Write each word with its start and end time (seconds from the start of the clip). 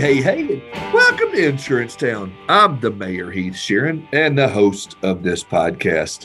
hey, 0.00 0.22
hey, 0.22 0.62
welcome 0.94 1.30
to 1.30 1.46
Insurance 1.46 1.94
Town. 1.94 2.34
I'm 2.48 2.80
the 2.80 2.90
mayor, 2.90 3.30
Heath 3.30 3.52
Sheeran, 3.52 4.08
and 4.14 4.36
the 4.36 4.48
host 4.48 4.96
of 5.02 5.22
this 5.22 5.44
podcast. 5.44 6.24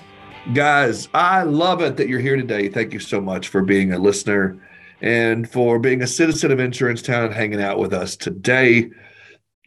Guys, 0.54 1.10
I 1.14 1.44
love 1.44 1.82
it 1.82 1.98
that 1.98 2.08
you're 2.08 2.22
here 2.22 2.38
today. 2.38 2.70
Thank 2.70 2.94
you 2.94 3.02
so 3.02 3.20
much 3.20 3.50
for 3.50 3.62
being 3.62 3.92
a 3.92 4.00
listener 4.00 4.58
and 5.02 5.52
for 5.52 5.78
being 5.78 6.02
a 6.02 6.08
citizen 6.08 6.54
of 6.54 6.62
Insurance 6.62 7.02
Town 7.02 7.26
and 7.26 7.34
hanging 7.34 7.62
out 7.62 7.78
with 7.78 7.92
us 7.92 8.16
today. 8.16 8.92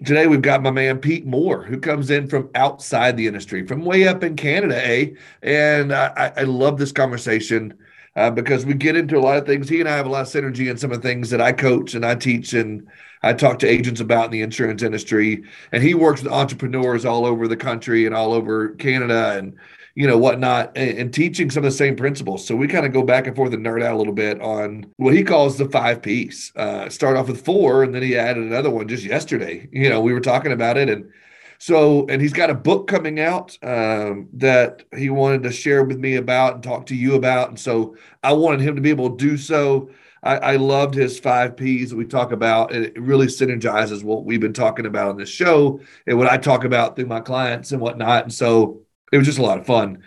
Today, 0.07 0.27
we've 0.27 0.41
got 0.41 0.63
my 0.63 0.71
man 0.71 1.01
Pete 1.01 1.27
Moore, 1.27 1.63
who 1.63 1.79
comes 1.79 2.09
in 2.09 2.29
from 2.29 2.49
outside 2.55 3.15
the 3.19 3.27
industry, 3.27 3.67
from 3.67 3.85
way 3.85 4.09
up 4.09 4.25
in 4.25 4.37
Canada, 4.37 4.89
eh? 4.89 5.11
And 5.43 5.93
I, 5.93 6.33
I 6.35 6.43
love 6.45 6.79
this 6.79 6.93
conversation 6.93 7.77
uh, 8.19 8.31
because 8.33 8.67
we 8.67 8.75
get 8.75 8.97
into 8.97 9.17
a 9.17 9.21
lot 9.21 9.39
of 9.39 9.47
things. 9.47 9.69
He 9.69 9.79
and 9.79 9.89
I 9.89 9.97
have 9.97 10.07
a 10.07 10.09
lot 10.09 10.23
of 10.23 10.27
synergy 10.27 10.69
in 10.69 10.77
some 10.77 10.91
of 10.91 11.01
the 11.01 11.09
things 11.09 11.31
that 11.31 11.41
I 11.41 11.53
coach 11.53 11.95
and 11.95 12.05
I 12.05 12.17
teach 12.17 12.53
and 12.53 12.89
I 13.23 13.33
talk 13.33 13.61
to 13.61 13.69
agents 13.69 14.01
about 14.01 14.27
in 14.27 14.31
the 14.33 14.43
insurance 14.43 14.83
industry. 14.83 15.45
And 15.71 15.85
he 15.85 15.95
works 15.95 16.23
with 16.23 16.33
entrepreneurs 16.33 17.05
all 17.05 17.25
over 17.25 17.47
the 17.47 17.57
country 17.57 18.07
and 18.07 18.15
all 18.15 18.33
over 18.33 18.71
Canada 18.71 19.37
and 19.39 19.57
you 19.95 20.07
know 20.07 20.19
whatnot 20.19 20.73
and, 20.77 20.99
and 20.99 21.15
teaching 21.15 21.49
some 21.49 21.65
of 21.65 21.71
the 21.71 21.77
same 21.77 21.95
principles. 21.95 22.45
So 22.45 22.57
we 22.57 22.67
kind 22.67 22.87
of 22.87 22.93
go 22.93 23.05
back 23.05 23.29
and 23.29 23.37
forth 23.37 23.55
and 23.55 23.65
nerd 23.65 23.85
out 23.85 23.95
a 23.95 23.99
little 23.99 24.13
bit 24.13 24.41
on 24.41 24.87
what 24.97 25.15
he 25.15 25.23
calls 25.23 25.57
the 25.57 25.69
five 25.69 26.03
P's. 26.03 26.53
Uh, 26.57 26.89
start 26.89 27.17
off 27.17 27.29
with 27.29 27.45
four, 27.45 27.85
and 27.85 27.95
then 27.95 28.03
he 28.03 28.17
added 28.17 28.43
another 28.43 28.71
one 28.71 28.89
just 28.89 29.05
yesterday. 29.05 29.69
You 29.71 29.91
know, 29.91 30.01
we 30.01 30.13
were 30.13 30.21
talking 30.21 30.53
about 30.53 30.77
it 30.77 30.89
and 30.89 31.09
so, 31.59 32.07
and 32.07 32.23
he's 32.23 32.33
got 32.33 32.51
a 32.51 32.55
book 32.55 32.87
coming 32.87 33.19
out 33.19 33.59
um, 33.63 34.29
that 34.35 34.85
he 34.97 35.11
wanted 35.11 35.43
to 35.43 35.53
share 35.53 35.83
with 35.83 35.99
me 35.99 36.15
about 36.15 36.55
and 36.55 36.63
talk 36.63 36.87
to 36.87 36.95
you 36.95 37.17
about. 37.17 37.49
And 37.49 37.59
so 37.59 37.97
I 38.23 38.33
wanted 38.33 38.61
him 38.61 38.77
to 38.77 38.81
be 38.81 38.91
able 38.91 39.11
to 39.11 39.17
do 39.17 39.37
so. 39.37 39.91
I, 40.23 40.37
I 40.37 40.57
loved 40.57 40.95
his 40.95 41.19
five 41.19 41.57
P's 41.57 41.91
that 41.91 41.97
we 41.97 42.05
talk 42.05 42.31
about. 42.31 42.73
And 42.73 42.85
it 42.87 43.01
really 43.01 43.27
synergizes 43.27 44.05
what 44.05 44.25
we've 44.25 44.41
been 44.41 44.53
talking 44.53 44.87
about 44.87 45.09
on 45.09 45.17
this 45.17 45.29
show 45.29 45.81
and 46.07 46.17
what 46.17 46.31
I 46.31 46.39
talk 46.39 46.63
about 46.63 46.95
through 46.95 47.07
my 47.07 47.21
clients 47.21 47.73
and 47.73 47.81
whatnot. 47.81 48.23
And 48.23 48.33
so 48.33 48.83
it 49.13 49.19
was 49.19 49.27
just 49.27 49.39
a 49.39 49.43
lot 49.43 49.59
of 49.59 49.67
fun. 49.67 50.05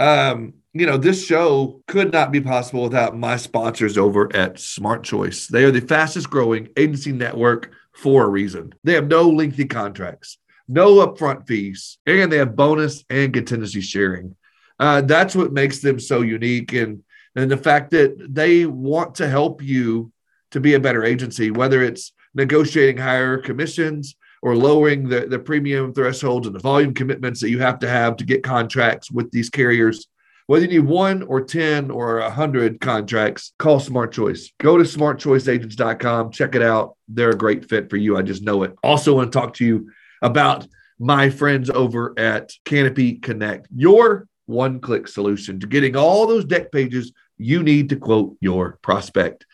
Um, 0.00 0.54
you 0.72 0.86
know, 0.86 0.96
this 0.96 1.24
show 1.24 1.82
could 1.86 2.12
not 2.12 2.32
be 2.32 2.40
possible 2.40 2.82
without 2.82 3.16
my 3.16 3.36
sponsors 3.36 3.98
over 3.98 4.34
at 4.34 4.58
Smart 4.58 5.04
Choice. 5.04 5.48
They 5.48 5.64
are 5.64 5.70
the 5.70 5.82
fastest 5.82 6.30
growing 6.30 6.70
agency 6.78 7.12
network 7.12 7.72
for 7.92 8.24
a 8.24 8.28
reason. 8.28 8.74
They 8.84 8.94
have 8.94 9.06
no 9.06 9.28
lengthy 9.28 9.66
contracts 9.66 10.38
no 10.68 11.06
upfront 11.06 11.46
fees, 11.46 11.98
and 12.06 12.30
they 12.30 12.38
have 12.38 12.56
bonus 12.56 13.04
and 13.10 13.32
contingency 13.32 13.80
sharing. 13.80 14.34
Uh, 14.78 15.00
that's 15.02 15.36
what 15.36 15.52
makes 15.52 15.80
them 15.80 15.98
so 16.00 16.22
unique, 16.22 16.72
and 16.72 17.02
and 17.36 17.50
the 17.50 17.56
fact 17.56 17.90
that 17.90 18.16
they 18.32 18.64
want 18.66 19.16
to 19.16 19.28
help 19.28 19.62
you 19.62 20.12
to 20.52 20.60
be 20.60 20.74
a 20.74 20.80
better 20.80 21.04
agency, 21.04 21.50
whether 21.50 21.82
it's 21.82 22.12
negotiating 22.34 22.96
higher 22.96 23.38
commissions 23.38 24.16
or 24.42 24.54
lowering 24.56 25.08
the, 25.08 25.26
the 25.26 25.38
premium 25.38 25.92
thresholds 25.92 26.46
and 26.46 26.54
the 26.54 26.60
volume 26.60 26.94
commitments 26.94 27.40
that 27.40 27.50
you 27.50 27.58
have 27.58 27.78
to 27.78 27.88
have 27.88 28.16
to 28.16 28.24
get 28.24 28.42
contracts 28.42 29.10
with 29.10 29.30
these 29.30 29.50
carriers. 29.50 30.06
Whether 30.46 30.66
you 30.66 30.82
need 30.82 30.88
one 30.88 31.22
or 31.22 31.40
10 31.40 31.90
or 31.90 32.20
100 32.20 32.78
contracts, 32.78 33.52
call 33.58 33.80
Smart 33.80 34.12
Choice. 34.12 34.52
Go 34.60 34.76
to 34.76 34.84
smartchoiceagents.com, 34.84 36.30
check 36.30 36.54
it 36.54 36.62
out. 36.62 36.96
They're 37.08 37.30
a 37.30 37.36
great 37.36 37.68
fit 37.68 37.88
for 37.88 37.96
you. 37.96 38.18
I 38.18 38.22
just 38.22 38.42
know 38.42 38.62
it. 38.62 38.76
Also, 38.82 39.14
want 39.14 39.32
to 39.32 39.38
talk 39.38 39.54
to 39.54 39.64
you 39.64 39.90
about 40.24 40.66
my 40.98 41.28
friends 41.28 41.70
over 41.70 42.18
at 42.18 42.52
Canopy 42.64 43.16
Connect, 43.16 43.68
your 43.74 44.26
one 44.46 44.80
click 44.80 45.06
solution 45.06 45.60
to 45.60 45.66
getting 45.66 45.96
all 45.96 46.26
those 46.26 46.44
dec 46.46 46.72
pages 46.72 47.12
you 47.36 47.62
need 47.62 47.90
to 47.90 47.96
quote 47.96 48.36
your 48.40 48.78
prospect. 48.82 49.46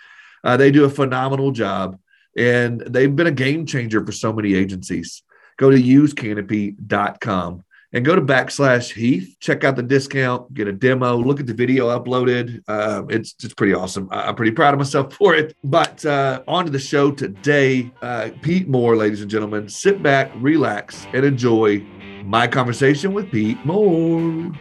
Uh, 0.45 0.57
they 0.57 0.71
do 0.71 0.85
a 0.85 0.91
phenomenal 0.91 1.51
job 1.51 1.99
and 2.37 2.81
they've 2.81 3.15
been 3.15 3.27
a 3.27 3.33
game 3.33 3.67
changer 3.67 4.05
for 4.05 4.13
so 4.13 4.33
many 4.33 4.55
agencies. 4.55 5.23
Go 5.59 5.71
to 5.71 5.77
usecanopy.com 5.77 7.65
and 7.93 8.05
go 8.05 8.15
to 8.15 8.23
backslash 8.23 8.93
Heath. 8.93 9.37
Check 9.41 9.65
out 9.65 9.77
the 9.77 9.83
discount, 9.83 10.53
get 10.55 10.69
a 10.69 10.73
demo, 10.73 11.17
look 11.17 11.41
at 11.41 11.47
the 11.47 11.55
video 11.55 11.89
uploaded. 11.89 12.69
Um, 12.69 13.11
it's 13.11 13.33
just 13.33 13.57
pretty 13.57 13.75
awesome. 13.75 14.09
I- 14.11 14.29
am 14.29 14.35
pretty 14.37 14.53
proud 14.53 14.75
of 14.75 14.79
myself 14.79 15.13
for 15.19 15.35
it. 15.35 15.57
But 15.65 16.05
uh, 16.05 16.43
on 16.47 16.65
to 16.67 16.71
the 16.71 16.79
show 16.79 17.11
today. 17.11 17.91
Uh, 18.03 18.31
Pete 18.43 18.69
Moore, 18.69 18.97
ladies 18.97 19.23
and 19.23 19.31
gentlemen, 19.31 19.69
sit 19.69 20.03
back, 20.03 20.31
relax, 20.37 21.07
and 21.13 21.25
enjoy 21.25 21.81
my 22.25 22.47
conversation 22.47 23.13
with 23.13 23.31
Pete 23.31 23.65
Moore. 23.65 24.53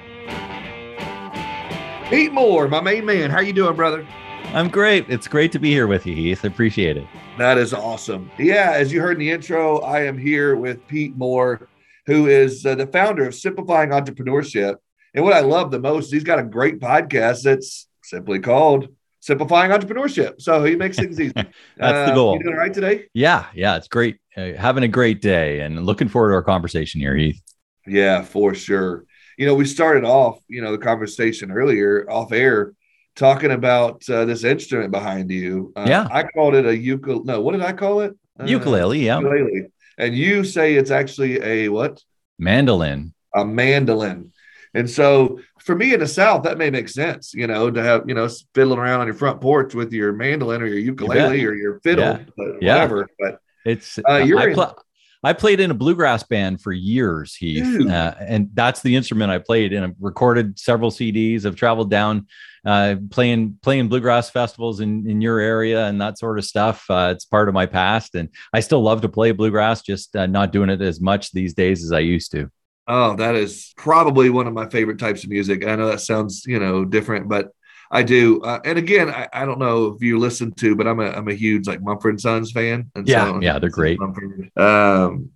Pete 2.09 2.33
Moore, 2.33 2.67
my 2.67 2.81
main 2.81 3.05
man. 3.05 3.29
How 3.29 3.39
you 3.39 3.53
doing, 3.53 3.75
brother? 3.75 4.07
I'm 4.45 4.67
great. 4.67 5.05
It's 5.09 5.27
great 5.27 5.51
to 5.51 5.59
be 5.59 5.69
here 5.69 5.85
with 5.85 6.07
you, 6.07 6.15
Heath. 6.15 6.43
Appreciate 6.43 6.97
it. 6.97 7.05
That 7.37 7.59
is 7.59 7.71
awesome. 7.71 8.31
Yeah, 8.39 8.71
as 8.73 8.91
you 8.91 8.99
heard 8.99 9.13
in 9.13 9.19
the 9.19 9.29
intro, 9.29 9.77
I 9.81 10.01
am 10.05 10.17
here 10.17 10.55
with 10.55 10.85
Pete 10.87 11.15
Moore 11.15 11.67
who 12.09 12.25
is 12.25 12.65
uh, 12.65 12.73
the 12.73 12.87
founder 12.87 13.27
of 13.27 13.35
Simplifying 13.35 13.91
Entrepreneurship. 13.91 14.77
And 15.13 15.23
what 15.23 15.33
I 15.33 15.41
love 15.41 15.69
the 15.69 15.79
most, 15.79 16.11
he's 16.11 16.23
got 16.23 16.39
a 16.39 16.43
great 16.43 16.79
podcast 16.79 17.43
that's 17.43 17.87
simply 18.03 18.39
called 18.39 18.87
Simplifying 19.19 19.69
Entrepreneurship. 19.69 20.41
So 20.41 20.63
he 20.63 20.75
makes 20.75 20.97
things 20.97 21.19
easy. 21.19 21.33
that's 21.35 21.53
uh, 21.79 22.05
the 22.07 22.13
goal. 22.13 22.33
You 22.33 22.43
doing 22.43 22.55
all 22.55 22.59
right 22.59 22.73
today? 22.73 23.05
Yeah, 23.13 23.45
yeah, 23.53 23.77
it's 23.77 23.87
great. 23.87 24.17
Uh, 24.35 24.53
having 24.53 24.83
a 24.83 24.87
great 24.87 25.21
day 25.21 25.59
and 25.59 25.85
looking 25.85 26.07
forward 26.07 26.29
to 26.29 26.35
our 26.35 26.41
conversation 26.41 26.99
here, 26.99 27.15
Heath. 27.15 27.41
Yeah, 27.85 28.23
for 28.23 28.55
sure. 28.55 29.05
You 29.37 29.45
know, 29.45 29.53
we 29.53 29.65
started 29.65 30.03
off, 30.03 30.39
you 30.47 30.63
know, 30.63 30.71
the 30.71 30.79
conversation 30.79 31.51
earlier 31.51 32.09
off 32.09 32.31
air 32.31 32.73
talking 33.15 33.51
about 33.51 34.07
uh, 34.09 34.25
this 34.25 34.43
instrument 34.43 34.91
behind 34.91 35.29
you. 35.29 35.73
Uh, 35.75 35.85
yeah. 35.87 36.07
I 36.11 36.23
called 36.23 36.55
it 36.55 36.65
a 36.65 36.75
ukulele. 36.75 37.23
No, 37.25 37.41
what 37.41 37.51
did 37.51 37.61
I 37.61 37.73
call 37.73 37.99
it? 37.99 38.17
Uh, 38.39 38.45
ukulele. 38.45 39.05
Yeah. 39.05 39.19
Ukulele 39.19 39.69
and 39.99 40.15
you 40.15 40.43
say 40.43 40.75
it's 40.75 40.91
actually 40.91 41.41
a 41.43 41.69
what? 41.69 42.03
Mandolin. 42.39 43.13
A 43.35 43.45
mandolin. 43.45 44.31
And 44.73 44.89
so 44.89 45.39
for 45.59 45.75
me 45.75 45.93
in 45.93 45.99
the 45.99 46.07
South, 46.07 46.43
that 46.43 46.57
may 46.57 46.69
make 46.69 46.89
sense, 46.89 47.33
you 47.33 47.47
know, 47.47 47.69
to 47.69 47.81
have, 47.81 48.03
you 48.07 48.15
know, 48.15 48.27
fiddling 48.53 48.79
around 48.79 49.01
on 49.01 49.07
your 49.07 49.15
front 49.15 49.41
porch 49.41 49.73
with 49.73 49.91
your 49.91 50.13
mandolin 50.13 50.61
or 50.61 50.67
your 50.67 50.79
ukulele 50.79 51.41
you 51.41 51.49
or 51.49 51.53
your 51.53 51.79
fiddle, 51.81 52.19
yeah. 52.59 52.73
whatever. 52.73 53.09
Yeah. 53.19 53.25
But 53.31 53.39
it's, 53.65 53.99
uh, 54.07 54.17
you're 54.17 54.39
I, 54.39 54.47
in, 54.49 54.53
pl- 54.53 54.77
I 55.23 55.33
played 55.33 55.59
in 55.59 55.69
a 55.69 55.73
bluegrass 55.73 56.23
band 56.23 56.61
for 56.61 56.71
years, 56.71 57.35
Heath, 57.35 57.87
uh, 57.89 58.15
and 58.19 58.49
that's 58.53 58.81
the 58.81 58.95
instrument 58.95 59.31
I 59.31 59.39
played 59.39 59.73
and 59.73 59.85
I've 59.85 59.95
recorded 59.99 60.57
several 60.57 60.91
CDs. 60.91 61.45
I've 61.45 61.57
traveled 61.57 61.89
down 61.89 62.27
uh, 62.65 62.95
playing 63.09 63.57
playing 63.61 63.89
bluegrass 63.89 64.29
festivals 64.29 64.79
in, 64.79 65.09
in 65.09 65.21
your 65.21 65.39
area 65.39 65.87
and 65.87 65.99
that 66.01 66.17
sort 66.17 66.37
of 66.37 66.45
stuff. 66.45 66.85
Uh, 66.89 67.13
it's 67.13 67.25
part 67.25 67.49
of 67.49 67.53
my 67.53 67.65
past, 67.65 68.15
and 68.15 68.29
I 68.53 68.61
still 68.61 68.81
love 68.81 69.01
to 69.01 69.09
play 69.09 69.31
bluegrass, 69.31 69.81
just 69.81 70.15
uh, 70.15 70.25
not 70.25 70.51
doing 70.51 70.69
it 70.69 70.81
as 70.81 71.01
much 71.01 71.31
these 71.31 71.53
days 71.53 71.83
as 71.83 71.91
I 71.91 71.99
used 71.99 72.31
to. 72.31 72.49
Oh, 72.87 73.15
that 73.17 73.35
is 73.35 73.73
probably 73.77 74.29
one 74.29 74.47
of 74.47 74.53
my 74.53 74.67
favorite 74.67 74.99
types 74.99 75.23
of 75.23 75.29
music. 75.29 75.65
I 75.65 75.75
know 75.75 75.87
that 75.87 76.01
sounds 76.01 76.45
you 76.45 76.59
know 76.59 76.85
different, 76.85 77.27
but 77.27 77.49
I 77.91 78.03
do. 78.03 78.41
Uh, 78.41 78.59
and 78.63 78.77
again, 78.77 79.09
I, 79.09 79.27
I, 79.33 79.45
don't 79.45 79.59
know 79.59 79.87
if 79.87 80.03
you 80.03 80.19
listen 80.19 80.51
to, 80.53 80.75
but 80.75 80.87
I'm 80.87 80.99
a 80.99 81.09
I'm 81.09 81.27
a 81.27 81.33
huge 81.33 81.67
like 81.67 81.81
Mumford 81.81 82.11
and 82.11 82.21
Sons 82.21 82.51
fan. 82.51 82.91
And 82.95 83.07
yeah, 83.07 83.25
so, 83.25 83.39
yeah, 83.41 83.57
they're 83.57 83.69
great. 83.69 83.99
Mumford. 83.99 84.51
Um, 84.57 85.31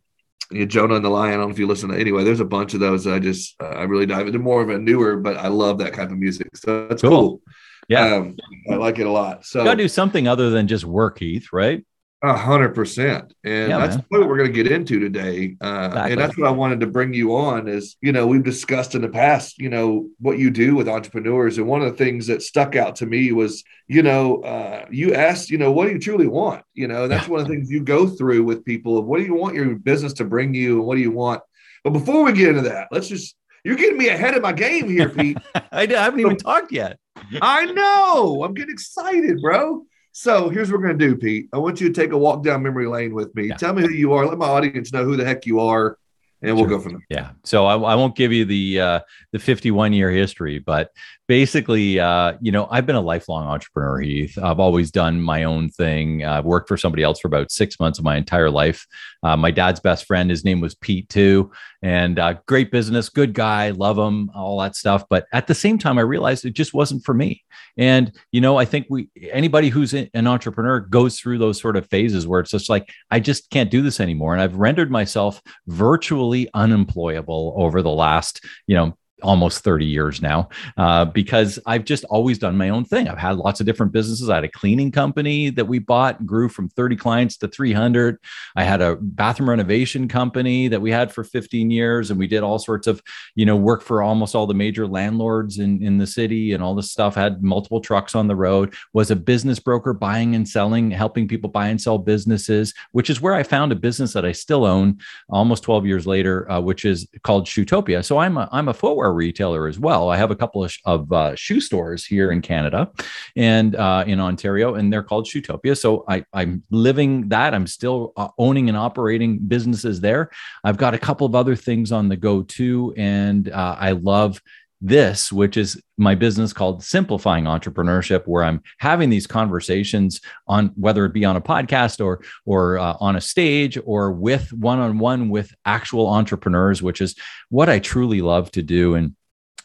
yeah, 0.51 0.65
Judah 0.65 0.95
and 0.95 1.03
the 1.03 1.09
Lion. 1.09 1.33
I 1.33 1.37
don't 1.37 1.47
know 1.47 1.53
if 1.53 1.59
you 1.59 1.67
listen 1.67 1.89
to 1.89 1.99
anyway. 1.99 2.23
There's 2.23 2.39
a 2.39 2.45
bunch 2.45 2.75
of 2.75 2.79
those. 2.79 3.07
I 3.07 3.17
just 3.17 3.55
uh, 3.59 3.69
I 3.69 3.83
really 3.83 4.05
dive 4.05 4.27
into 4.27 4.39
more 4.39 4.61
of 4.61 4.69
a 4.69 4.77
newer, 4.77 5.17
but 5.17 5.37
I 5.37 5.47
love 5.47 5.79
that 5.79 5.93
kind 5.93 6.11
of 6.11 6.17
music. 6.17 6.55
So 6.55 6.87
that's 6.87 7.01
cool. 7.01 7.09
cool. 7.11 7.41
Yeah, 7.89 8.15
um, 8.15 8.37
I 8.69 8.75
like 8.75 8.99
it 8.99 9.07
a 9.07 9.11
lot. 9.11 9.45
So 9.45 9.59
you 9.59 9.65
gotta 9.65 9.77
do 9.77 9.87
something 9.87 10.27
other 10.27 10.51
than 10.51 10.67
just 10.67 10.85
work, 10.85 11.19
Heath. 11.19 11.49
Right? 11.51 11.83
A 12.25 12.37
hundred 12.37 12.73
percent, 12.73 13.33
and 13.43 13.69
yeah, 13.69 13.77
that's 13.79 13.97
man. 13.97 14.05
what 14.07 14.29
we're 14.29 14.37
going 14.37 14.49
to 14.49 14.63
get 14.63 14.71
into 14.71 14.97
today. 14.97 15.57
Uh, 15.59 15.87
exactly. 15.87 16.11
And 16.13 16.21
that's 16.21 16.37
what 16.37 16.47
I 16.47 16.51
wanted 16.51 16.79
to 16.79 16.87
bring 16.87 17.13
you 17.13 17.35
on. 17.35 17.67
Is 17.67 17.97
you 17.99 18.13
know 18.13 18.25
we've 18.25 18.45
discussed 18.45 18.95
in 18.95 19.01
the 19.01 19.09
past, 19.09 19.57
you 19.57 19.69
know 19.69 20.07
what 20.19 20.39
you 20.39 20.49
do 20.49 20.73
with 20.73 20.87
entrepreneurs, 20.87 21.57
and 21.57 21.67
one 21.67 21.81
of 21.81 21.91
the 21.91 21.97
things 21.97 22.27
that 22.27 22.41
stuck 22.41 22.77
out 22.77 22.95
to 22.97 23.05
me 23.05 23.33
was, 23.33 23.65
you 23.89 24.03
know, 24.03 24.37
uh, 24.43 24.85
you 24.89 25.13
asked, 25.13 25.49
you 25.49 25.57
know, 25.57 25.73
what 25.73 25.87
do 25.87 25.91
you 25.91 25.99
truly 25.99 26.27
want? 26.27 26.63
You 26.73 26.87
know, 26.87 27.09
that's 27.09 27.25
yeah. 27.25 27.31
one 27.31 27.41
of 27.41 27.47
the 27.49 27.53
things 27.55 27.69
you 27.69 27.83
go 27.83 28.07
through 28.07 28.45
with 28.45 28.63
people 28.63 28.97
of 28.97 29.05
what 29.05 29.17
do 29.17 29.25
you 29.25 29.35
want 29.35 29.55
your 29.55 29.75
business 29.75 30.13
to 30.13 30.23
bring 30.23 30.53
you, 30.53 30.77
and 30.77 30.87
what 30.87 30.95
do 30.95 31.01
you 31.01 31.11
want. 31.11 31.41
But 31.83 31.89
before 31.89 32.23
we 32.23 32.31
get 32.31 32.47
into 32.47 32.61
that, 32.69 32.87
let's 32.89 33.09
just 33.09 33.35
you're 33.65 33.75
getting 33.75 33.97
me 33.97 34.07
ahead 34.07 34.33
of 34.33 34.41
my 34.41 34.53
game 34.53 34.89
here, 34.89 35.09
Pete. 35.09 35.39
I 35.73 35.87
haven't 35.87 36.21
even 36.21 36.37
talked 36.37 36.71
yet. 36.71 36.99
I 37.41 37.65
know. 37.65 38.45
I'm 38.45 38.53
getting 38.53 38.71
excited, 38.71 39.41
bro. 39.41 39.83
So 40.13 40.47
here's 40.49 40.71
what 40.71 40.79
we're 40.79 40.87
going 40.87 40.99
to 40.99 41.07
do, 41.07 41.15
Pete. 41.15 41.49
I 41.51 41.57
want 41.57 41.81
you 41.81 41.87
to 41.89 41.93
take 41.93 42.11
a 42.11 42.17
walk 42.17 42.43
down 42.43 42.61
memory 42.61 42.87
lane 42.87 43.15
with 43.15 43.33
me. 43.35 43.47
Yeah. 43.47 43.57
Tell 43.57 43.73
me 43.73 43.81
who 43.81 43.89
you 43.89 44.13
are. 44.13 44.25
Let 44.25 44.37
my 44.37 44.47
audience 44.47 44.93
know 44.93 45.03
who 45.03 45.17
the 45.17 45.25
heck 45.25 45.47
you 45.47 45.59
are 45.59 45.97
and 46.43 46.55
we'll 46.55 46.65
sure. 46.65 46.77
go 46.77 46.79
from 46.79 46.93
there. 46.93 47.05
Yeah. 47.09 47.31
So 47.43 47.65
I, 47.65 47.75
I 47.75 47.95
won't 47.95 48.15
give 48.15 48.31
you 48.31 48.45
the 48.45 48.79
uh, 48.79 48.99
the 49.31 49.39
51 49.39 49.93
year 49.93 50.11
history, 50.11 50.59
but 50.59 50.91
basically, 51.27 51.99
uh, 51.99 52.33
you 52.41 52.51
know, 52.51 52.67
I've 52.69 52.85
been 52.85 52.95
a 52.95 53.01
lifelong 53.01 53.47
entrepreneur. 53.47 53.99
Heath. 53.99 54.37
I've 54.37 54.59
always 54.59 54.91
done 54.91 55.21
my 55.21 55.43
own 55.43 55.69
thing. 55.69 56.25
I've 56.25 56.45
worked 56.45 56.67
for 56.67 56.77
somebody 56.77 57.03
else 57.03 57.19
for 57.19 57.27
about 57.27 57.51
six 57.51 57.79
months 57.79 57.97
of 57.97 58.05
my 58.05 58.17
entire 58.17 58.49
life. 58.49 58.85
Uh, 59.23 59.37
my 59.37 59.51
dad's 59.51 59.79
best 59.79 60.05
friend, 60.05 60.29
his 60.29 60.43
name 60.43 60.59
was 60.59 60.75
Pete 60.75 61.07
too, 61.09 61.51
and 61.81 62.19
uh, 62.19 62.35
great 62.45 62.71
business, 62.71 63.09
good 63.09 63.33
guy, 63.33 63.69
love 63.69 63.97
him, 63.97 64.29
all 64.35 64.59
that 64.59 64.75
stuff. 64.75 65.05
But 65.09 65.25
at 65.31 65.47
the 65.47 65.55
same 65.55 65.77
time, 65.77 65.97
I 65.97 66.01
realized 66.01 66.45
it 66.45 66.53
just 66.53 66.73
wasn't 66.73 67.05
for 67.05 67.13
me. 67.13 67.43
And 67.77 68.11
you 68.31 68.41
know, 68.41 68.57
I 68.57 68.65
think 68.65 68.87
we 68.89 69.09
anybody 69.31 69.69
who's 69.69 69.93
an 69.93 70.27
entrepreneur 70.27 70.81
goes 70.81 71.19
through 71.19 71.37
those 71.37 71.59
sort 71.59 71.77
of 71.77 71.89
phases 71.89 72.27
where 72.27 72.41
it's 72.41 72.51
just 72.51 72.69
like 72.69 72.89
I 73.09 73.19
just 73.19 73.49
can't 73.49 73.71
do 73.71 73.81
this 73.81 73.99
anymore, 73.99 74.33
and 74.33 74.41
I've 74.41 74.55
rendered 74.55 74.91
myself 74.91 75.41
virtually 75.67 76.49
unemployable 76.53 77.53
over 77.57 77.81
the 77.81 77.91
last 77.91 78.43
you 78.67 78.75
know 78.75 78.97
almost 79.23 79.63
30 79.63 79.85
years 79.85 80.21
now 80.21 80.49
uh, 80.77 81.05
because 81.05 81.59
I've 81.65 81.85
just 81.85 82.03
always 82.05 82.37
done 82.37 82.57
my 82.57 82.69
own 82.69 82.85
thing. 82.85 83.07
I've 83.07 83.17
had 83.17 83.37
lots 83.37 83.59
of 83.59 83.65
different 83.65 83.91
businesses. 83.91 84.29
I 84.29 84.35
had 84.35 84.43
a 84.43 84.49
cleaning 84.49 84.91
company 84.91 85.49
that 85.51 85.65
we 85.65 85.79
bought 85.79 86.25
grew 86.25 86.49
from 86.49 86.69
30 86.69 86.95
clients 86.95 87.37
to 87.37 87.47
300. 87.47 88.17
I 88.55 88.63
had 88.63 88.81
a 88.81 88.95
bathroom 88.95 89.49
renovation 89.49 90.07
company 90.07 90.67
that 90.67 90.81
we 90.81 90.91
had 90.91 91.11
for 91.11 91.23
15 91.23 91.71
years, 91.71 92.11
and 92.11 92.19
we 92.19 92.27
did 92.27 92.43
all 92.43 92.59
sorts 92.59 92.87
of, 92.87 93.01
you 93.35 93.45
know, 93.45 93.55
work 93.55 93.81
for 93.81 94.03
almost 94.03 94.35
all 94.35 94.47
the 94.47 94.53
major 94.53 94.85
landlords 94.85 95.59
in, 95.59 95.81
in 95.81 95.97
the 95.97 96.07
city 96.07 96.53
and 96.53 96.61
all 96.61 96.75
this 96.75 96.91
stuff. 96.91 97.15
Had 97.15 97.43
multiple 97.43 97.81
trucks 97.81 98.15
on 98.15 98.27
the 98.27 98.35
road. 98.35 98.73
Was 98.93 99.11
a 99.11 99.15
business 99.15 99.59
broker, 99.59 99.93
buying 99.93 100.35
and 100.35 100.47
selling, 100.47 100.91
helping 100.91 101.27
people 101.27 101.49
buy 101.49 101.67
and 101.67 101.81
sell 101.81 101.97
businesses, 101.97 102.73
which 102.91 103.09
is 103.09 103.21
where 103.21 103.33
I 103.33 103.43
found 103.43 103.71
a 103.71 103.75
business 103.75 104.13
that 104.13 104.25
I 104.25 104.31
still 104.31 104.65
own 104.65 104.99
almost 105.29 105.63
12 105.63 105.85
years 105.85 106.05
later, 106.05 106.49
uh, 106.51 106.59
which 106.59 106.85
is 106.85 107.07
called 107.23 107.45
Shoetopia. 107.45 108.03
So 108.03 108.17
I'm 108.17 108.37
a 108.37 108.49
I'm 108.51 108.67
a 108.67 108.73
footwear 108.73 109.12
retailer 109.13 109.67
as 109.67 109.79
well. 109.79 110.09
I 110.09 110.17
have 110.17 110.31
a 110.31 110.35
couple 110.35 110.63
of, 110.63 110.75
of 110.85 111.11
uh, 111.11 111.35
shoe 111.35 111.61
stores 111.61 112.05
here 112.05 112.31
in 112.31 112.41
Canada 112.41 112.91
and 113.35 113.75
uh, 113.75 114.03
in 114.07 114.19
Ontario, 114.19 114.75
and 114.75 114.91
they're 114.91 115.03
called 115.03 115.25
Shoetopia. 115.25 115.77
So 115.77 116.03
I, 116.07 116.25
I'm 116.33 116.63
living 116.71 117.29
that. 117.29 117.53
I'm 117.53 117.67
still 117.67 118.13
uh, 118.17 118.29
owning 118.37 118.69
and 118.69 118.77
operating 118.77 119.39
businesses 119.39 120.01
there. 120.01 120.29
I've 120.63 120.77
got 120.77 120.93
a 120.93 120.99
couple 120.99 121.25
of 121.27 121.35
other 121.35 121.55
things 121.55 121.91
on 121.91 122.09
the 122.09 122.17
go 122.17 122.43
too, 122.43 122.93
and 122.97 123.49
uh, 123.49 123.75
I 123.79 123.91
love 123.91 124.41
this, 124.83 125.31
which 125.31 125.55
is 125.55 125.81
my 125.97 126.13
business 126.13 126.51
called 126.51 126.83
Simplifying 126.83 127.45
Entrepreneurship, 127.45 128.27
where 128.27 128.43
I'm 128.43 128.61
having 128.79 129.09
these 129.09 129.25
conversations 129.25 130.19
on 130.45 130.67
whether 130.75 131.05
it 131.05 131.13
be 131.13 131.23
on 131.23 131.37
a 131.37 131.41
podcast 131.41 132.03
or 132.03 132.21
or 132.45 132.77
uh, 132.77 132.97
on 132.99 133.15
a 133.15 133.21
stage 133.21 133.79
or 133.85 134.11
with 134.11 134.51
one 134.51 134.79
on 134.79 134.99
one 134.99 135.29
with 135.29 135.53
actual 135.63 136.07
entrepreneurs, 136.07 136.83
which 136.83 136.99
is 136.99 137.15
what 137.49 137.69
I 137.69 137.79
truly 137.79 138.21
love 138.21 138.51
to 138.51 138.61
do. 138.61 138.95
And 138.95 139.15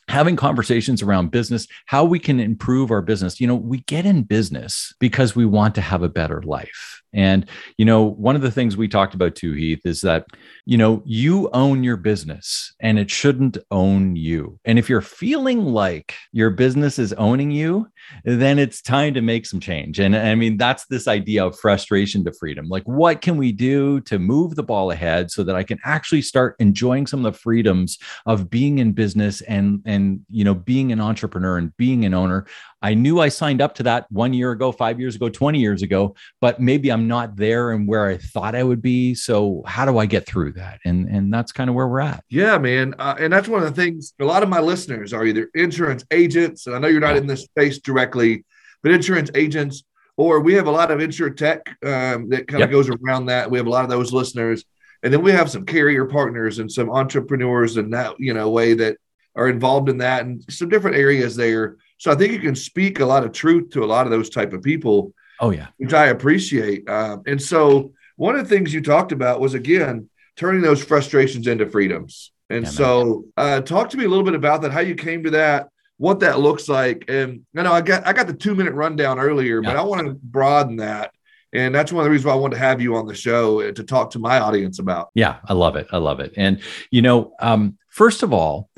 having 0.06 0.36
conversations 0.36 1.02
around 1.02 1.30
business, 1.30 1.66
how 1.86 2.04
we 2.04 2.18
can 2.18 2.40
improve 2.40 2.90
our 2.90 3.02
business. 3.02 3.40
You 3.40 3.46
know, 3.46 3.56
we 3.56 3.78
get 3.80 4.06
in 4.06 4.22
business 4.22 4.94
because 5.00 5.36
we 5.36 5.44
want 5.44 5.74
to 5.74 5.80
have 5.80 6.02
a 6.02 6.08
better 6.08 6.42
life. 6.42 6.97
And, 7.12 7.46
you 7.78 7.84
know, 7.84 8.02
one 8.02 8.36
of 8.36 8.42
the 8.42 8.50
things 8.50 8.76
we 8.76 8.88
talked 8.88 9.14
about 9.14 9.34
too, 9.34 9.52
Heath, 9.52 9.80
is 9.84 10.02
that, 10.02 10.26
you 10.66 10.76
know, 10.76 11.02
you 11.06 11.48
own 11.52 11.82
your 11.82 11.96
business 11.96 12.74
and 12.80 12.98
it 12.98 13.10
shouldn't 13.10 13.56
own 13.70 14.14
you. 14.14 14.58
And 14.64 14.78
if 14.78 14.90
you're 14.90 15.00
feeling 15.00 15.64
like 15.64 16.14
your 16.32 16.50
business 16.50 16.98
is 16.98 17.14
owning 17.14 17.50
you, 17.50 17.88
then 18.24 18.58
it's 18.58 18.82
time 18.82 19.14
to 19.14 19.22
make 19.22 19.46
some 19.46 19.60
change. 19.60 19.98
And 19.98 20.14
I 20.14 20.34
mean, 20.34 20.58
that's 20.58 20.86
this 20.86 21.08
idea 21.08 21.46
of 21.46 21.58
frustration 21.58 22.24
to 22.24 22.32
freedom. 22.32 22.68
Like, 22.68 22.84
what 22.84 23.22
can 23.22 23.36
we 23.36 23.52
do 23.52 24.00
to 24.02 24.18
move 24.18 24.54
the 24.54 24.62
ball 24.62 24.90
ahead 24.90 25.30
so 25.30 25.42
that 25.44 25.56
I 25.56 25.62
can 25.62 25.78
actually 25.84 26.22
start 26.22 26.56
enjoying 26.58 27.06
some 27.06 27.24
of 27.24 27.32
the 27.32 27.38
freedoms 27.38 27.98
of 28.26 28.50
being 28.50 28.78
in 28.78 28.92
business 28.92 29.40
and, 29.42 29.80
and, 29.86 30.20
you 30.28 30.44
know, 30.44 30.54
being 30.54 30.92
an 30.92 31.00
entrepreneur 31.00 31.56
and 31.56 31.74
being 31.76 32.04
an 32.04 32.14
owner 32.14 32.46
I 32.80 32.94
knew 32.94 33.20
I 33.20 33.28
signed 33.28 33.60
up 33.60 33.74
to 33.76 33.82
that 33.84 34.10
one 34.10 34.32
year 34.32 34.52
ago, 34.52 34.70
five 34.70 35.00
years 35.00 35.16
ago, 35.16 35.28
20 35.28 35.58
years 35.58 35.82
ago, 35.82 36.14
but 36.40 36.60
maybe 36.60 36.90
I'm 36.90 37.08
not 37.08 37.36
there 37.36 37.72
and 37.72 37.88
where 37.88 38.06
I 38.06 38.18
thought 38.18 38.54
I 38.54 38.62
would 38.62 38.80
be. 38.80 39.14
So 39.14 39.62
how 39.66 39.84
do 39.84 39.98
I 39.98 40.06
get 40.06 40.26
through 40.26 40.52
that? 40.52 40.78
And 40.84 41.08
and 41.08 41.32
that's 41.32 41.52
kind 41.52 41.68
of 41.68 41.74
where 41.74 41.88
we're 41.88 42.00
at. 42.00 42.22
Yeah, 42.28 42.58
man. 42.58 42.94
Uh, 42.98 43.16
and 43.18 43.32
that's 43.32 43.48
one 43.48 43.62
of 43.62 43.74
the 43.74 43.82
things 43.82 44.14
a 44.20 44.24
lot 44.24 44.42
of 44.42 44.48
my 44.48 44.60
listeners 44.60 45.12
are 45.12 45.24
either 45.24 45.50
insurance 45.54 46.04
agents, 46.10 46.66
and 46.66 46.76
I 46.76 46.78
know 46.78 46.88
you're 46.88 47.00
not 47.00 47.16
in 47.16 47.26
this 47.26 47.44
space 47.44 47.78
directly, 47.78 48.44
but 48.82 48.92
insurance 48.92 49.30
agents, 49.34 49.82
or 50.16 50.40
we 50.40 50.54
have 50.54 50.66
a 50.66 50.72
lot 50.72 50.90
of 50.90 51.00
insurtech 51.00 51.68
um, 51.84 52.28
that 52.28 52.46
kind 52.46 52.62
of 52.62 52.70
yep. 52.70 52.70
goes 52.70 52.88
around 52.88 53.26
that. 53.26 53.50
We 53.50 53.58
have 53.58 53.66
a 53.66 53.70
lot 53.70 53.84
of 53.84 53.90
those 53.90 54.12
listeners. 54.12 54.64
And 55.02 55.12
then 55.12 55.22
we 55.22 55.30
have 55.30 55.48
some 55.48 55.64
carrier 55.64 56.06
partners 56.06 56.58
and 56.58 56.70
some 56.70 56.90
entrepreneurs 56.90 57.76
in 57.76 57.90
that, 57.90 58.18
you 58.18 58.34
know, 58.34 58.50
way 58.50 58.74
that 58.74 58.96
are 59.36 59.48
involved 59.48 59.88
in 59.88 59.98
that 59.98 60.24
and 60.24 60.44
some 60.50 60.68
different 60.68 60.96
areas 60.96 61.36
there 61.36 61.76
so 61.98 62.10
I 62.10 62.14
think 62.14 62.32
you 62.32 62.38
can 62.38 62.54
speak 62.54 63.00
a 63.00 63.06
lot 63.06 63.24
of 63.24 63.32
truth 63.32 63.70
to 63.70 63.84
a 63.84 63.86
lot 63.86 64.06
of 64.06 64.10
those 64.10 64.30
type 64.30 64.52
of 64.52 64.62
people. 64.62 65.12
Oh 65.40 65.50
yeah, 65.50 65.68
which 65.76 65.92
I 65.92 66.06
appreciate. 66.06 66.88
Um, 66.88 67.22
and 67.26 67.40
so 67.40 67.92
one 68.16 68.36
of 68.36 68.48
the 68.48 68.54
things 68.54 68.72
you 68.72 68.80
talked 68.80 69.12
about 69.12 69.40
was 69.40 69.54
again 69.54 70.08
turning 70.36 70.62
those 70.62 70.82
frustrations 70.82 71.46
into 71.46 71.66
freedoms. 71.66 72.32
And 72.50 72.64
yeah, 72.64 72.70
so 72.70 73.24
uh, 73.36 73.60
talk 73.60 73.90
to 73.90 73.96
me 73.96 74.04
a 74.04 74.08
little 74.08 74.24
bit 74.24 74.34
about 74.34 74.62
that, 74.62 74.72
how 74.72 74.80
you 74.80 74.94
came 74.94 75.24
to 75.24 75.30
that, 75.30 75.68
what 75.98 76.20
that 76.20 76.40
looks 76.40 76.68
like. 76.68 77.04
And 77.08 77.44
I 77.56 77.62
know 77.62 77.72
I 77.72 77.80
got 77.82 78.06
I 78.06 78.12
got 78.12 78.26
the 78.26 78.32
two 78.32 78.54
minute 78.54 78.74
rundown 78.74 79.18
earlier, 79.18 79.62
yeah. 79.62 79.68
but 79.68 79.76
I 79.76 79.82
want 79.82 80.06
to 80.06 80.14
broaden 80.14 80.76
that. 80.76 81.12
And 81.52 81.74
that's 81.74 81.92
one 81.92 82.02
of 82.02 82.04
the 82.04 82.10
reasons 82.10 82.26
why 82.26 82.32
I 82.32 82.36
wanted 82.36 82.56
to 82.56 82.60
have 82.60 82.80
you 82.80 82.96
on 82.96 83.06
the 83.06 83.14
show 83.14 83.62
uh, 83.62 83.72
to 83.72 83.82
talk 83.82 84.10
to 84.10 84.18
my 84.18 84.38
audience 84.38 84.78
about. 84.78 85.08
Yeah, 85.14 85.36
I 85.46 85.54
love 85.54 85.76
it. 85.76 85.86
I 85.92 85.96
love 85.96 86.20
it. 86.20 86.34
And 86.36 86.60
you 86.90 87.02
know, 87.02 87.32
um, 87.40 87.78
first 87.88 88.22
of 88.22 88.32
all, 88.32 88.70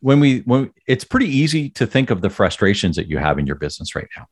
when 0.00 0.20
we 0.20 0.40
when 0.40 0.72
it's 0.86 1.04
pretty 1.04 1.28
easy 1.28 1.70
to 1.70 1.86
think 1.86 2.10
of 2.10 2.20
the 2.20 2.30
frustrations 2.30 2.96
that 2.96 3.08
you 3.08 3.18
have 3.18 3.38
in 3.38 3.46
your 3.46 3.56
business 3.56 3.94
right 3.94 4.08
now. 4.16 4.26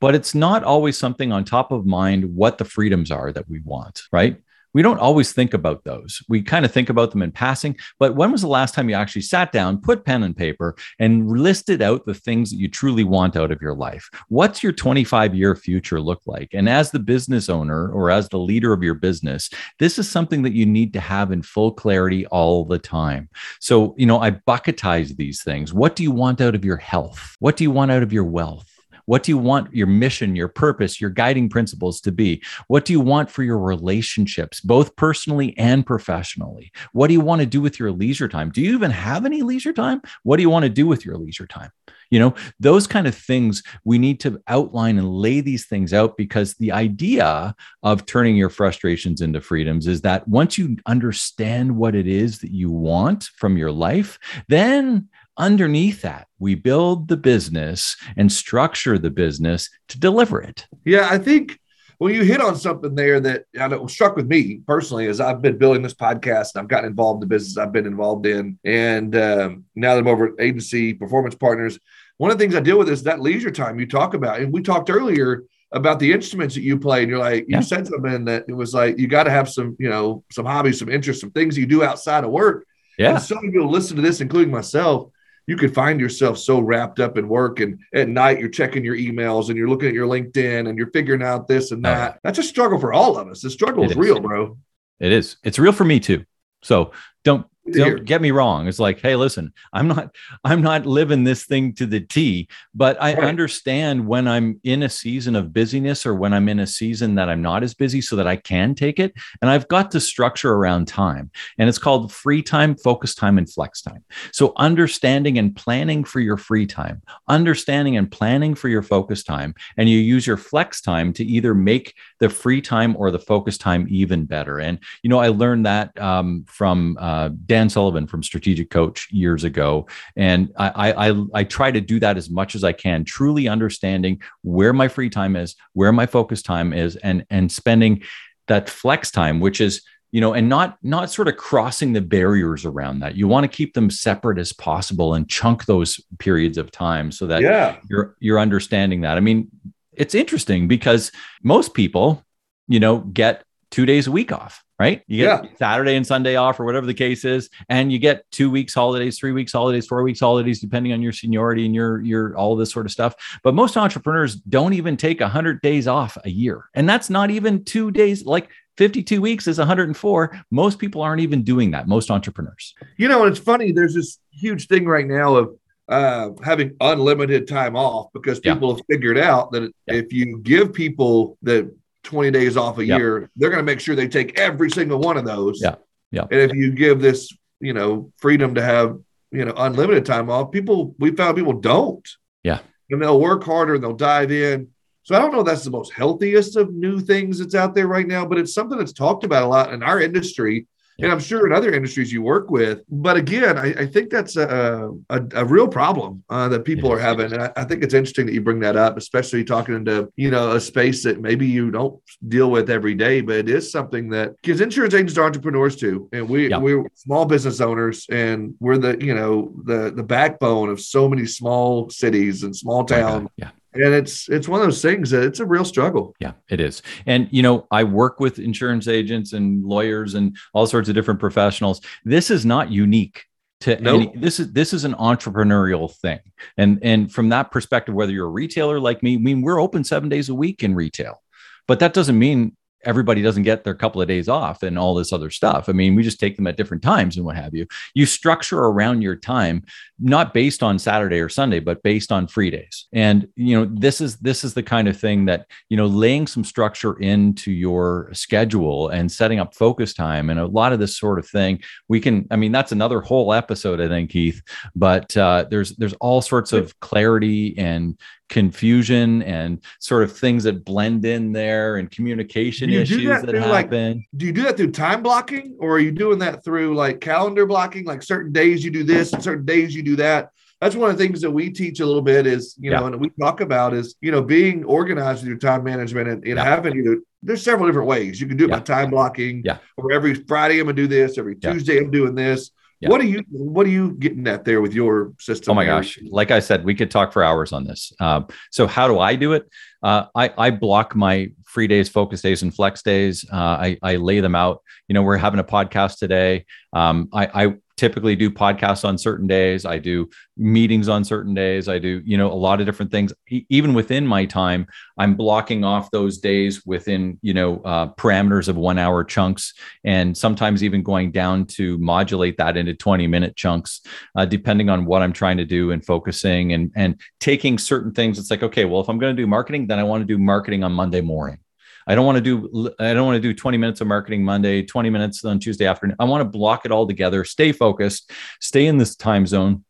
But 0.00 0.14
it's 0.14 0.34
not 0.34 0.62
always 0.62 0.96
something 0.96 1.32
on 1.32 1.44
top 1.44 1.72
of 1.72 1.86
mind 1.86 2.36
what 2.36 2.58
the 2.58 2.64
freedoms 2.64 3.10
are 3.10 3.32
that 3.32 3.48
we 3.48 3.60
want 3.64 4.02
right 4.12 4.40
we 4.76 4.82
don't 4.82 4.98
always 4.98 5.32
think 5.32 5.54
about 5.54 5.84
those. 5.84 6.22
We 6.28 6.42
kind 6.42 6.66
of 6.66 6.70
think 6.70 6.90
about 6.90 7.10
them 7.10 7.22
in 7.22 7.32
passing. 7.32 7.78
But 7.98 8.14
when 8.14 8.30
was 8.30 8.42
the 8.42 8.48
last 8.48 8.74
time 8.74 8.90
you 8.90 8.94
actually 8.94 9.22
sat 9.22 9.50
down, 9.50 9.80
put 9.80 10.04
pen 10.04 10.22
and 10.22 10.36
paper, 10.36 10.76
and 10.98 11.30
listed 11.30 11.80
out 11.80 12.04
the 12.04 12.12
things 12.12 12.50
that 12.50 12.58
you 12.58 12.68
truly 12.68 13.02
want 13.02 13.36
out 13.36 13.50
of 13.50 13.62
your 13.62 13.74
life? 13.74 14.10
What's 14.28 14.62
your 14.62 14.72
25 14.72 15.34
year 15.34 15.56
future 15.56 15.98
look 15.98 16.20
like? 16.26 16.50
And 16.52 16.68
as 16.68 16.90
the 16.90 16.98
business 16.98 17.48
owner 17.48 17.90
or 17.90 18.10
as 18.10 18.28
the 18.28 18.38
leader 18.38 18.74
of 18.74 18.82
your 18.82 18.92
business, 18.92 19.48
this 19.78 19.98
is 19.98 20.10
something 20.10 20.42
that 20.42 20.52
you 20.52 20.66
need 20.66 20.92
to 20.92 21.00
have 21.00 21.32
in 21.32 21.40
full 21.40 21.72
clarity 21.72 22.26
all 22.26 22.66
the 22.66 22.78
time. 22.78 23.30
So, 23.60 23.94
you 23.96 24.04
know, 24.04 24.20
I 24.20 24.32
bucketize 24.32 25.16
these 25.16 25.42
things. 25.42 25.72
What 25.72 25.96
do 25.96 26.02
you 26.02 26.10
want 26.10 26.42
out 26.42 26.54
of 26.54 26.66
your 26.66 26.76
health? 26.76 27.34
What 27.38 27.56
do 27.56 27.64
you 27.64 27.70
want 27.70 27.92
out 27.92 28.02
of 28.02 28.12
your 28.12 28.24
wealth? 28.24 28.75
What 29.06 29.22
do 29.22 29.32
you 29.32 29.38
want 29.38 29.74
your 29.74 29.86
mission, 29.86 30.36
your 30.36 30.48
purpose, 30.48 31.00
your 31.00 31.10
guiding 31.10 31.48
principles 31.48 32.00
to 32.02 32.12
be? 32.12 32.42
What 32.68 32.84
do 32.84 32.92
you 32.92 33.00
want 33.00 33.30
for 33.30 33.42
your 33.42 33.58
relationships, 33.58 34.60
both 34.60 34.94
personally 34.96 35.56
and 35.56 35.86
professionally? 35.86 36.72
What 36.92 37.06
do 37.06 37.14
you 37.14 37.20
want 37.20 37.40
to 37.40 37.46
do 37.46 37.60
with 37.60 37.78
your 37.78 37.92
leisure 37.92 38.28
time? 38.28 38.50
Do 38.50 38.60
you 38.60 38.74
even 38.74 38.90
have 38.90 39.24
any 39.24 39.42
leisure 39.42 39.72
time? 39.72 40.02
What 40.24 40.36
do 40.36 40.42
you 40.42 40.50
want 40.50 40.64
to 40.64 40.68
do 40.68 40.86
with 40.86 41.04
your 41.04 41.16
leisure 41.16 41.46
time? 41.46 41.70
You 42.10 42.20
know, 42.20 42.34
those 42.60 42.86
kind 42.86 43.06
of 43.06 43.16
things 43.16 43.62
we 43.84 43.98
need 43.98 44.20
to 44.20 44.40
outline 44.46 44.98
and 44.98 45.08
lay 45.08 45.40
these 45.40 45.66
things 45.66 45.92
out 45.92 46.16
because 46.16 46.54
the 46.54 46.72
idea 46.72 47.54
of 47.82 48.06
turning 48.06 48.36
your 48.36 48.50
frustrations 48.50 49.20
into 49.20 49.40
freedoms 49.40 49.86
is 49.86 50.02
that 50.02 50.26
once 50.28 50.56
you 50.56 50.76
understand 50.86 51.76
what 51.76 51.94
it 51.94 52.06
is 52.06 52.38
that 52.40 52.52
you 52.52 52.70
want 52.70 53.24
from 53.36 53.56
your 53.56 53.72
life, 53.72 54.18
then 54.48 55.08
underneath 55.38 56.02
that, 56.02 56.28
we 56.38 56.54
build 56.54 57.08
the 57.08 57.16
business 57.16 57.96
and 58.16 58.30
structure 58.30 58.98
the 58.98 59.10
business 59.10 59.70
to 59.88 59.98
deliver 59.98 60.40
it. 60.40 60.66
Yeah, 60.84 61.08
I 61.10 61.18
think 61.18 61.58
well, 61.98 62.12
you 62.12 62.24
hit 62.24 62.42
on 62.42 62.56
something 62.56 62.94
there 62.94 63.20
that 63.20 63.44
I 63.58 63.68
know 63.68 63.86
struck 63.86 64.16
with 64.16 64.26
me 64.26 64.60
personally 64.66 65.06
as 65.06 65.20
I've 65.20 65.40
been 65.40 65.56
building 65.56 65.82
this 65.82 65.94
podcast 65.94 66.54
and 66.54 66.62
I've 66.62 66.68
gotten 66.68 66.90
involved 66.90 67.22
in 67.22 67.28
the 67.28 67.34
business 67.34 67.56
I've 67.56 67.72
been 67.72 67.86
involved 67.86 68.26
in. 68.26 68.58
And 68.64 69.16
um, 69.16 69.64
now 69.74 69.94
that 69.94 70.00
I'm 70.00 70.06
over 70.06 70.26
at 70.26 70.34
agency 70.38 70.92
performance 70.92 71.34
partners, 71.34 71.78
one 72.18 72.30
of 72.30 72.38
the 72.38 72.44
things 72.44 72.54
I 72.54 72.60
deal 72.60 72.78
with 72.78 72.90
is 72.90 73.02
that 73.04 73.20
leisure 73.20 73.50
time 73.50 73.80
you 73.80 73.86
talk 73.86 74.12
about. 74.12 74.40
And 74.40 74.52
we 74.52 74.60
talked 74.60 74.90
earlier 74.90 75.44
about 75.72 75.98
the 75.98 76.12
instruments 76.12 76.54
that 76.54 76.62
you 76.62 76.78
play. 76.78 77.02
And 77.02 77.10
you're 77.10 77.18
like, 77.18 77.46
yeah. 77.48 77.58
you 77.58 77.62
said 77.62 77.86
something 77.86 78.26
that 78.26 78.44
it 78.46 78.54
was 78.54 78.74
like, 78.74 78.98
you 78.98 79.08
got 79.08 79.24
to 79.24 79.30
have 79.30 79.48
some, 79.48 79.74
you 79.78 79.88
know, 79.88 80.22
some 80.30 80.44
hobbies, 80.44 80.78
some 80.78 80.90
interests, 80.90 81.22
some 81.22 81.30
things 81.30 81.56
you 81.56 81.66
do 81.66 81.82
outside 81.82 82.24
of 82.24 82.30
work. 82.30 82.66
Yeah. 82.98 83.14
And 83.14 83.22
so 83.22 83.36
many 83.36 83.50
people 83.50 83.70
listen 83.70 83.96
to 83.96 84.02
this, 84.02 84.20
including 84.20 84.52
myself 84.52 85.10
you 85.46 85.56
could 85.56 85.74
find 85.74 86.00
yourself 86.00 86.38
so 86.38 86.60
wrapped 86.60 87.00
up 87.00 87.16
in 87.16 87.28
work 87.28 87.60
and 87.60 87.78
at 87.94 88.08
night 88.08 88.40
you're 88.40 88.48
checking 88.48 88.84
your 88.84 88.96
emails 88.96 89.48
and 89.48 89.56
you're 89.56 89.68
looking 89.68 89.88
at 89.88 89.94
your 89.94 90.06
LinkedIn 90.06 90.68
and 90.68 90.76
you're 90.76 90.90
figuring 90.90 91.22
out 91.22 91.46
this 91.46 91.70
and 91.70 91.84
that. 91.84 92.14
Uh, 92.14 92.16
That's 92.24 92.38
a 92.38 92.42
struggle 92.42 92.78
for 92.78 92.92
all 92.92 93.16
of 93.16 93.28
us. 93.28 93.42
The 93.42 93.50
struggle 93.50 93.84
is, 93.84 93.92
is 93.92 93.96
real, 93.96 94.20
bro. 94.20 94.58
It 94.98 95.12
is. 95.12 95.36
It's 95.44 95.58
real 95.58 95.72
for 95.72 95.84
me 95.84 96.00
too. 96.00 96.24
So 96.62 96.92
don't 97.24 97.46
don't 97.72 98.04
get 98.04 98.20
me 98.20 98.30
wrong. 98.30 98.68
It's 98.68 98.78
like, 98.78 99.00
hey, 99.00 99.16
listen, 99.16 99.52
I'm 99.72 99.88
not, 99.88 100.14
I'm 100.44 100.62
not 100.62 100.86
living 100.86 101.24
this 101.24 101.44
thing 101.44 101.72
to 101.74 101.86
the 101.86 102.00
T, 102.00 102.48
but 102.74 103.00
I 103.02 103.14
right. 103.14 103.24
understand 103.24 104.06
when 104.06 104.28
I'm 104.28 104.60
in 104.64 104.82
a 104.82 104.88
season 104.88 105.36
of 105.36 105.52
busyness 105.52 106.06
or 106.06 106.14
when 106.14 106.32
I'm 106.32 106.48
in 106.48 106.60
a 106.60 106.66
season 106.66 107.14
that 107.16 107.28
I'm 107.28 107.42
not 107.42 107.62
as 107.62 107.74
busy 107.74 108.00
so 108.00 108.16
that 108.16 108.26
I 108.26 108.36
can 108.36 108.74
take 108.74 108.98
it. 108.98 109.14
And 109.40 109.50
I've 109.50 109.68
got 109.68 109.90
to 109.92 110.00
structure 110.00 110.52
around 110.52 110.86
time. 110.86 111.30
And 111.58 111.68
it's 111.68 111.78
called 111.78 112.12
free 112.12 112.42
time, 112.42 112.76
focus 112.76 113.14
time, 113.14 113.38
and 113.38 113.50
flex 113.50 113.82
time. 113.82 114.04
So 114.32 114.52
understanding 114.56 115.38
and 115.38 115.54
planning 115.56 116.04
for 116.04 116.20
your 116.20 116.36
free 116.36 116.66
time, 116.66 117.02
understanding 117.28 117.96
and 117.96 118.10
planning 118.10 118.54
for 118.54 118.68
your 118.68 118.82
focus 118.82 119.24
time, 119.24 119.54
and 119.76 119.88
you 119.88 119.98
use 119.98 120.26
your 120.26 120.36
flex 120.36 120.80
time 120.80 121.12
to 121.14 121.24
either 121.24 121.54
make 121.54 121.94
the 122.20 122.28
free 122.28 122.60
time 122.60 122.94
or 122.96 123.10
the 123.10 123.18
focus 123.18 123.58
time 123.58 123.86
even 123.88 124.24
better. 124.24 124.58
And, 124.58 124.78
you 125.02 125.10
know, 125.10 125.18
I 125.18 125.28
learned 125.28 125.66
that 125.66 125.98
um, 126.00 126.44
from 126.46 126.96
uh, 127.00 127.30
Dan 127.46 127.55
Sullivan 127.68 128.06
from 128.06 128.22
Strategic 128.22 128.70
Coach 128.70 129.08
years 129.10 129.44
ago. 129.44 129.86
And 130.14 130.52
I, 130.56 130.92
I, 131.08 131.24
I 131.34 131.44
try 131.44 131.70
to 131.70 131.80
do 131.80 131.98
that 132.00 132.16
as 132.16 132.30
much 132.30 132.54
as 132.54 132.64
I 132.64 132.72
can, 132.72 133.04
truly 133.04 133.48
understanding 133.48 134.20
where 134.42 134.72
my 134.72 134.88
free 134.88 135.10
time 135.10 135.36
is, 135.36 135.56
where 135.72 135.92
my 135.92 136.06
focus 136.06 136.42
time 136.42 136.72
is, 136.72 136.96
and, 136.96 137.24
and 137.30 137.50
spending 137.50 138.02
that 138.46 138.68
flex 138.68 139.10
time, 139.10 139.40
which 139.40 139.60
is, 139.60 139.82
you 140.12 140.20
know 140.20 140.32
and 140.32 140.48
not 140.48 140.78
not 140.82 141.10
sort 141.10 141.28
of 141.28 141.36
crossing 141.36 141.92
the 141.92 142.00
barriers 142.00 142.64
around 142.64 143.00
that 143.00 143.16
you 143.16 143.28
want 143.28 143.44
to 143.44 143.54
keep 143.54 143.74
them 143.74 143.90
separate 143.90 144.38
as 144.38 144.52
possible 144.52 145.14
and 145.14 145.28
chunk 145.28 145.66
those 145.66 146.00
periods 146.18 146.56
of 146.56 146.70
time 146.70 147.10
so 147.10 147.26
that 147.26 147.42
yeah. 147.42 147.76
you're 147.90 148.16
you're 148.20 148.38
understanding 148.38 149.00
that 149.00 149.16
i 149.16 149.20
mean 149.20 149.50
it's 149.92 150.14
interesting 150.14 150.68
because 150.68 151.10
most 151.42 151.74
people 151.74 152.24
you 152.68 152.80
know 152.80 152.98
get 152.98 153.42
two 153.70 153.84
days 153.84 154.06
a 154.06 154.12
week 154.12 154.32
off 154.32 154.64
right? 154.78 155.02
You 155.06 155.24
get 155.24 155.44
yeah. 155.44 155.50
Saturday 155.58 155.96
and 155.96 156.06
Sunday 156.06 156.36
off, 156.36 156.60
or 156.60 156.64
whatever 156.64 156.86
the 156.86 156.94
case 156.94 157.24
is, 157.24 157.48
and 157.68 157.92
you 157.92 157.98
get 157.98 158.30
two 158.30 158.50
weeks 158.50 158.74
holidays, 158.74 159.18
three 159.18 159.32
weeks 159.32 159.52
holidays, 159.52 159.86
four 159.86 160.02
weeks 160.02 160.20
holidays, 160.20 160.60
depending 160.60 160.92
on 160.92 161.02
your 161.02 161.12
seniority 161.12 161.64
and 161.66 161.74
your 161.74 162.00
your 162.02 162.36
all 162.36 162.56
this 162.56 162.70
sort 162.70 162.86
of 162.86 162.92
stuff. 162.92 163.14
But 163.42 163.54
most 163.54 163.76
entrepreneurs 163.76 164.34
don't 164.34 164.74
even 164.74 164.96
take 164.96 165.20
hundred 165.20 165.60
days 165.62 165.88
off 165.88 166.16
a 166.24 166.30
year, 166.30 166.64
and 166.74 166.88
that's 166.88 167.10
not 167.10 167.30
even 167.30 167.64
two 167.64 167.90
days. 167.90 168.24
Like 168.24 168.48
52 168.76 169.20
weeks 169.20 169.46
is 169.46 169.58
104. 169.58 170.40
Most 170.50 170.78
people 170.78 171.02
aren't 171.02 171.22
even 171.22 171.42
doing 171.42 171.70
that. 171.70 171.88
Most 171.88 172.10
entrepreneurs. 172.10 172.74
You 172.98 173.08
know, 173.08 173.24
and 173.24 173.34
it's 173.34 173.42
funny. 173.42 173.72
There's 173.72 173.94
this 173.94 174.18
huge 174.30 174.66
thing 174.66 174.84
right 174.86 175.06
now 175.06 175.36
of 175.36 175.56
uh, 175.88 176.30
having 176.44 176.76
unlimited 176.80 177.46
time 177.48 177.76
off 177.76 178.12
because 178.12 178.40
people 178.40 178.70
yeah. 178.70 178.76
have 178.76 178.84
figured 178.90 179.18
out 179.18 179.52
that 179.52 179.72
yeah. 179.86 179.94
if 179.94 180.12
you 180.12 180.38
give 180.38 180.72
people 180.72 181.38
that 181.42 181.72
20 182.06 182.30
days 182.30 182.56
off 182.56 182.78
a 182.78 182.84
year, 182.84 183.30
they're 183.36 183.50
going 183.50 183.64
to 183.64 183.66
make 183.66 183.80
sure 183.80 183.94
they 183.94 184.08
take 184.08 184.38
every 184.38 184.70
single 184.70 185.00
one 185.00 185.16
of 185.16 185.24
those. 185.24 185.60
Yeah. 185.62 185.74
Yeah. 186.10 186.22
And 186.30 186.40
if 186.40 186.54
you 186.54 186.70
give 186.70 187.00
this, 187.00 187.36
you 187.60 187.74
know, 187.74 188.12
freedom 188.16 188.54
to 188.54 188.62
have, 188.62 188.98
you 189.32 189.44
know, 189.44 189.52
unlimited 189.56 190.06
time 190.06 190.30
off, 190.30 190.52
people, 190.52 190.94
we 190.98 191.10
found 191.10 191.36
people 191.36 191.52
don't. 191.52 192.08
Yeah. 192.44 192.60
And 192.90 193.02
they'll 193.02 193.20
work 193.20 193.44
harder 193.44 193.74
and 193.74 193.82
they'll 193.82 193.92
dive 193.92 194.30
in. 194.30 194.68
So 195.02 195.14
I 195.14 195.18
don't 195.18 195.32
know 195.32 195.42
that's 195.42 195.64
the 195.64 195.70
most 195.70 195.92
healthiest 195.92 196.56
of 196.56 196.72
new 196.72 197.00
things 197.00 197.38
that's 197.38 197.54
out 197.54 197.74
there 197.74 197.88
right 197.88 198.06
now, 198.06 198.24
but 198.24 198.38
it's 198.38 198.54
something 198.54 198.78
that's 198.78 198.92
talked 198.92 199.24
about 199.24 199.42
a 199.42 199.46
lot 199.46 199.72
in 199.72 199.82
our 199.82 200.00
industry 200.00 200.66
and 200.98 201.12
I'm 201.12 201.20
sure 201.20 201.46
in 201.46 201.52
other 201.52 201.72
industries 201.72 202.12
you 202.12 202.22
work 202.22 202.50
with. 202.50 202.80
But 202.88 203.16
again, 203.16 203.58
I, 203.58 203.72
I 203.72 203.86
think 203.86 204.10
that's 204.10 204.36
a, 204.36 204.90
a, 205.10 205.20
a 205.34 205.44
real 205.44 205.68
problem 205.68 206.22
uh, 206.30 206.48
that 206.48 206.64
people 206.64 206.90
are 206.92 206.98
having. 206.98 207.32
And 207.32 207.42
I, 207.42 207.52
I, 207.56 207.64
think 207.64 207.82
it's 207.82 207.94
interesting 207.94 208.26
that 208.26 208.32
you 208.32 208.40
bring 208.40 208.60
that 208.60 208.76
up, 208.76 208.96
especially 208.96 209.44
talking 209.44 209.74
into, 209.74 210.10
you 210.16 210.30
know, 210.30 210.52
a 210.52 210.60
space 210.60 211.02
that 211.04 211.20
maybe 211.20 211.46
you 211.46 211.70
don't 211.70 212.00
deal 212.28 212.50
with 212.50 212.70
every 212.70 212.94
day, 212.94 213.20
but 213.20 213.36
it 213.36 213.48
is 213.48 213.70
something 213.70 214.08
that 214.10 214.36
because 214.36 214.60
insurance 214.60 214.94
agents 214.94 215.18
are 215.18 215.24
entrepreneurs 215.24 215.76
too. 215.76 216.08
And 216.12 216.28
we, 216.28 216.50
yeah. 216.50 216.58
we're 216.58 216.84
small 216.94 217.26
business 217.26 217.60
owners 217.60 218.06
and 218.10 218.54
we're 218.60 218.78
the, 218.78 218.96
you 219.04 219.14
know, 219.14 219.52
the, 219.64 219.92
the 219.94 220.02
backbone 220.02 220.70
of 220.70 220.80
so 220.80 221.08
many 221.08 221.26
small 221.26 221.90
cities 221.90 222.42
and 222.42 222.56
small 222.56 222.84
towns. 222.84 223.28
yeah 223.36 223.50
and 223.80 223.94
it's 223.94 224.28
it's 224.28 224.48
one 224.48 224.60
of 224.60 224.66
those 224.66 224.82
things 224.82 225.10
that 225.10 225.22
it's 225.22 225.40
a 225.40 225.46
real 225.46 225.64
struggle. 225.64 226.14
Yeah 226.20 226.32
it 226.48 226.60
is. 226.60 226.82
And 227.06 227.28
you 227.30 227.42
know 227.42 227.66
i 227.70 227.84
work 227.84 228.20
with 228.20 228.38
insurance 228.38 228.88
agents 228.88 229.32
and 229.32 229.64
lawyers 229.64 230.14
and 230.14 230.36
all 230.52 230.66
sorts 230.66 230.88
of 230.88 230.94
different 230.94 231.20
professionals. 231.20 231.80
This 232.04 232.30
is 232.30 232.44
not 232.44 232.70
unique 232.70 233.24
to 233.60 233.80
nope. 233.80 233.94
any 233.94 234.12
this 234.16 234.38
is 234.38 234.52
this 234.52 234.72
is 234.72 234.84
an 234.84 234.94
entrepreneurial 234.94 235.94
thing. 235.94 236.20
And 236.56 236.78
and 236.82 237.12
from 237.12 237.28
that 237.30 237.50
perspective 237.50 237.94
whether 237.94 238.12
you're 238.12 238.26
a 238.26 238.30
retailer 238.30 238.78
like 238.80 239.02
me 239.02 239.14
i 239.14 239.18
mean 239.18 239.42
we're 239.42 239.60
open 239.60 239.84
seven 239.84 240.08
days 240.08 240.28
a 240.28 240.34
week 240.34 240.62
in 240.62 240.74
retail. 240.74 241.22
But 241.66 241.80
that 241.80 241.94
doesn't 241.94 242.18
mean 242.18 242.56
everybody 242.86 243.20
doesn't 243.20 243.42
get 243.42 243.64
their 243.64 243.74
couple 243.74 244.00
of 244.00 244.08
days 244.08 244.28
off 244.28 244.62
and 244.62 244.78
all 244.78 244.94
this 244.94 245.12
other 245.12 245.30
stuff. 245.30 245.68
I 245.68 245.72
mean, 245.72 245.94
we 245.94 246.02
just 246.02 246.20
take 246.20 246.36
them 246.36 246.46
at 246.46 246.56
different 246.56 246.82
times 246.82 247.16
and 247.16 247.26
what 247.26 247.36
have 247.36 247.54
you. 247.54 247.66
You 247.94 248.06
structure 248.06 248.58
around 248.58 249.02
your 249.02 249.16
time, 249.16 249.64
not 249.98 250.32
based 250.32 250.62
on 250.62 250.78
Saturday 250.78 251.20
or 251.20 251.28
Sunday, 251.28 251.60
but 251.60 251.82
based 251.82 252.12
on 252.12 252.26
free 252.28 252.50
days. 252.50 252.86
And 252.92 253.28
you 253.36 253.58
know, 253.58 253.70
this 253.70 254.00
is 254.00 254.16
this 254.18 254.44
is 254.44 254.54
the 254.54 254.62
kind 254.62 254.88
of 254.88 254.96
thing 254.98 255.24
that 255.26 255.46
you 255.68 255.76
know, 255.76 255.86
laying 255.86 256.26
some 256.26 256.44
structure 256.44 256.98
into 257.00 257.50
your 257.50 258.10
schedule 258.12 258.88
and 258.88 259.10
setting 259.10 259.40
up 259.40 259.54
focus 259.54 259.92
time 259.92 260.30
and 260.30 260.38
a 260.38 260.46
lot 260.46 260.72
of 260.72 260.78
this 260.78 260.96
sort 260.96 261.18
of 261.18 261.28
thing. 261.28 261.60
We 261.88 262.00
can. 262.00 262.26
I 262.30 262.36
mean, 262.36 262.52
that's 262.52 262.72
another 262.72 263.00
whole 263.00 263.32
episode, 263.32 263.80
I 263.80 263.88
think, 263.88 264.12
Heath. 264.12 264.40
But 264.74 265.16
uh, 265.16 265.46
there's 265.50 265.74
there's 265.76 265.94
all 265.94 266.22
sorts 266.22 266.52
of 266.52 266.78
clarity 266.80 267.54
and 267.58 267.98
confusion 268.28 269.22
and 269.22 269.62
sort 269.78 270.02
of 270.02 270.16
things 270.16 270.44
that 270.44 270.64
blend 270.64 271.04
in 271.04 271.32
there 271.32 271.76
and 271.76 271.90
communication 271.90 272.70
issues 272.70 273.06
that, 273.06 273.26
that 273.26 273.34
happen. 273.34 273.94
Like, 273.94 274.08
do 274.16 274.26
you 274.26 274.32
do 274.32 274.42
that 274.42 274.56
through 274.56 274.72
time 274.72 275.02
blocking 275.02 275.56
or 275.60 275.76
are 275.76 275.78
you 275.78 275.92
doing 275.92 276.18
that 276.20 276.44
through 276.44 276.74
like 276.74 277.00
calendar 277.00 277.46
blocking? 277.46 277.84
Like 277.84 278.02
certain 278.02 278.32
days 278.32 278.64
you 278.64 278.70
do 278.70 278.84
this 278.84 279.12
and 279.12 279.22
certain 279.22 279.44
days 279.44 279.74
you 279.74 279.82
do 279.82 279.96
that. 279.96 280.30
That's 280.60 280.74
one 280.74 280.90
of 280.90 280.96
the 280.96 281.04
things 281.04 281.20
that 281.20 281.30
we 281.30 281.50
teach 281.50 281.80
a 281.80 281.86
little 281.86 282.02
bit 282.02 282.26
is, 282.26 282.56
you 282.58 282.70
know, 282.70 282.86
and 282.86 282.98
we 282.98 283.10
talk 283.20 283.42
about 283.42 283.74
is, 283.74 283.94
you 284.00 284.10
know, 284.10 284.22
being 284.22 284.64
organized 284.64 285.20
with 285.20 285.28
your 285.28 285.38
time 285.38 285.62
management 285.62 286.08
and, 286.08 286.24
and 286.24 286.36
yeah. 286.36 286.44
having 286.44 286.74
you 286.74 287.04
there's 287.22 287.42
several 287.42 287.66
different 287.66 287.88
ways. 287.88 288.20
You 288.20 288.26
can 288.26 288.36
do 288.36 288.44
it 288.44 288.50
yeah. 288.50 288.58
by 288.58 288.62
time 288.62 288.90
blocking. 288.90 289.42
Yeah. 289.44 289.58
Or 289.76 289.92
every 289.92 290.14
Friday 290.14 290.60
I'm 290.60 290.66
gonna 290.66 290.74
do 290.76 290.86
this, 290.86 291.18
every 291.18 291.36
Tuesday 291.36 291.78
I'm 291.78 291.90
doing 291.90 292.14
this. 292.14 292.50
Yeah. 292.80 292.90
What 292.90 293.00
are 293.00 293.04
you 293.04 293.24
What 293.30 293.66
are 293.66 293.70
you 293.70 293.92
getting 293.92 294.26
at 294.28 294.44
there 294.44 294.60
with 294.60 294.74
your 294.74 295.12
system? 295.18 295.52
Oh 295.52 295.54
my 295.54 295.64
gosh! 295.64 295.98
Like 296.10 296.30
I 296.30 296.40
said, 296.40 296.64
we 296.64 296.74
could 296.74 296.90
talk 296.90 297.12
for 297.12 297.24
hours 297.24 297.52
on 297.52 297.64
this. 297.64 297.92
Um, 298.00 298.26
so 298.50 298.66
how 298.66 298.86
do 298.86 298.98
I 298.98 299.16
do 299.16 299.32
it? 299.32 299.48
Uh, 299.82 300.06
I 300.14 300.32
I 300.36 300.50
block 300.50 300.94
my 300.94 301.30
free 301.46 301.66
days, 301.66 301.88
focus 301.88 302.20
days, 302.20 302.42
and 302.42 302.54
flex 302.54 302.82
days. 302.82 303.24
Uh, 303.32 303.36
I 303.36 303.78
I 303.82 303.96
lay 303.96 304.20
them 304.20 304.34
out. 304.34 304.62
You 304.88 304.94
know, 304.94 305.02
we're 305.02 305.16
having 305.16 305.40
a 305.40 305.44
podcast 305.44 305.98
today. 305.98 306.44
Um, 306.74 307.08
I 307.14 307.46
I 307.46 307.54
typically 307.76 308.16
do 308.16 308.30
podcasts 308.30 308.84
on 308.84 308.96
certain 308.96 309.26
days. 309.26 309.64
I 309.66 309.78
do 309.78 310.08
meetings 310.36 310.88
on 310.88 311.04
certain 311.04 311.34
days. 311.34 311.68
I 311.68 311.78
do, 311.78 312.02
you 312.04 312.16
know, 312.16 312.30
a 312.30 312.34
lot 312.34 312.60
of 312.60 312.66
different 312.66 312.90
things. 312.90 313.12
E- 313.28 313.44
even 313.48 313.74
within 313.74 314.06
my 314.06 314.24
time, 314.24 314.66
I'm 314.98 315.14
blocking 315.14 315.64
off 315.64 315.90
those 315.90 316.18
days 316.18 316.64
within, 316.64 317.18
you 317.22 317.34
know, 317.34 317.60
uh, 317.64 317.92
parameters 317.94 318.48
of 318.48 318.56
one 318.56 318.78
hour 318.78 319.04
chunks, 319.04 319.54
and 319.84 320.16
sometimes 320.16 320.64
even 320.64 320.82
going 320.82 321.12
down 321.12 321.46
to 321.46 321.76
modulate 321.78 322.38
that 322.38 322.56
into 322.56 322.74
20 322.74 323.06
minute 323.06 323.36
chunks, 323.36 323.82
uh, 324.16 324.24
depending 324.24 324.70
on 324.70 324.86
what 324.86 325.02
I'm 325.02 325.12
trying 325.12 325.36
to 325.36 325.44
do 325.44 325.70
and 325.70 325.84
focusing 325.84 326.52
and 326.52 326.72
and 326.74 327.00
taking 327.20 327.58
certain 327.58 327.92
things. 327.92 328.18
It's 328.18 328.30
like, 328.30 328.42
okay, 328.42 328.64
well, 328.64 328.80
if 328.80 328.88
I'm 328.88 328.98
going 328.98 329.14
to 329.14 329.22
do 329.22 329.26
marketing, 329.26 329.66
then 329.66 329.78
I 329.78 329.82
want 329.82 330.02
to 330.02 330.06
do 330.06 330.18
marketing 330.18 330.64
on 330.64 330.72
Monday 330.72 331.00
morning. 331.00 331.38
I 331.86 331.94
don't 331.94 332.04
want 332.04 332.16
to 332.16 332.22
do 332.22 332.70
I 332.78 332.94
don't 332.94 333.06
want 333.06 333.16
to 333.16 333.20
do 333.20 333.34
20 333.34 333.58
minutes 333.58 333.80
of 333.80 333.86
marketing 333.86 334.24
Monday, 334.24 334.62
20 334.62 334.90
minutes 334.90 335.24
on 335.24 335.38
Tuesday 335.38 335.66
afternoon. 335.66 335.96
I 336.00 336.04
want 336.04 336.20
to 336.22 336.28
block 336.28 336.64
it 336.64 336.72
all 336.72 336.86
together, 336.86 337.24
stay 337.24 337.52
focused, 337.52 338.10
stay 338.40 338.66
in 338.66 338.78
this 338.78 338.96
time 338.96 339.26
zone, 339.26 339.64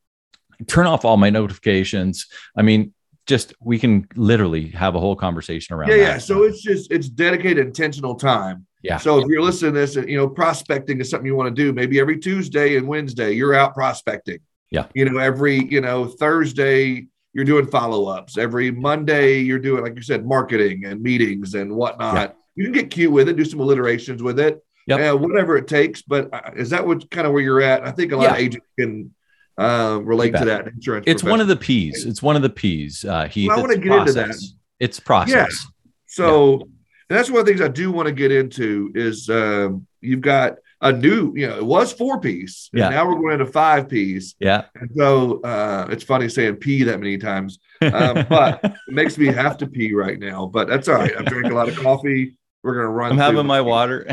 turn 0.66 0.86
off 0.86 1.04
all 1.04 1.16
my 1.16 1.30
notifications. 1.30 2.26
I 2.56 2.62
mean, 2.62 2.94
just 3.26 3.54
we 3.60 3.78
can 3.78 4.06
literally 4.14 4.68
have 4.68 4.94
a 4.94 5.00
whole 5.00 5.16
conversation 5.16 5.74
around 5.74 5.90
yeah, 5.90 5.96
that. 5.96 6.02
Yeah. 6.02 6.18
So 6.18 6.44
it's 6.44 6.62
just 6.62 6.90
it's 6.90 7.08
dedicated 7.08 7.66
intentional 7.66 8.14
time. 8.14 8.66
Yeah. 8.82 8.98
So 8.98 9.18
if 9.18 9.26
you're 9.26 9.42
listening 9.42 9.74
to 9.74 9.80
this, 9.80 9.96
you 9.96 10.16
know, 10.16 10.28
prospecting 10.28 11.00
is 11.00 11.10
something 11.10 11.26
you 11.26 11.34
want 11.34 11.54
to 11.54 11.62
do. 11.62 11.72
Maybe 11.72 11.98
every 11.98 12.18
Tuesday 12.18 12.76
and 12.76 12.86
Wednesday, 12.86 13.32
you're 13.32 13.54
out 13.54 13.74
prospecting. 13.74 14.38
Yeah. 14.70 14.86
You 14.94 15.10
know, 15.10 15.18
every, 15.18 15.64
you 15.64 15.80
know, 15.80 16.06
Thursday, 16.06 17.08
you're 17.36 17.44
doing 17.44 17.66
follow 17.66 18.06
ups. 18.06 18.38
Every 18.38 18.70
Monday, 18.70 19.40
you're 19.40 19.58
doing, 19.58 19.82
like 19.82 19.94
you 19.94 20.00
said, 20.00 20.24
marketing 20.24 20.86
and 20.86 21.02
meetings 21.02 21.54
and 21.54 21.70
whatnot. 21.70 22.14
Yeah. 22.14 22.32
You 22.54 22.64
can 22.64 22.72
get 22.72 22.90
cute 22.90 23.12
with 23.12 23.28
it, 23.28 23.36
do 23.36 23.44
some 23.44 23.60
alliterations 23.60 24.22
with 24.22 24.40
it, 24.40 24.64
yep. 24.86 25.12
Uh, 25.12 25.18
whatever 25.18 25.58
it 25.58 25.68
takes. 25.68 26.00
But 26.00 26.32
uh, 26.32 26.52
is 26.56 26.70
that 26.70 26.86
what 26.86 27.10
kind 27.10 27.26
of 27.26 27.34
where 27.34 27.42
you're 27.42 27.60
at? 27.60 27.86
I 27.86 27.90
think 27.90 28.12
a 28.12 28.16
lot 28.16 28.22
yeah. 28.22 28.30
of 28.30 28.38
agents 28.38 28.66
can 28.78 29.14
uh, 29.58 30.00
relate 30.02 30.34
to 30.34 30.46
that 30.46 30.66
insurance. 30.66 31.04
It's 31.06 31.22
one 31.22 31.42
of 31.42 31.48
the 31.48 31.56
P's. 31.56 32.06
It's 32.06 32.22
one 32.22 32.36
of 32.36 32.42
the 32.42 32.48
P's. 32.48 33.04
Uh, 33.04 33.28
he. 33.28 33.48
Well, 33.48 33.58
I 33.58 33.60
want 33.60 33.72
to 33.72 33.78
get 33.80 33.88
process. 33.90 34.16
into 34.16 34.28
that. 34.28 34.40
It's 34.80 34.98
process. 34.98 35.34
Yeah. 35.34 35.80
So 36.06 36.56
yeah. 36.56 36.64
that's 37.10 37.30
one 37.30 37.40
of 37.40 37.44
the 37.44 37.52
things 37.52 37.60
I 37.60 37.68
do 37.68 37.92
want 37.92 38.06
to 38.06 38.12
get 38.12 38.32
into 38.32 38.92
is 38.94 39.28
um, 39.28 39.86
you've 40.00 40.22
got 40.22 40.54
a 40.80 40.92
new, 40.92 41.32
you 41.34 41.46
know, 41.46 41.56
it 41.56 41.64
was 41.64 41.92
four 41.92 42.20
P's. 42.20 42.68
And 42.72 42.80
yeah. 42.80 42.88
now 42.90 43.08
we're 43.08 43.18
going 43.18 43.32
into 43.32 43.46
five 43.46 43.88
P's. 43.88 44.34
Yeah. 44.38 44.64
And 44.74 44.90
so 44.94 45.40
uh, 45.42 45.88
it's 45.90 46.04
funny 46.04 46.28
saying 46.28 46.56
pee 46.56 46.82
that 46.84 46.98
many 46.98 47.18
times, 47.18 47.58
um, 47.80 48.26
but 48.28 48.60
it 48.64 48.74
makes 48.88 49.16
me 49.16 49.26
have 49.26 49.56
to 49.58 49.66
pee 49.66 49.92
right 49.94 50.18
now. 50.18 50.46
But 50.46 50.68
that's 50.68 50.88
all 50.88 50.96
right. 50.96 51.16
I'm 51.16 51.24
drinking 51.24 51.52
a 51.52 51.54
lot 51.54 51.68
of 51.68 51.76
coffee. 51.82 52.36
We're 52.62 52.74
going 52.74 52.86
to 52.86 52.90
run. 52.90 53.12
I'm 53.12 53.18
having 53.18 53.46
my 53.46 53.60
water. 53.60 54.06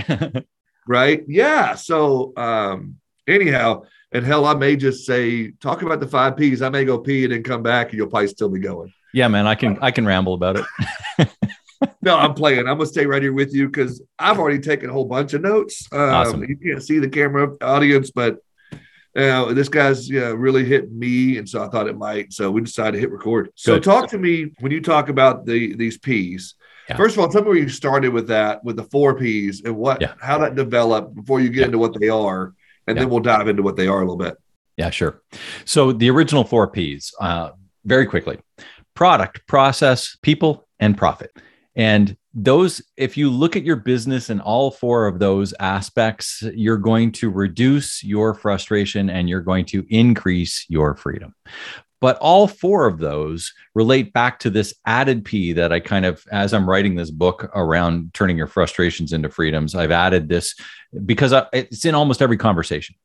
right. 0.87 1.23
Yeah. 1.27 1.75
So, 1.75 2.33
um, 2.37 2.97
anyhow, 3.27 3.83
and 4.11 4.25
hell, 4.25 4.45
I 4.45 4.53
may 4.53 4.75
just 4.75 5.05
say, 5.05 5.51
talk 5.51 5.81
about 5.81 5.99
the 5.99 6.07
five 6.07 6.37
P's. 6.37 6.61
I 6.61 6.69
may 6.69 6.85
go 6.85 6.99
pee 6.99 7.23
and 7.23 7.33
then 7.33 7.43
come 7.43 7.63
back, 7.63 7.89
and 7.89 7.97
you'll 7.97 8.09
probably 8.09 8.27
still 8.27 8.49
be 8.49 8.59
going. 8.59 8.93
Yeah, 9.11 9.27
man, 9.27 9.47
I 9.47 9.55
can 9.55 9.77
I 9.79 9.91
can 9.91 10.05
ramble 10.05 10.33
about 10.33 10.57
it. 10.57 11.29
No, 12.03 12.17
I'm 12.17 12.33
playing. 12.33 12.59
I'm 12.59 12.77
gonna 12.77 12.85
stay 12.85 13.05
right 13.05 13.21
here 13.21 13.33
with 13.33 13.53
you 13.53 13.67
because 13.67 14.01
I've 14.19 14.37
already 14.37 14.59
taken 14.59 14.89
a 14.89 14.93
whole 14.93 15.05
bunch 15.05 15.33
of 15.33 15.41
notes. 15.41 15.87
Um, 15.91 15.99
awesome. 15.99 16.43
You 16.43 16.57
can't 16.57 16.83
see 16.83 16.99
the 16.99 17.09
camera 17.09 17.55
audience, 17.61 18.11
but 18.11 18.39
uh, 19.15 19.53
this 19.53 19.69
guy's 19.69 20.09
yeah, 20.09 20.33
really 20.35 20.65
hit 20.65 20.91
me, 20.91 21.37
and 21.37 21.47
so 21.47 21.63
I 21.63 21.69
thought 21.69 21.87
it 21.87 21.97
might. 21.97 22.33
So 22.33 22.51
we 22.51 22.61
decided 22.61 22.93
to 22.93 22.99
hit 22.99 23.11
record. 23.11 23.51
So 23.55 23.75
Good. 23.75 23.83
talk 23.83 24.09
to 24.09 24.17
me 24.17 24.51
when 24.59 24.71
you 24.71 24.81
talk 24.81 25.09
about 25.09 25.45
the 25.45 25.75
these 25.75 25.97
P's. 25.97 26.55
Yeah. 26.89 26.97
First 26.97 27.15
of 27.15 27.21
all, 27.21 27.29
tell 27.29 27.43
me 27.43 27.47
where 27.47 27.57
you 27.57 27.69
started 27.69 28.09
with 28.09 28.27
that, 28.27 28.63
with 28.65 28.75
the 28.75 28.83
four 28.83 29.15
P's, 29.17 29.61
and 29.63 29.77
what 29.77 30.01
yeah. 30.01 30.13
how 30.19 30.39
that 30.39 30.55
developed 30.55 31.15
before 31.15 31.39
you 31.39 31.49
get 31.49 31.61
yeah. 31.61 31.65
into 31.67 31.77
what 31.77 31.97
they 31.99 32.09
are, 32.09 32.53
and 32.87 32.97
then 32.97 33.09
we'll 33.09 33.21
dive 33.21 33.47
into 33.47 33.63
what 33.63 33.77
they 33.77 33.87
are 33.87 33.97
a 33.97 34.01
little 34.01 34.17
bit. 34.17 34.35
Yeah, 34.75 34.89
sure. 34.89 35.21
So 35.63 35.93
the 35.93 36.09
original 36.09 36.43
four 36.43 36.67
P's, 36.67 37.13
uh, 37.21 37.51
very 37.85 38.07
quickly: 38.07 38.39
product, 38.95 39.45
process, 39.47 40.17
people, 40.21 40.67
and 40.79 40.97
profit. 40.97 41.31
And 41.75 42.15
those, 42.33 42.81
if 42.97 43.17
you 43.17 43.29
look 43.29 43.55
at 43.55 43.63
your 43.63 43.75
business 43.75 44.29
and 44.29 44.41
all 44.41 44.71
four 44.71 45.07
of 45.07 45.19
those 45.19 45.53
aspects, 45.59 46.43
you're 46.53 46.77
going 46.77 47.11
to 47.13 47.29
reduce 47.29 48.03
your 48.03 48.33
frustration 48.33 49.09
and 49.09 49.29
you're 49.29 49.41
going 49.41 49.65
to 49.65 49.85
increase 49.89 50.65
your 50.69 50.95
freedom. 50.95 51.33
But 52.01 52.17
all 52.17 52.47
four 52.47 52.85
of 52.85 52.99
those 52.99 53.53
relate 53.75 54.11
back 54.11 54.39
to 54.39 54.49
this 54.49 54.73
added 54.85 55.23
P 55.23 55.53
that 55.53 55.71
I 55.71 55.79
kind 55.79 56.05
of, 56.05 56.25
as 56.31 56.53
I'm 56.53 56.69
writing 56.69 56.95
this 56.95 57.11
book 57.11 57.49
around 57.55 58.13
turning 58.13 58.37
your 58.37 58.47
frustrations 58.47 59.13
into 59.13 59.29
freedoms, 59.29 59.73
I've 59.73 59.91
added 59.91 60.27
this 60.27 60.53
because 61.05 61.33
it's 61.53 61.85
in 61.85 61.95
almost 61.95 62.21
every 62.21 62.35
conversation. 62.35 62.95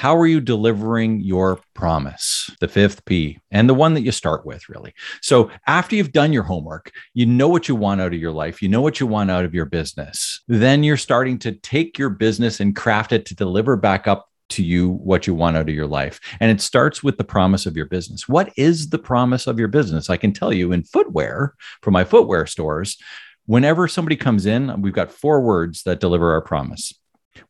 How 0.00 0.16
are 0.16 0.26
you 0.26 0.40
delivering 0.40 1.20
your 1.20 1.60
promise? 1.74 2.48
The 2.60 2.68
fifth 2.68 3.04
P, 3.04 3.38
and 3.50 3.68
the 3.68 3.74
one 3.74 3.92
that 3.92 4.00
you 4.00 4.12
start 4.12 4.46
with, 4.46 4.66
really. 4.66 4.94
So, 5.20 5.50
after 5.66 5.94
you've 5.94 6.12
done 6.12 6.32
your 6.32 6.42
homework, 6.42 6.90
you 7.12 7.26
know 7.26 7.48
what 7.48 7.68
you 7.68 7.74
want 7.74 8.00
out 8.00 8.14
of 8.14 8.18
your 8.18 8.32
life, 8.32 8.62
you 8.62 8.70
know 8.70 8.80
what 8.80 8.98
you 8.98 9.06
want 9.06 9.30
out 9.30 9.44
of 9.44 9.52
your 9.52 9.66
business. 9.66 10.40
Then 10.48 10.82
you're 10.82 10.96
starting 10.96 11.38
to 11.40 11.52
take 11.52 11.98
your 11.98 12.08
business 12.08 12.60
and 12.60 12.74
craft 12.74 13.12
it 13.12 13.26
to 13.26 13.34
deliver 13.34 13.76
back 13.76 14.08
up 14.08 14.30
to 14.48 14.64
you 14.64 14.88
what 14.88 15.26
you 15.26 15.34
want 15.34 15.58
out 15.58 15.68
of 15.68 15.74
your 15.74 15.86
life. 15.86 16.18
And 16.40 16.50
it 16.50 16.62
starts 16.62 17.02
with 17.02 17.18
the 17.18 17.24
promise 17.24 17.66
of 17.66 17.76
your 17.76 17.84
business. 17.84 18.26
What 18.26 18.54
is 18.56 18.88
the 18.88 18.98
promise 18.98 19.46
of 19.46 19.58
your 19.58 19.68
business? 19.68 20.08
I 20.08 20.16
can 20.16 20.32
tell 20.32 20.50
you 20.50 20.72
in 20.72 20.82
footwear, 20.82 21.54
for 21.82 21.90
my 21.90 22.04
footwear 22.04 22.46
stores, 22.46 22.96
whenever 23.44 23.86
somebody 23.86 24.16
comes 24.16 24.46
in, 24.46 24.80
we've 24.80 24.94
got 24.94 25.12
four 25.12 25.42
words 25.42 25.82
that 25.82 26.00
deliver 26.00 26.32
our 26.32 26.40
promise. 26.40 26.94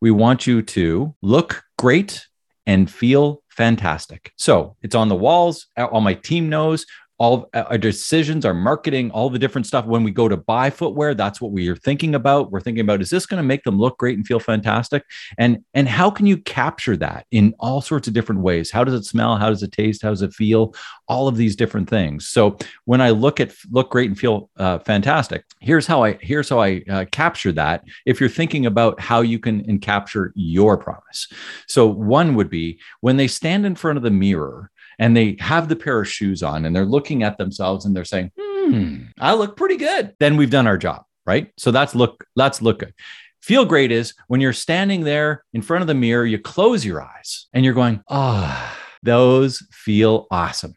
We 0.01 0.11
want 0.11 0.45
you 0.45 0.61
to 0.63 1.15
look 1.21 1.63
great 1.77 2.27
and 2.71 2.89
feel 2.89 3.43
fantastic. 3.49 4.31
So 4.37 4.77
it's 4.81 4.95
on 4.95 5.09
the 5.09 5.15
walls. 5.15 5.67
Uh, 5.77 5.85
all 5.85 5.99
my 6.01 6.13
team 6.13 6.47
knows 6.47 6.85
all 7.21 7.47
our 7.53 7.77
decisions, 7.77 8.45
our 8.45 8.53
marketing, 8.55 9.11
all 9.11 9.29
the 9.29 9.37
different 9.37 9.67
stuff. 9.67 9.85
When 9.85 10.03
we 10.03 10.09
go 10.09 10.27
to 10.27 10.37
buy 10.37 10.71
footwear, 10.71 11.13
that's 11.13 11.39
what 11.39 11.51
we 11.51 11.67
are 11.67 11.75
thinking 11.75 12.15
about. 12.15 12.49
We're 12.49 12.61
thinking 12.61 12.81
about 12.81 12.99
is 12.99 13.11
this 13.11 13.27
going 13.27 13.37
to 13.37 13.47
make 13.47 13.63
them 13.63 13.77
look 13.77 13.99
great 13.99 14.17
and 14.17 14.25
feel 14.25 14.39
fantastic? 14.39 15.03
And 15.37 15.63
and 15.75 15.87
how 15.87 16.09
can 16.09 16.25
you 16.25 16.37
capture 16.37 16.97
that 16.97 17.27
in 17.29 17.53
all 17.59 17.79
sorts 17.79 18.07
of 18.07 18.15
different 18.15 18.41
ways? 18.41 18.71
How 18.71 18.83
does 18.83 18.95
it 18.95 19.05
smell? 19.05 19.37
How 19.37 19.49
does 19.49 19.61
it 19.61 19.71
taste? 19.71 20.01
How 20.01 20.09
does 20.09 20.23
it 20.23 20.33
feel? 20.33 20.73
All 21.07 21.27
of 21.27 21.37
these 21.37 21.55
different 21.55 21.87
things. 21.87 22.27
So 22.27 22.57
when 22.85 23.01
I 23.01 23.11
look 23.11 23.39
at 23.39 23.53
look 23.69 23.91
great 23.91 24.09
and 24.09 24.17
feel 24.17 24.49
uh, 24.57 24.79
fantastic, 24.79 25.45
here's 25.59 25.85
how 25.85 26.03
I 26.03 26.13
here's 26.21 26.49
how 26.49 26.59
I 26.59 26.81
uh, 26.89 27.05
capture 27.11 27.51
that. 27.51 27.83
If 28.07 28.19
you're 28.19 28.29
thinking 28.29 28.65
about 28.65 28.99
how 28.99 29.21
you 29.21 29.37
can 29.37 29.63
and 29.69 29.79
capture 29.79 30.33
your 30.35 30.75
promise, 30.75 31.27
so 31.67 31.85
one 31.85 32.33
would 32.33 32.49
be 32.49 32.79
when 33.01 33.17
they 33.17 33.27
stand 33.27 33.67
in 33.67 33.75
front 33.75 33.97
of 33.97 34.03
the 34.03 34.09
mirror 34.09 34.70
and 34.99 35.15
they 35.15 35.37
have 35.39 35.69
the 35.69 35.75
pair 35.75 36.01
of 36.01 36.07
shoes 36.07 36.43
on 36.43 36.65
and 36.65 36.75
they're 36.75 36.85
looking 36.85 37.23
at 37.23 37.37
themselves 37.37 37.85
and 37.85 37.95
they're 37.95 38.05
saying, 38.05 38.31
hmm, 38.39 39.03
I 39.19 39.33
look 39.33 39.57
pretty 39.57 39.77
good. 39.77 40.13
Then 40.19 40.37
we've 40.37 40.49
done 40.49 40.67
our 40.67 40.77
job, 40.77 41.03
right? 41.25 41.51
So 41.57 41.71
that's 41.71 41.95
look, 41.95 42.25
that's 42.35 42.61
look 42.61 42.79
good. 42.79 42.93
Feel 43.41 43.65
great 43.65 43.91
is 43.91 44.13
when 44.27 44.39
you're 44.39 44.53
standing 44.53 45.03
there 45.03 45.43
in 45.53 45.61
front 45.61 45.81
of 45.81 45.87
the 45.87 45.95
mirror, 45.95 46.25
you 46.25 46.37
close 46.37 46.85
your 46.85 47.01
eyes 47.01 47.47
and 47.53 47.65
you're 47.65 47.73
going, 47.73 48.03
ah, 48.07 48.71
oh, 48.71 48.81
those 49.01 49.65
feel 49.71 50.27
awesome. 50.29 50.75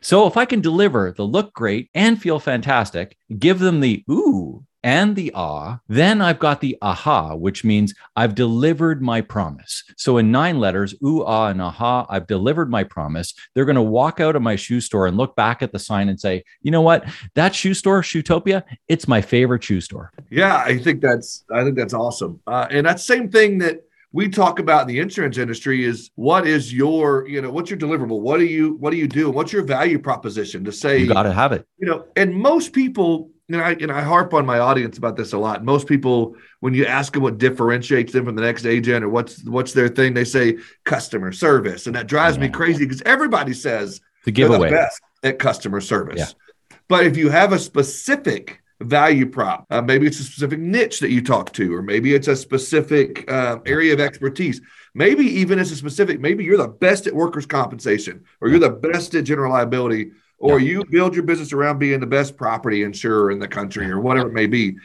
So 0.00 0.26
if 0.26 0.36
I 0.36 0.44
can 0.44 0.60
deliver 0.60 1.12
the 1.12 1.24
look 1.24 1.52
great 1.52 1.90
and 1.94 2.20
feel 2.20 2.40
fantastic, 2.40 3.16
give 3.38 3.58
them 3.58 3.80
the 3.80 4.02
ooh 4.10 4.64
and 4.82 5.14
the 5.14 5.30
ah, 5.34 5.80
then 5.88 6.20
I've 6.20 6.38
got 6.38 6.60
the 6.60 6.76
aha, 6.80 7.34
which 7.34 7.64
means 7.64 7.94
I've 8.16 8.34
delivered 8.34 9.02
my 9.02 9.20
promise. 9.20 9.84
So 9.96 10.18
in 10.18 10.30
nine 10.30 10.58
letters, 10.58 10.94
ooh, 11.04 11.22
ah, 11.22 11.48
and 11.48 11.60
aha, 11.60 12.06
I've 12.08 12.26
delivered 12.26 12.70
my 12.70 12.84
promise. 12.84 13.34
They're 13.54 13.64
going 13.64 13.76
to 13.76 13.82
walk 13.82 14.20
out 14.20 14.36
of 14.36 14.42
my 14.42 14.56
shoe 14.56 14.80
store 14.80 15.06
and 15.06 15.16
look 15.16 15.36
back 15.36 15.62
at 15.62 15.72
the 15.72 15.78
sign 15.78 16.08
and 16.08 16.18
say, 16.18 16.44
you 16.62 16.70
know 16.70 16.82
what? 16.82 17.04
That 17.34 17.54
shoe 17.54 17.74
store, 17.74 18.02
Shoetopia, 18.02 18.62
it's 18.88 19.06
my 19.06 19.20
favorite 19.20 19.62
shoe 19.62 19.80
store. 19.80 20.12
Yeah, 20.30 20.56
I 20.56 20.78
think 20.78 21.00
that's 21.00 21.44
I 21.52 21.62
think 21.64 21.76
that's 21.76 21.94
awesome. 21.94 22.40
Uh, 22.46 22.66
and 22.70 22.86
that's 22.86 23.04
same 23.04 23.30
thing 23.30 23.58
that 23.58 23.82
we 24.12 24.28
talk 24.28 24.58
about 24.58 24.82
in 24.82 24.88
the 24.88 24.98
insurance 24.98 25.38
industry 25.38 25.84
is 25.84 26.10
what 26.16 26.46
is 26.46 26.72
your 26.72 27.28
you 27.28 27.40
know 27.40 27.50
what's 27.50 27.70
your 27.70 27.78
deliverable 27.78 28.20
what 28.20 28.38
do 28.38 28.44
you 28.44 28.74
what 28.76 28.90
do 28.90 28.96
you 28.96 29.06
do 29.06 29.30
what's 29.30 29.52
your 29.52 29.62
value 29.62 29.98
proposition 29.98 30.64
to 30.64 30.72
say 30.72 30.98
you 30.98 31.06
got 31.06 31.22
to 31.22 31.32
have 31.32 31.52
it 31.52 31.64
you 31.78 31.86
know 31.86 32.04
and 32.16 32.34
most 32.34 32.72
people 32.72 33.30
and 33.54 33.62
I 33.62 33.72
and 33.72 33.90
I 33.90 34.02
harp 34.02 34.34
on 34.34 34.46
my 34.46 34.58
audience 34.58 34.98
about 34.98 35.16
this 35.16 35.32
a 35.32 35.38
lot. 35.38 35.64
Most 35.64 35.86
people, 35.86 36.36
when 36.60 36.74
you 36.74 36.86
ask 36.86 37.12
them 37.12 37.22
what 37.22 37.38
differentiates 37.38 38.12
them 38.12 38.24
from 38.24 38.36
the 38.36 38.42
next 38.42 38.64
agent 38.64 39.04
or 39.04 39.08
what's 39.08 39.44
what's 39.44 39.72
their 39.72 39.88
thing, 39.88 40.14
they 40.14 40.24
say 40.24 40.58
customer 40.84 41.32
service, 41.32 41.86
and 41.86 41.96
that 41.96 42.06
drives 42.06 42.36
yeah. 42.36 42.44
me 42.44 42.48
crazy 42.48 42.84
because 42.84 43.02
everybody 43.02 43.52
says 43.52 44.00
the 44.24 44.32
giveaway 44.32 44.70
the 44.70 44.76
best 44.76 45.02
at 45.22 45.38
customer 45.38 45.80
service. 45.80 46.18
Yeah. 46.18 46.76
But 46.88 47.06
if 47.06 47.16
you 47.16 47.28
have 47.30 47.52
a 47.52 47.58
specific 47.58 48.62
value 48.80 49.28
prop, 49.28 49.66
uh, 49.70 49.82
maybe 49.82 50.06
it's 50.06 50.20
a 50.20 50.24
specific 50.24 50.58
niche 50.58 51.00
that 51.00 51.10
you 51.10 51.22
talk 51.22 51.52
to, 51.52 51.74
or 51.74 51.82
maybe 51.82 52.14
it's 52.14 52.28
a 52.28 52.36
specific 52.36 53.30
uh, 53.30 53.58
area 53.66 53.92
of 53.92 54.00
expertise. 54.00 54.60
Maybe 54.94 55.24
even 55.24 55.58
it's 55.58 55.70
a 55.70 55.76
specific. 55.76 56.20
Maybe 56.20 56.44
you're 56.44 56.56
the 56.56 56.68
best 56.68 57.06
at 57.06 57.14
workers' 57.14 57.46
compensation, 57.46 58.24
or 58.40 58.48
you're 58.48 58.58
the 58.58 58.70
best 58.70 59.14
at 59.14 59.24
general 59.24 59.52
liability 59.52 60.12
or 60.40 60.58
yeah. 60.58 60.70
you 60.70 60.84
build 60.86 61.14
your 61.14 61.22
business 61.22 61.52
around 61.52 61.78
being 61.78 62.00
the 62.00 62.06
best 62.06 62.36
property 62.36 62.82
insurer 62.82 63.30
in 63.30 63.38
the 63.38 63.46
country 63.46 63.88
or 63.90 64.00
whatever 64.00 64.28
it 64.28 64.32
may 64.32 64.46
be. 64.46 64.76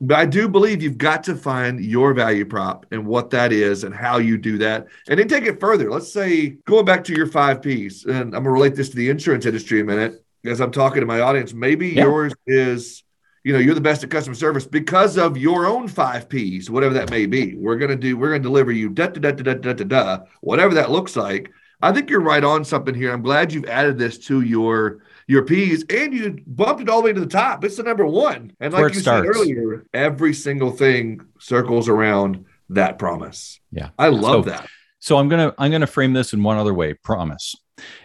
But 0.00 0.18
I 0.18 0.24
do 0.24 0.48
believe 0.48 0.82
you've 0.82 0.98
got 0.98 1.22
to 1.24 1.34
find 1.34 1.84
your 1.84 2.14
value 2.14 2.46
prop 2.46 2.86
and 2.90 3.06
what 3.06 3.28
that 3.30 3.52
is 3.52 3.84
and 3.84 3.94
how 3.94 4.16
you 4.16 4.38
do 4.38 4.56
that. 4.58 4.86
And 5.08 5.20
then 5.20 5.28
take 5.28 5.44
it 5.44 5.60
further. 5.60 5.90
Let's 5.90 6.10
say 6.10 6.56
going 6.64 6.86
back 6.86 7.04
to 7.04 7.14
your 7.14 7.26
five 7.26 7.60
P's, 7.60 8.06
and 8.06 8.14
I'm 8.14 8.30
going 8.30 8.44
to 8.44 8.50
relate 8.50 8.74
this 8.74 8.88
to 8.88 8.96
the 8.96 9.10
insurance 9.10 9.44
industry 9.44 9.80
a 9.80 9.84
minute 9.84 10.24
as 10.46 10.60
I'm 10.60 10.70
talking 10.70 11.00
to 11.00 11.06
my 11.06 11.20
audience. 11.20 11.52
Maybe 11.52 11.88
yeah. 11.88 12.04
yours 12.04 12.32
is, 12.46 13.02
you 13.44 13.52
know, 13.52 13.58
you're 13.58 13.74
the 13.74 13.80
best 13.82 14.02
at 14.02 14.10
customer 14.10 14.34
service 14.34 14.66
because 14.66 15.18
of 15.18 15.36
your 15.36 15.66
own 15.66 15.86
five 15.86 16.30
P's, 16.30 16.70
whatever 16.70 16.94
that 16.94 17.10
may 17.10 17.26
be. 17.26 17.54
We're 17.54 17.76
going 17.76 17.90
to 17.90 17.96
do, 17.96 18.16
we're 18.16 18.30
going 18.30 18.42
to 18.42 18.48
deliver 18.48 18.72
you 18.72 18.88
da 18.88 19.08
da 19.08 19.20
da 19.20 19.32
da 19.32 19.54
da 19.54 19.72
da 19.74 19.84
da, 19.84 20.18
whatever 20.40 20.74
that 20.74 20.90
looks 20.90 21.14
like. 21.14 21.52
I 21.84 21.92
think 21.92 22.08
you're 22.08 22.22
right 22.22 22.42
on 22.42 22.64
something 22.64 22.94
here. 22.94 23.12
I'm 23.12 23.20
glad 23.20 23.52
you've 23.52 23.66
added 23.66 23.98
this 23.98 24.16
to 24.26 24.40
your 24.40 25.02
your 25.26 25.44
P's 25.44 25.84
and 25.90 26.14
you 26.14 26.38
bumped 26.46 26.80
it 26.80 26.88
all 26.88 27.02
the 27.02 27.04
way 27.04 27.12
to 27.12 27.20
the 27.20 27.26
top. 27.26 27.62
It's 27.62 27.76
the 27.76 27.82
number 27.82 28.06
one. 28.06 28.52
And 28.58 28.72
like 28.72 28.94
you 28.94 29.00
starts. 29.00 29.26
said 29.26 29.36
earlier, 29.36 29.84
every 29.92 30.32
single 30.32 30.70
thing 30.70 31.20
circles 31.38 31.90
around 31.90 32.46
that 32.70 32.98
promise. 32.98 33.60
Yeah. 33.70 33.90
I 33.98 34.08
love 34.08 34.44
so, 34.44 34.50
that. 34.50 34.66
So 34.98 35.18
I'm 35.18 35.28
gonna 35.28 35.52
I'm 35.58 35.70
gonna 35.70 35.86
frame 35.86 36.14
this 36.14 36.32
in 36.32 36.42
one 36.42 36.56
other 36.56 36.72
way, 36.72 36.94
promise. 36.94 37.54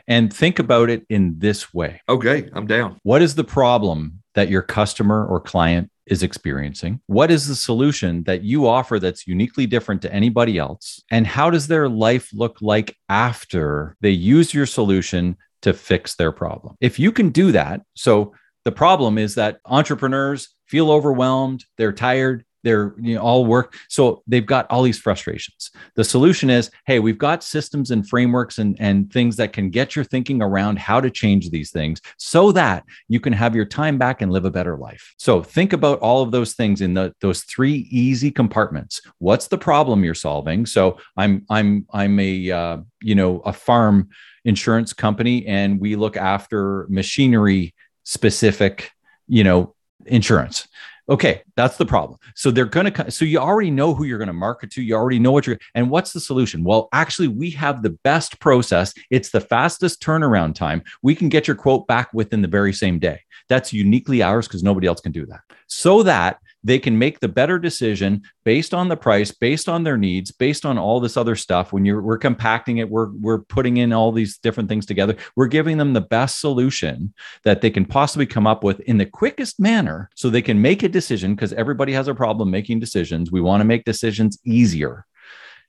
And 0.09 0.33
think 0.33 0.59
about 0.59 0.89
it 0.89 1.05
in 1.09 1.39
this 1.39 1.73
way. 1.73 2.01
Okay, 2.09 2.49
I'm 2.51 2.67
down. 2.67 2.99
What 3.03 3.21
is 3.21 3.35
the 3.35 3.45
problem 3.45 4.23
that 4.35 4.49
your 4.49 4.61
customer 4.61 5.25
or 5.25 5.39
client 5.39 5.89
is 6.09 6.23
experiencing? 6.23 6.99
What 7.07 7.31
is 7.31 7.47
the 7.47 7.55
solution 7.55 8.23
that 8.23 8.43
you 8.43 8.67
offer 8.67 8.99
that's 8.99 9.27
uniquely 9.27 9.65
different 9.65 10.01
to 10.01 10.13
anybody 10.13 10.57
else? 10.57 11.01
And 11.11 11.25
how 11.25 11.49
does 11.49 11.67
their 11.67 11.87
life 11.87 12.29
look 12.33 12.57
like 12.61 12.97
after 13.07 13.95
they 14.01 14.09
use 14.09 14.53
your 14.53 14.65
solution 14.65 15.37
to 15.61 15.73
fix 15.73 16.15
their 16.15 16.31
problem? 16.31 16.75
If 16.81 16.99
you 16.99 17.11
can 17.11 17.29
do 17.29 17.51
that, 17.51 17.81
so 17.93 18.33
the 18.65 18.71
problem 18.71 19.17
is 19.17 19.35
that 19.35 19.59
entrepreneurs 19.65 20.55
feel 20.65 20.91
overwhelmed, 20.91 21.65
they're 21.77 21.93
tired, 21.93 22.45
they're 22.63 22.93
you 22.99 23.15
know 23.15 23.21
all 23.21 23.45
work. 23.45 23.75
So 23.87 24.23
they've 24.27 24.45
got 24.45 24.67
all 24.69 24.83
these 24.83 24.99
frustrations. 24.99 25.71
The 25.95 26.03
solution 26.03 26.49
is 26.49 26.71
hey 26.85 26.99
we've 26.99 27.17
got 27.17 27.43
systems 27.43 27.91
and 27.91 28.07
frameworks 28.07 28.57
and 28.57 28.75
and 28.79 29.11
things 29.11 29.35
that 29.37 29.53
can 29.53 29.69
get 29.69 29.95
your 29.95 30.05
thinking 30.05 30.41
around 30.41 30.79
how 30.79 31.01
to 31.01 31.09
change 31.09 31.49
these 31.49 31.71
things 31.71 32.01
so 32.17 32.51
that 32.53 32.83
you 33.07 33.19
can 33.19 33.33
have 33.33 33.55
your 33.55 33.65
time 33.65 33.97
back 33.97 34.21
and 34.21 34.31
live 34.31 34.45
a 34.45 34.51
better 34.51 34.77
life. 34.77 35.13
So 35.17 35.41
think 35.41 35.73
about 35.73 35.99
all 35.99 36.21
of 36.21 36.31
those 36.31 36.53
things 36.53 36.81
in 36.81 36.93
the 36.93 37.13
those 37.21 37.43
three 37.43 37.87
easy 37.89 38.31
compartments. 38.31 39.01
What's 39.19 39.47
the 39.47 39.57
problem 39.57 40.03
you're 40.03 40.13
solving? 40.13 40.65
So 40.65 40.97
i'm 41.17 41.45
i'm 41.49 41.85
i'm 41.91 42.19
a 42.19 42.51
uh, 42.51 42.77
you 43.01 43.15
know 43.15 43.39
a 43.39 43.53
farm 43.53 44.09
insurance 44.45 44.93
company 44.93 45.45
and 45.45 45.79
we 45.79 45.95
look 45.95 46.17
after 46.17 46.87
machinery 46.89 47.73
specific 48.03 48.91
you 49.27 49.43
know 49.43 49.75
insurance 50.05 50.67
Okay, 51.09 51.41
that's 51.55 51.77
the 51.77 51.85
problem. 51.85 52.19
So 52.35 52.51
they're 52.51 52.65
going 52.65 52.93
to, 52.93 53.09
so 53.09 53.25
you 53.25 53.39
already 53.39 53.71
know 53.71 53.95
who 53.95 54.03
you're 54.03 54.19
going 54.19 54.27
to 54.27 54.33
market 54.33 54.69
to. 54.71 54.83
You 54.83 54.93
already 54.93 55.17
know 55.17 55.31
what 55.31 55.47
you're, 55.47 55.57
and 55.73 55.89
what's 55.89 56.13
the 56.13 56.19
solution? 56.19 56.63
Well, 56.63 56.87
actually, 56.93 57.29
we 57.29 57.49
have 57.51 57.81
the 57.81 57.89
best 57.89 58.39
process. 58.39 58.93
It's 59.09 59.31
the 59.31 59.41
fastest 59.41 60.03
turnaround 60.03 60.53
time. 60.53 60.83
We 61.01 61.15
can 61.15 61.29
get 61.29 61.47
your 61.47 61.55
quote 61.55 61.87
back 61.87 62.13
within 62.13 62.43
the 62.43 62.47
very 62.47 62.73
same 62.73 62.99
day. 62.99 63.21
That's 63.47 63.73
uniquely 63.73 64.21
ours 64.21 64.47
because 64.47 64.61
nobody 64.61 64.85
else 64.85 65.01
can 65.01 65.11
do 65.11 65.25
that. 65.25 65.41
So 65.65 66.03
that 66.03 66.39
they 66.63 66.79
can 66.79 66.97
make 66.97 67.19
the 67.19 67.27
better 67.27 67.57
decision 67.57 68.21
based 68.43 68.73
on 68.73 68.89
the 68.89 68.97
price, 68.97 69.31
based 69.31 69.69
on 69.69 69.83
their 69.83 69.97
needs, 69.97 70.31
based 70.31 70.65
on 70.65 70.77
all 70.77 70.99
this 70.99 71.17
other 71.17 71.35
stuff. 71.35 71.71
When 71.71 71.85
you're 71.85 72.01
we're 72.01 72.17
compacting 72.17 72.77
it, 72.77 72.89
we're 72.89 73.09
we're 73.11 73.39
putting 73.39 73.77
in 73.77 73.93
all 73.93 74.11
these 74.11 74.37
different 74.37 74.69
things 74.69 74.85
together. 74.85 75.15
We're 75.35 75.47
giving 75.47 75.77
them 75.77 75.93
the 75.93 76.01
best 76.01 76.39
solution 76.39 77.13
that 77.43 77.61
they 77.61 77.69
can 77.69 77.85
possibly 77.85 78.25
come 78.25 78.47
up 78.47 78.63
with 78.63 78.79
in 78.81 78.97
the 78.97 79.05
quickest 79.05 79.59
manner 79.59 80.09
so 80.15 80.29
they 80.29 80.41
can 80.41 80.61
make 80.61 80.83
a 80.83 80.89
decision 80.89 81.35
because 81.35 81.53
everybody 81.53 81.93
has 81.93 82.07
a 82.07 82.15
problem 82.15 82.51
making 82.51 82.79
decisions. 82.79 83.31
We 83.31 83.41
want 83.41 83.61
to 83.61 83.65
make 83.65 83.85
decisions 83.85 84.39
easier. 84.45 85.05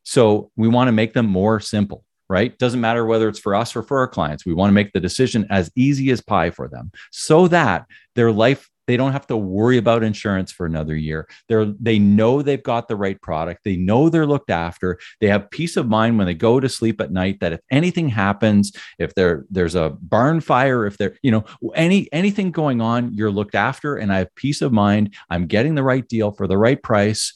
So 0.03 0.50
we 0.57 0.68
want 0.68 0.88
to 0.88 0.92
make 0.92 1.12
them 1.12 1.26
more 1.26 1.61
simple 1.61 2.05
right? 2.31 2.57
Doesn't 2.59 2.81
matter 2.81 3.05
whether 3.05 3.29
it's 3.29 3.40
for 3.40 3.57
us 3.57 3.74
or 3.74 3.83
for 3.83 3.98
our 3.98 4.07
clients. 4.07 4.46
We 4.46 4.55
want 4.55 4.70
to 4.70 4.74
make 4.74 4.92
the 4.92 5.00
decision 5.00 5.48
as 5.50 5.68
easy 5.74 6.12
as 6.12 6.20
pie 6.20 6.50
for 6.50 6.68
them 6.68 6.92
so 7.11 7.48
that 7.48 7.87
their 8.14 8.31
life 8.31 8.69
they 8.90 8.96
don't 8.96 9.12
have 9.12 9.29
to 9.29 9.37
worry 9.37 9.76
about 9.79 10.03
insurance 10.03 10.50
for 10.50 10.66
another 10.66 10.96
year. 10.96 11.29
They're 11.48 11.66
they 11.66 12.00
know 12.00 12.42
they've 12.42 12.61
got 12.61 12.88
the 12.88 12.96
right 12.96 13.20
product. 13.22 13.62
They 13.62 13.76
know 13.76 14.09
they're 14.09 14.26
looked 14.26 14.50
after. 14.50 14.98
They 15.20 15.29
have 15.29 15.48
peace 15.50 15.76
of 15.76 15.88
mind 15.88 16.18
when 16.18 16.26
they 16.26 16.35
go 16.35 16.59
to 16.59 16.68
sleep 16.68 17.00
at 17.00 17.12
night 17.12 17.38
that 17.38 17.53
if 17.53 17.61
anything 17.70 18.09
happens, 18.09 18.72
if 18.98 19.14
there 19.14 19.46
there's 19.48 19.76
a 19.76 19.90
barn 19.90 20.40
fire, 20.40 20.87
if 20.87 20.98
there, 20.98 21.16
you 21.22 21.31
know, 21.31 21.44
any 21.76 22.12
anything 22.12 22.50
going 22.50 22.81
on, 22.81 23.14
you're 23.14 23.31
looked 23.31 23.55
after 23.55 23.94
and 23.94 24.12
I 24.12 24.18
have 24.18 24.35
peace 24.35 24.61
of 24.61 24.72
mind. 24.72 25.14
I'm 25.31 25.46
getting 25.46 25.76
the 25.76 25.85
right 25.85 26.07
deal 26.09 26.33
for 26.33 26.48
the 26.48 26.59
right 26.59 26.83
price. 26.83 27.33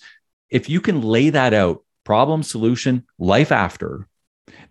If 0.51 0.69
you 0.69 0.81
can 0.81 1.03
lay 1.03 1.31
that 1.31 1.55
out, 1.55 1.85
problem, 2.03 2.43
solution, 2.43 3.07
life 3.17 3.53
after, 3.53 4.09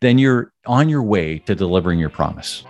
then 0.01 0.17
you're 0.17 0.51
on 0.65 0.89
your 0.89 1.03
way 1.03 1.39
to 1.39 1.55
delivering 1.55 1.99
your 1.99 2.09
promise. 2.09 2.65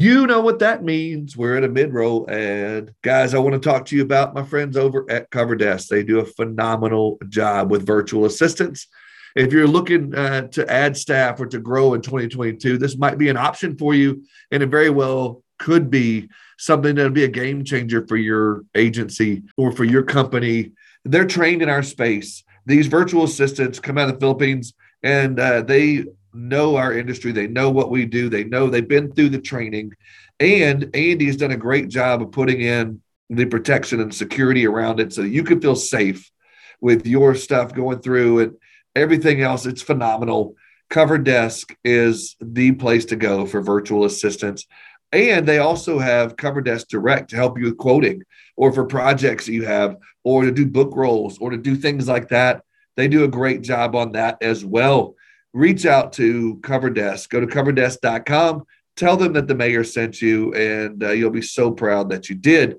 You 0.00 0.26
know 0.26 0.40
what 0.40 0.60
that 0.60 0.82
means. 0.82 1.36
We're 1.36 1.58
at 1.58 1.64
a 1.64 1.68
mid 1.68 1.92
roll. 1.92 2.24
And 2.30 2.90
guys, 3.02 3.34
I 3.34 3.38
want 3.38 3.52
to 3.52 3.68
talk 3.68 3.84
to 3.86 3.96
you 3.96 4.00
about 4.00 4.32
my 4.32 4.42
friends 4.42 4.78
over 4.78 5.04
at 5.10 5.30
CoverDesk. 5.30 5.88
They 5.88 6.02
do 6.02 6.20
a 6.20 6.24
phenomenal 6.24 7.18
job 7.28 7.70
with 7.70 7.84
virtual 7.84 8.24
assistants. 8.24 8.86
If 9.36 9.52
you're 9.52 9.66
looking 9.66 10.14
uh, 10.14 10.48
to 10.52 10.72
add 10.72 10.96
staff 10.96 11.38
or 11.38 11.44
to 11.48 11.58
grow 11.58 11.92
in 11.92 12.00
2022, 12.00 12.78
this 12.78 12.96
might 12.96 13.18
be 13.18 13.28
an 13.28 13.36
option 13.36 13.76
for 13.76 13.92
you. 13.92 14.24
And 14.50 14.62
it 14.62 14.70
very 14.70 14.88
well 14.88 15.42
could 15.58 15.90
be 15.90 16.30
something 16.56 16.94
that'll 16.94 17.12
be 17.12 17.24
a 17.24 17.28
game 17.28 17.62
changer 17.62 18.06
for 18.06 18.16
your 18.16 18.62
agency 18.74 19.42
or 19.58 19.70
for 19.70 19.84
your 19.84 20.02
company. 20.02 20.72
They're 21.04 21.26
trained 21.26 21.60
in 21.60 21.68
our 21.68 21.82
space. 21.82 22.42
These 22.64 22.86
virtual 22.86 23.24
assistants 23.24 23.78
come 23.80 23.98
out 23.98 24.08
of 24.08 24.14
the 24.14 24.20
Philippines 24.20 24.72
and 25.02 25.38
uh, 25.38 25.60
they 25.60 26.06
know 26.32 26.76
our 26.76 26.92
industry. 26.92 27.32
They 27.32 27.46
know 27.46 27.70
what 27.70 27.90
we 27.90 28.06
do. 28.06 28.28
They 28.28 28.44
know 28.44 28.68
they've 28.68 28.86
been 28.86 29.12
through 29.12 29.30
the 29.30 29.40
training. 29.40 29.92
And 30.38 30.94
Andy 30.94 31.26
has 31.26 31.36
done 31.36 31.50
a 31.50 31.56
great 31.56 31.88
job 31.88 32.22
of 32.22 32.32
putting 32.32 32.60
in 32.60 33.00
the 33.28 33.44
protection 33.46 34.00
and 34.00 34.14
security 34.14 34.66
around 34.66 35.00
it 35.00 35.12
so 35.12 35.22
you 35.22 35.44
can 35.44 35.60
feel 35.60 35.76
safe 35.76 36.30
with 36.80 37.06
your 37.06 37.34
stuff 37.34 37.74
going 37.74 38.00
through 38.00 38.40
and 38.40 38.52
everything 38.96 39.42
else. 39.42 39.66
It's 39.66 39.82
phenomenal. 39.82 40.56
CoverDesk 40.90 41.76
is 41.84 42.36
the 42.40 42.72
place 42.72 43.04
to 43.06 43.16
go 43.16 43.46
for 43.46 43.60
virtual 43.60 44.04
assistants. 44.04 44.66
And 45.12 45.46
they 45.46 45.58
also 45.58 45.98
have 45.98 46.36
CoverDesk 46.36 46.88
Direct 46.88 47.30
to 47.30 47.36
help 47.36 47.58
you 47.58 47.66
with 47.66 47.76
quoting 47.76 48.22
or 48.56 48.72
for 48.72 48.84
projects 48.84 49.46
that 49.46 49.52
you 49.52 49.64
have 49.64 49.96
or 50.24 50.44
to 50.44 50.52
do 50.52 50.66
book 50.66 50.92
rolls 50.94 51.38
or 51.38 51.50
to 51.50 51.56
do 51.56 51.76
things 51.76 52.08
like 52.08 52.28
that. 52.28 52.62
They 52.96 53.08
do 53.08 53.24
a 53.24 53.28
great 53.28 53.62
job 53.62 53.94
on 53.94 54.12
that 54.12 54.38
as 54.42 54.64
well 54.64 55.16
reach 55.52 55.86
out 55.86 56.12
to 56.14 56.56
CoverDesk. 56.56 57.28
Go 57.28 57.40
to 57.40 57.46
coverdesk.com. 57.46 58.64
Tell 58.96 59.16
them 59.16 59.32
that 59.34 59.48
the 59.48 59.54
mayor 59.54 59.84
sent 59.84 60.20
you, 60.20 60.52
and 60.54 61.02
uh, 61.02 61.10
you'll 61.10 61.30
be 61.30 61.42
so 61.42 61.70
proud 61.70 62.10
that 62.10 62.28
you 62.28 62.36
did. 62.36 62.78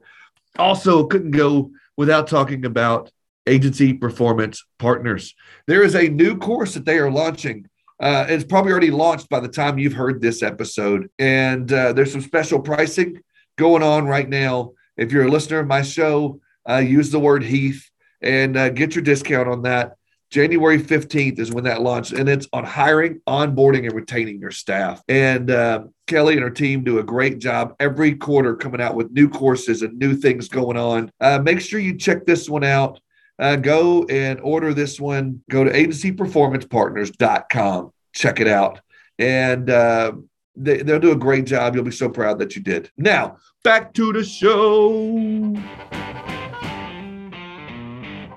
Also, 0.57 1.05
couldn't 1.05 1.31
go 1.31 1.71
without 1.97 2.27
talking 2.27 2.65
about 2.65 3.11
agency 3.47 3.93
performance 3.93 4.63
partners. 4.77 5.33
There 5.67 5.83
is 5.83 5.95
a 5.95 6.09
new 6.09 6.37
course 6.37 6.73
that 6.73 6.85
they 6.85 6.99
are 6.99 7.11
launching. 7.11 7.67
Uh, 7.99 8.25
it's 8.29 8.43
probably 8.43 8.71
already 8.71 8.91
launched 8.91 9.29
by 9.29 9.39
the 9.39 9.47
time 9.47 9.77
you've 9.77 9.93
heard 9.93 10.21
this 10.21 10.41
episode. 10.41 11.09
And 11.19 11.71
uh, 11.71 11.93
there's 11.93 12.11
some 12.11 12.21
special 12.21 12.59
pricing 12.59 13.21
going 13.57 13.83
on 13.83 14.07
right 14.07 14.27
now. 14.27 14.73
If 14.97 15.11
you're 15.11 15.25
a 15.25 15.31
listener 15.31 15.59
of 15.59 15.67
my 15.67 15.81
show, 15.81 16.39
uh, 16.67 16.77
use 16.77 17.11
the 17.11 17.19
word 17.19 17.43
Heath 17.43 17.89
and 18.21 18.57
uh, 18.57 18.69
get 18.69 18.95
your 18.95 19.03
discount 19.03 19.47
on 19.47 19.63
that. 19.63 19.95
January 20.31 20.81
15th 20.81 21.37
is 21.39 21.51
when 21.51 21.65
that 21.65 21.81
launches, 21.81 22.17
and 22.17 22.29
it's 22.29 22.47
on 22.53 22.63
hiring, 22.63 23.19
onboarding, 23.27 23.85
and 23.85 23.93
retaining 23.93 24.39
your 24.39 24.51
staff. 24.51 25.03
And 25.09 25.51
uh, 25.51 25.83
Kelly 26.07 26.35
and 26.35 26.43
her 26.43 26.49
team 26.49 26.85
do 26.85 26.99
a 26.99 27.03
great 27.03 27.39
job 27.39 27.75
every 27.81 28.15
quarter 28.15 28.55
coming 28.55 28.79
out 28.79 28.95
with 28.95 29.11
new 29.11 29.27
courses 29.27 29.81
and 29.81 29.99
new 29.99 30.15
things 30.15 30.47
going 30.47 30.77
on. 30.77 31.11
Uh, 31.19 31.39
make 31.39 31.59
sure 31.59 31.81
you 31.81 31.97
check 31.97 32.25
this 32.25 32.49
one 32.49 32.63
out. 32.63 33.01
Uh, 33.39 33.57
go 33.57 34.05
and 34.05 34.39
order 34.39 34.73
this 34.73 35.01
one. 35.01 35.43
Go 35.49 35.65
to 35.65 35.71
agencyperformancepartners.com. 35.71 37.91
Check 38.13 38.39
it 38.39 38.47
out. 38.47 38.79
And 39.19 39.69
uh, 39.69 40.13
they, 40.55 40.77
they'll 40.77 40.99
do 40.99 41.11
a 41.11 41.17
great 41.17 41.45
job. 41.45 41.75
You'll 41.75 41.83
be 41.83 41.91
so 41.91 42.07
proud 42.07 42.39
that 42.39 42.55
you 42.55 42.61
did. 42.61 42.89
Now, 42.97 43.35
back 43.65 43.93
to 43.95 44.13
the 44.13 44.23
show. 44.23 45.57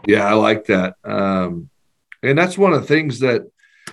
Yeah, 0.07 0.27
I 0.27 0.33
like 0.33 0.65
that. 0.67 0.97
Um, 1.05 1.71
and 2.25 2.39
that's 2.39 2.59
one 2.59 2.73
of 2.73 2.81
the 2.81 2.87
things 2.87 3.21
that 3.21 3.43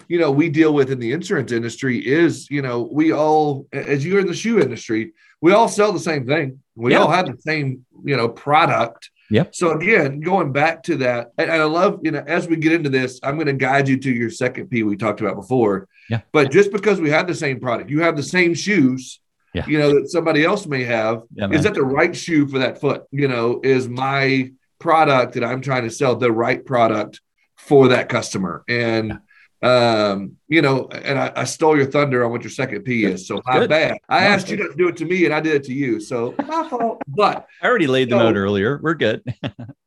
you 0.08 0.20
know 0.20 0.32
we 0.32 0.50
deal 0.50 0.74
with 0.74 0.92
in 0.92 1.00
the 1.00 1.12
insurance 1.12 1.52
industry 1.52 2.00
is 2.00 2.50
you 2.50 2.62
know 2.62 2.90
we 2.92 3.12
all 3.12 3.68
as 3.74 4.06
you're 4.06 4.20
in 4.20 4.28
the 4.28 4.34
shoe 4.34 4.60
industry 4.60 5.14
we 5.42 5.52
all 5.52 5.68
sell 5.68 5.92
the 5.92 6.00
same 6.00 6.26
thing 6.26 6.60
we 6.76 6.92
yeah. 6.92 7.00
all 7.00 7.10
have 7.10 7.28
the 7.28 7.38
same 7.42 7.86
you 8.04 8.16
know 8.18 8.30
product 8.30 9.10
Yep. 9.32 9.56
So 9.56 9.72
again, 9.72 10.20
going 10.20 10.52
back 10.52 10.84
to 10.84 10.98
that, 10.98 11.32
and, 11.38 11.50
I 11.50 11.64
love, 11.64 12.02
you 12.04 12.12
know, 12.12 12.22
as 12.28 12.50
we 12.50 12.58
get 12.58 12.74
into 12.74 12.90
this, 12.90 13.18
I'm 13.24 13.36
going 13.36 13.48
to 13.48 13.54
guide 13.54 13.88
you 13.88 13.98
to 13.98 14.12
your 14.12 14.30
second 14.30 14.68
P 14.68 14.84
we 14.84 14.98
talked 14.98 15.22
about 15.22 15.38
before. 15.38 15.88
Yeah. 16.10 16.20
But 16.34 16.52
just 16.52 16.72
because 16.74 17.00
we 17.00 17.10
have 17.12 17.28
the 17.28 17.34
same 17.34 17.62
product, 17.62 17.90
you 17.90 18.02
have 18.02 18.18
the 18.18 18.24
same 18.24 18.54
shoes, 18.54 19.22
yeah. 19.54 19.66
you 19.68 19.80
know, 19.80 19.94
that 19.94 20.10
somebody 20.10 20.44
else 20.44 20.66
may 20.68 20.84
have. 20.84 21.22
Yeah, 21.34 21.50
is 21.50 21.64
that 21.64 21.76
the 21.76 21.84
right 21.84 22.14
shoe 22.14 22.46
for 22.46 22.60
that 22.60 22.82
foot? 22.82 23.04
You 23.12 23.30
know, 23.30 23.62
is 23.64 23.88
my 23.88 24.52
product 24.80 25.36
that 25.36 25.46
I'm 25.46 25.62
trying 25.62 25.84
to 25.84 25.92
sell 25.92 26.18
the 26.18 26.32
right 26.32 26.64
product 26.66 27.22
for 27.68 27.90
that 27.90 28.10
customer. 28.10 28.64
And 28.68 29.20
um, 29.64 30.38
you 30.48 30.64
know, 30.64 30.88
and 30.88 31.20
I, 31.20 31.32
I, 31.36 31.44
stole 31.44 31.78
your 31.78 31.86
thunder 31.86 32.26
on 32.26 32.32
what 32.32 32.42
your 32.42 32.50
second 32.50 32.82
P 32.82 33.06
is. 33.06 33.28
So 33.28 33.44
my 33.46 33.60
Good. 33.60 33.70
bad. 33.70 33.98
I 34.10 34.26
asked 34.26 34.50
you 34.50 34.58
to 34.58 34.74
do 34.76 34.88
it 34.88 34.98
to 34.98 35.06
me 35.06 35.26
and 35.26 35.34
I 35.34 35.40
did 35.40 35.54
it 35.54 35.64
to 35.66 35.74
you. 35.74 36.00
So 36.00 36.34
my 36.40 36.68
fault. 36.68 37.04
But 37.08 37.46
I 37.62 37.68
already 37.68 37.86
laid 37.86 38.10
them 38.10 38.18
so, 38.18 38.28
out 38.28 38.36
earlier. 38.36 38.80
We're 38.82 38.96
good. 38.96 39.24